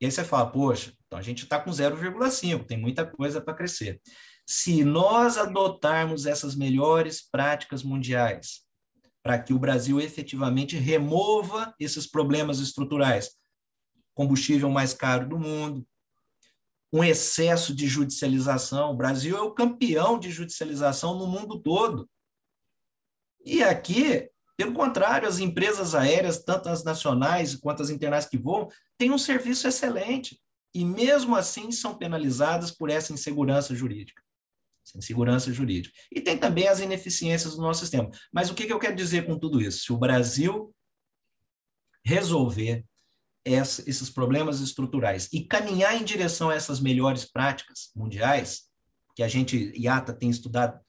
E 0.00 0.04
aí 0.04 0.12
você 0.12 0.22
fala, 0.22 0.48
poxa, 0.48 0.94
então 1.04 1.18
a 1.18 1.22
gente 1.22 1.42
está 1.42 1.58
com 1.58 1.72
0,5, 1.72 2.64
tem 2.64 2.78
muita 2.78 3.04
coisa 3.04 3.40
para 3.40 3.54
crescer. 3.54 4.00
Se 4.46 4.84
nós 4.84 5.38
adotarmos 5.38 6.24
essas 6.24 6.54
melhores 6.54 7.28
práticas 7.28 7.82
mundiais, 7.82 8.63
para 9.24 9.38
que 9.38 9.54
o 9.54 9.58
Brasil 9.58 9.98
efetivamente 9.98 10.76
remova 10.76 11.74
esses 11.80 12.06
problemas 12.06 12.58
estruturais. 12.58 13.30
Combustível 14.14 14.68
mais 14.68 14.92
caro 14.92 15.26
do 15.30 15.38
mundo, 15.38 15.84
um 16.92 17.02
excesso 17.02 17.74
de 17.74 17.88
judicialização. 17.88 18.92
O 18.92 18.96
Brasil 18.96 19.34
é 19.34 19.40
o 19.40 19.54
campeão 19.54 20.18
de 20.18 20.30
judicialização 20.30 21.18
no 21.18 21.26
mundo 21.26 21.58
todo. 21.58 22.08
E 23.42 23.62
aqui, 23.62 24.28
pelo 24.58 24.74
contrário, 24.74 25.26
as 25.26 25.38
empresas 25.38 25.94
aéreas, 25.94 26.44
tanto 26.44 26.68
as 26.68 26.84
nacionais 26.84 27.56
quanto 27.56 27.82
as 27.82 27.88
internacionais 27.88 28.26
que 28.26 28.38
voam, 28.38 28.68
têm 28.98 29.10
um 29.10 29.18
serviço 29.18 29.66
excelente. 29.66 30.38
E 30.74 30.84
mesmo 30.84 31.34
assim 31.34 31.72
são 31.72 31.96
penalizadas 31.96 32.70
por 32.70 32.90
essa 32.90 33.12
insegurança 33.12 33.74
jurídica 33.74 34.23
segurança 34.84 35.52
jurídica. 35.52 35.94
E 36.12 36.20
tem 36.20 36.36
também 36.36 36.68
as 36.68 36.80
ineficiências 36.80 37.56
do 37.56 37.62
nosso 37.62 37.80
sistema. 37.80 38.10
Mas 38.32 38.50
o 38.50 38.54
que, 38.54 38.66
que 38.66 38.72
eu 38.72 38.78
quero 38.78 38.94
dizer 38.94 39.26
com 39.26 39.38
tudo 39.38 39.60
isso? 39.60 39.84
Se 39.84 39.92
o 39.92 39.98
Brasil 39.98 40.74
resolver 42.04 42.84
essa, 43.44 43.88
esses 43.88 44.10
problemas 44.10 44.60
estruturais 44.60 45.28
e 45.32 45.44
caminhar 45.44 45.94
em 45.94 46.04
direção 46.04 46.50
a 46.50 46.54
essas 46.54 46.80
melhores 46.80 47.24
práticas 47.24 47.90
mundiais, 47.94 48.64
que 49.14 49.22
a 49.22 49.28
gente, 49.28 49.72
IATA, 49.76 50.12
tem 50.12 50.30
estudado 50.30 50.80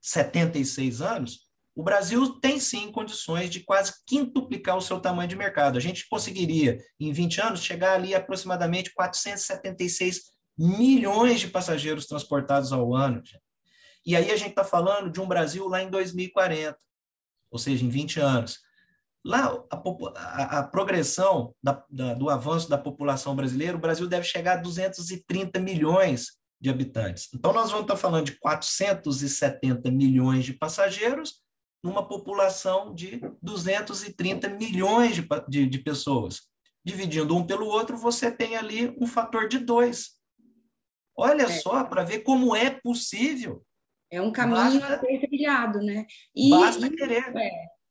76 0.00 1.00
anos, 1.00 1.44
o 1.74 1.82
Brasil 1.82 2.38
tem 2.40 2.60
sim 2.60 2.92
condições 2.92 3.50
de 3.50 3.60
quase 3.60 3.92
quintuplicar 4.06 4.76
o 4.76 4.82
seu 4.82 5.00
tamanho 5.00 5.28
de 5.28 5.34
mercado. 5.34 5.76
A 5.76 5.80
gente 5.80 6.06
conseguiria, 6.08 6.78
em 7.00 7.12
20 7.12 7.40
anos, 7.40 7.62
chegar 7.62 7.94
ali 7.94 8.14
aproximadamente 8.14 8.92
476 8.94 10.33
milhões 10.56 11.40
de 11.40 11.48
passageiros 11.48 12.06
transportados 12.06 12.72
ao 12.72 12.94
ano. 12.94 13.22
E 14.06 14.14
aí 14.14 14.30
a 14.30 14.36
gente 14.36 14.50
está 14.50 14.64
falando 14.64 15.10
de 15.10 15.20
um 15.20 15.26
Brasil 15.26 15.66
lá 15.66 15.82
em 15.82 15.90
2040, 15.90 16.78
ou 17.50 17.58
seja, 17.58 17.84
em 17.84 17.88
20 17.88 18.20
anos. 18.20 18.60
Lá, 19.24 19.58
a, 19.70 19.82
a, 20.16 20.58
a 20.58 20.62
progressão 20.64 21.54
da, 21.62 21.82
da, 21.88 22.12
do 22.12 22.28
avanço 22.28 22.68
da 22.68 22.76
população 22.76 23.34
brasileira, 23.34 23.76
o 23.76 23.80
Brasil 23.80 24.06
deve 24.06 24.26
chegar 24.26 24.58
a 24.58 24.60
230 24.60 25.58
milhões 25.60 26.38
de 26.60 26.68
habitantes. 26.68 27.28
Então, 27.34 27.52
nós 27.52 27.70
vamos 27.70 27.84
estar 27.84 27.96
falando 27.96 28.26
de 28.26 28.38
470 28.38 29.90
milhões 29.90 30.44
de 30.44 30.52
passageiros 30.52 31.42
numa 31.82 32.06
população 32.06 32.94
de 32.94 33.20
230 33.42 34.48
milhões 34.50 35.16
de, 35.16 35.26
de, 35.48 35.66
de 35.66 35.78
pessoas. 35.78 36.42
Dividindo 36.84 37.34
um 37.34 37.46
pelo 37.46 37.66
outro, 37.66 37.96
você 37.96 38.30
tem 38.30 38.56
ali 38.56 38.94
um 39.00 39.06
fator 39.06 39.48
de 39.48 39.58
dois. 39.58 40.12
Olha 41.16 41.44
é. 41.44 41.48
só, 41.48 41.84
para 41.84 42.04
ver 42.04 42.20
como 42.20 42.54
é 42.54 42.68
possível. 42.70 43.64
É 44.10 44.20
um 44.20 44.32
caminho 44.32 44.80
basta, 44.80 44.94
a 44.94 45.00
ser 45.00 45.26
trilhado, 45.26 45.80
né? 45.80 46.06
E, 46.34 46.50
basta 46.50 46.90
querer. 46.90 47.32
É, 47.36 47.50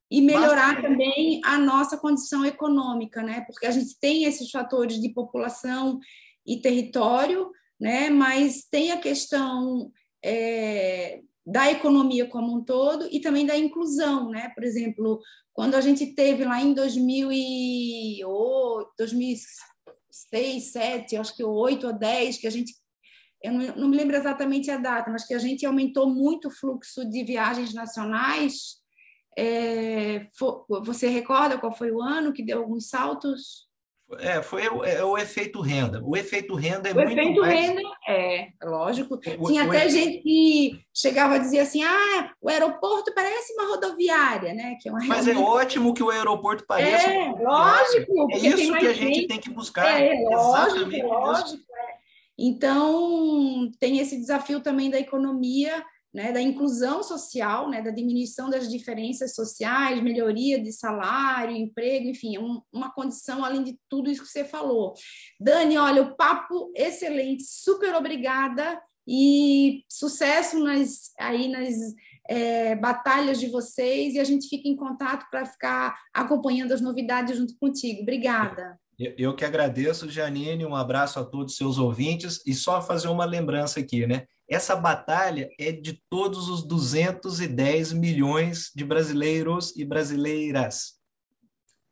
e 0.09 0.21
melhorar 0.21 0.81
também 0.81 1.41
a 1.43 1.57
nossa 1.57 1.97
condição 1.97 2.45
econômica, 2.45 3.21
né? 3.23 3.41
Porque 3.47 3.65
a 3.65 3.71
gente 3.71 3.99
tem 3.99 4.25
esses 4.25 4.51
fatores 4.51 5.01
de 5.01 5.09
população 5.09 5.99
e 6.45 6.61
território, 6.61 7.49
né? 7.79 8.09
Mas 8.09 8.65
tem 8.69 8.91
a 8.91 8.97
questão 8.97 9.89
é, 10.23 11.21
da 11.45 11.69
economia 11.71 12.25
como 12.25 12.55
um 12.55 12.63
todo 12.63 13.07
e 13.11 13.19
também 13.19 13.45
da 13.45 13.57
inclusão, 13.57 14.29
né? 14.29 14.49
Por 14.55 14.63
exemplo, 14.63 15.19
quando 15.51 15.75
a 15.75 15.81
gente 15.81 16.05
teve 16.07 16.45
lá 16.45 16.61
em 16.61 16.73
2008, 16.73 18.93
2006, 18.97 19.73
2007, 20.31 21.17
acho 21.17 21.35
que 21.35 21.43
8 21.43 21.87
ou 21.87 21.93
10, 21.93 22.37
que 22.37 22.47
a 22.47 22.51
gente 22.51 22.73
eu 23.43 23.51
não, 23.51 23.89
me 23.89 23.97
lembro 23.97 24.15
exatamente 24.15 24.71
a 24.71 24.77
data, 24.77 25.11
mas 25.11 25.25
que 25.25 25.33
a 25.33 25.39
gente 25.39 25.65
aumentou 25.65 26.09
muito 26.09 26.47
o 26.47 26.51
fluxo 26.51 27.07
de 27.09 27.23
viagens 27.23 27.73
nacionais 27.73 28.81
é, 29.37 30.27
for, 30.37 30.65
você 30.83 31.07
recorda 31.07 31.57
qual 31.57 31.75
foi 31.75 31.91
o 31.91 32.01
ano 32.01 32.33
que 32.33 32.43
deu 32.43 32.59
alguns 32.59 32.89
saltos? 32.89 33.67
É, 34.19 34.41
foi 34.43 34.67
o, 34.67 34.83
é, 34.83 35.03
o 35.03 35.17
efeito 35.17 35.59
renda. 35.59 36.01
O 36.03 36.15
efeito 36.15 36.53
renda 36.55 36.89
é 36.89 36.91
o 36.91 36.95
muito 36.95 37.11
efeito 37.11 37.41
mais... 37.41 37.59
renda 37.59 37.81
é, 38.07 38.49
lógico. 38.63 39.15
O, 39.15 39.47
Tinha 39.47 39.65
o 39.65 39.69
até 39.69 39.89
gente 39.89 40.19
que 40.19 40.79
chegava 40.93 41.35
a 41.35 41.37
dizer 41.39 41.59
assim: 41.59 41.83
ah, 41.83 42.31
o 42.39 42.49
aeroporto 42.49 43.13
parece 43.15 43.53
uma 43.53 43.69
rodoviária, 43.69 44.53
né? 44.53 44.77
Que 44.79 44.89
é 44.89 44.91
uma 44.91 45.03
Mas 45.05 45.27
é 45.27 45.35
ótimo 45.35 45.93
que 45.93 46.03
o 46.03 46.11
aeroporto 46.11 46.65
pareça. 46.67 47.09
É, 47.09 47.31
lógico. 47.31 48.31
É 48.33 48.37
isso 48.37 48.73
que 48.73 48.87
a 48.87 48.93
gente 48.93 49.27
tem 49.27 49.39
que 49.39 49.49
buscar. 49.49 49.99
É, 49.99 50.13
lógico, 50.29 51.07
lógico. 51.07 51.63
É. 51.72 51.72
Então, 52.45 53.71
tem 53.79 53.99
esse 53.99 54.17
desafio 54.17 54.59
também 54.59 54.89
da 54.89 54.99
economia 54.99 55.81
né, 56.13 56.31
da 56.31 56.41
inclusão 56.41 57.01
social, 57.01 57.69
né, 57.69 57.81
da 57.81 57.89
diminuição 57.89 58.49
das 58.49 58.69
diferenças 58.69 59.33
sociais, 59.33 60.03
melhoria 60.03 60.61
de 60.61 60.71
salário, 60.71 61.55
emprego, 61.55 62.07
enfim, 62.07 62.35
é 62.35 62.39
um, 62.39 62.61
uma 62.71 62.93
condição 62.93 63.43
além 63.43 63.63
de 63.63 63.79
tudo 63.89 64.11
isso 64.11 64.21
que 64.21 64.29
você 64.29 64.45
falou. 64.45 64.93
Dani, 65.39 65.77
olha, 65.77 66.03
o 66.03 66.15
papo 66.15 66.71
excelente, 66.75 67.43
super 67.43 67.95
obrigada 67.95 68.79
e 69.07 69.83
sucesso 69.89 70.59
nas, 70.59 71.11
aí 71.19 71.47
nas 71.47 71.75
é, 72.29 72.75
batalhas 72.75 73.39
de 73.39 73.47
vocês 73.47 74.13
e 74.13 74.19
a 74.19 74.23
gente 74.23 74.47
fica 74.47 74.69
em 74.69 74.75
contato 74.75 75.27
para 75.31 75.45
ficar 75.45 75.99
acompanhando 76.13 76.73
as 76.73 76.81
novidades 76.81 77.37
junto 77.37 77.57
contigo. 77.57 78.03
Obrigada. 78.03 78.79
Eu 78.97 79.35
que 79.35 79.43
agradeço, 79.43 80.09
Janine, 80.09 80.65
um 80.65 80.75
abraço 80.75 81.19
a 81.19 81.25
todos 81.25 81.53
os 81.53 81.57
seus 81.57 81.77
ouvintes 81.77 82.41
e 82.45 82.53
só 82.53 82.81
fazer 82.81 83.07
uma 83.07 83.25
lembrança 83.25 83.79
aqui, 83.79 84.05
né? 84.05 84.27
Essa 84.47 84.75
batalha 84.75 85.49
é 85.59 85.71
de 85.71 86.01
todos 86.09 86.47
os 86.47 86.63
210 86.63 87.93
milhões 87.93 88.71
de 88.75 88.83
brasileiros 88.83 89.75
e 89.75 89.83
brasileiras. 89.83 90.93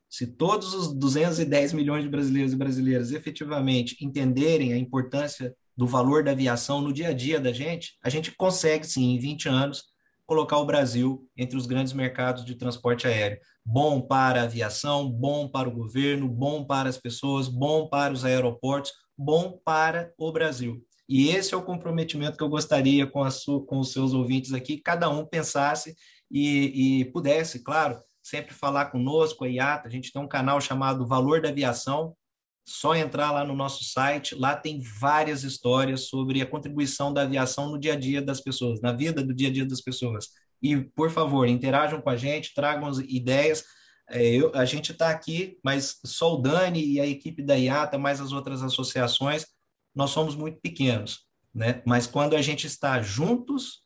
Se 0.10 0.28
todos 0.28 0.74
os 0.74 0.94
210 0.94 1.74
milhões 1.74 2.04
de 2.04 2.10
brasileiros 2.10 2.54
e 2.54 2.58
brasileiras 2.58 3.12
efetivamente 3.12 3.96
entenderem 4.04 4.74
a 4.74 4.78
importância 4.78 5.56
do 5.76 5.88
valor 5.88 6.24
da 6.24 6.32
aviação 6.32 6.82
no 6.82 6.92
dia 6.92 7.08
a 7.08 7.14
dia 7.14 7.40
da 7.40 7.54
gente, 7.54 7.98
a 8.04 8.10
gente 8.10 8.32
consegue 8.36 8.86
sim, 8.86 9.16
em 9.16 9.20
20 9.20 9.48
anos, 9.48 9.84
colocar 10.32 10.60
o 10.60 10.66
Brasil 10.66 11.28
entre 11.36 11.58
os 11.58 11.66
grandes 11.66 11.92
mercados 11.92 12.46
de 12.46 12.56
transporte 12.56 13.06
aéreo. 13.06 13.38
Bom 13.66 14.00
para 14.00 14.40
a 14.40 14.44
aviação, 14.46 15.12
bom 15.12 15.50
para 15.50 15.68
o 15.68 15.74
governo, 15.74 16.26
bom 16.30 16.64
para 16.64 16.88
as 16.88 16.98
pessoas, 16.98 17.50
bom 17.50 17.90
para 17.90 18.14
os 18.14 18.24
aeroportos, 18.24 18.94
bom 19.18 19.60
para 19.66 20.14
o 20.18 20.32
Brasil. 20.32 20.82
E 21.10 21.28
esse 21.28 21.54
é 21.54 21.58
o 21.58 21.62
comprometimento 21.62 22.38
que 22.38 22.44
eu 22.46 22.48
gostaria 22.48 23.06
com, 23.06 23.30
sua, 23.30 23.66
com 23.66 23.80
os 23.80 23.92
seus 23.92 24.14
ouvintes 24.14 24.54
aqui, 24.54 24.78
cada 24.78 25.10
um 25.10 25.26
pensasse 25.26 25.98
e, 26.32 27.02
e 27.02 27.06
pudesse, 27.12 27.62
claro, 27.62 28.02
sempre 28.24 28.54
falar 28.54 28.86
conosco, 28.86 29.44
a 29.44 29.50
IATA, 29.50 29.90
a 29.90 29.92
gente 29.92 30.14
tem 30.14 30.22
um 30.22 30.30
canal 30.30 30.62
chamado 30.62 31.06
Valor 31.06 31.42
da 31.42 31.50
Aviação, 31.50 32.16
só 32.66 32.96
entrar 32.96 33.32
lá 33.32 33.44
no 33.44 33.56
nosso 33.56 33.84
site, 33.84 34.36
lá 34.36 34.56
tem 34.56 34.82
várias 34.82 35.44
histórias 35.44 36.08
sobre 36.08 36.42
a 36.42 36.46
contribuição 36.46 37.14
da 37.14 37.24
aviação 37.24 37.70
no 37.70 37.80
dia 37.80 37.94
a 37.94 38.00
dia 38.00 38.22
das 38.22 38.40
pessoas, 38.40 38.82
na 38.82 38.92
vida 38.92 39.24
do 39.24 39.34
dia 39.34 39.50
a 39.50 39.52
dia 39.52 39.66
das 39.66 39.82
pessoas. 39.82 40.30
E, 40.62 40.78
por 40.78 41.10
favor, 41.10 41.48
interajam 41.48 42.02
com 42.02 42.10
a 42.10 42.16
gente, 42.16 42.54
tragam 42.54 42.92
ideias. 43.02 43.64
É, 44.10 44.24
eu, 44.24 44.52
a 44.54 44.64
gente 44.64 44.92
está 44.92 45.10
aqui, 45.10 45.58
mas 45.64 46.00
só 46.06 46.36
o 46.36 46.38
Dani 46.38 46.86
e 46.86 47.00
a 47.00 47.06
equipe 47.06 47.42
da 47.42 47.56
IATA, 47.56 47.98
mais 47.98 48.22
as 48.22 48.32
outras 48.32 48.62
associações, 48.62 49.46
nós 49.94 50.12
somos 50.12 50.36
muito 50.36 50.60
pequenos, 50.62 51.26
né? 51.54 51.82
Mas 51.86 52.08
quando 52.08 52.36
a 52.36 52.42
gente 52.42 52.68
está 52.68 53.02
juntos, 53.02 53.82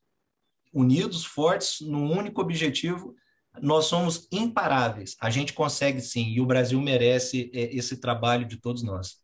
unidos, 0.74 1.24
fortes, 1.24 1.80
num 1.82 2.12
único 2.12 2.42
objetivo, 2.42 3.16
nós 3.62 3.86
somos 3.86 4.28
imparáveis. 4.32 5.16
A 5.20 5.30
gente 5.30 5.54
consegue 5.54 6.02
sim, 6.02 6.28
e 6.30 6.42
o 6.42 6.46
Brasil 6.46 6.80
merece 6.82 7.52
é, 7.54 7.76
esse 7.76 7.98
trabalho 7.98 8.46
de 8.46 8.58
todos 8.58 8.84
nós. 8.84 9.18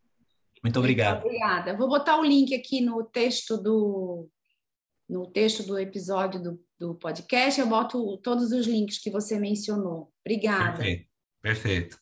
Muito 0.63 0.77
obrigado. 0.79 1.21
Muito 1.21 1.27
obrigada. 1.27 1.75
Vou 1.75 1.87
botar 1.87 2.19
o 2.19 2.23
link 2.23 2.53
aqui 2.53 2.81
no 2.81 3.03
texto 3.03 3.57
do 3.57 4.27
no 5.09 5.27
texto 5.27 5.63
do 5.63 5.77
episódio 5.77 6.41
do, 6.41 6.63
do 6.79 6.95
podcast, 6.95 7.59
eu 7.59 7.67
boto 7.67 8.15
todos 8.19 8.53
os 8.53 8.65
links 8.65 8.97
que 8.97 9.09
você 9.09 9.37
mencionou. 9.37 10.09
Obrigada. 10.25 10.77
Perfeito. 10.77 11.09
Perfeito. 11.41 12.01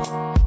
Thank 0.00 0.38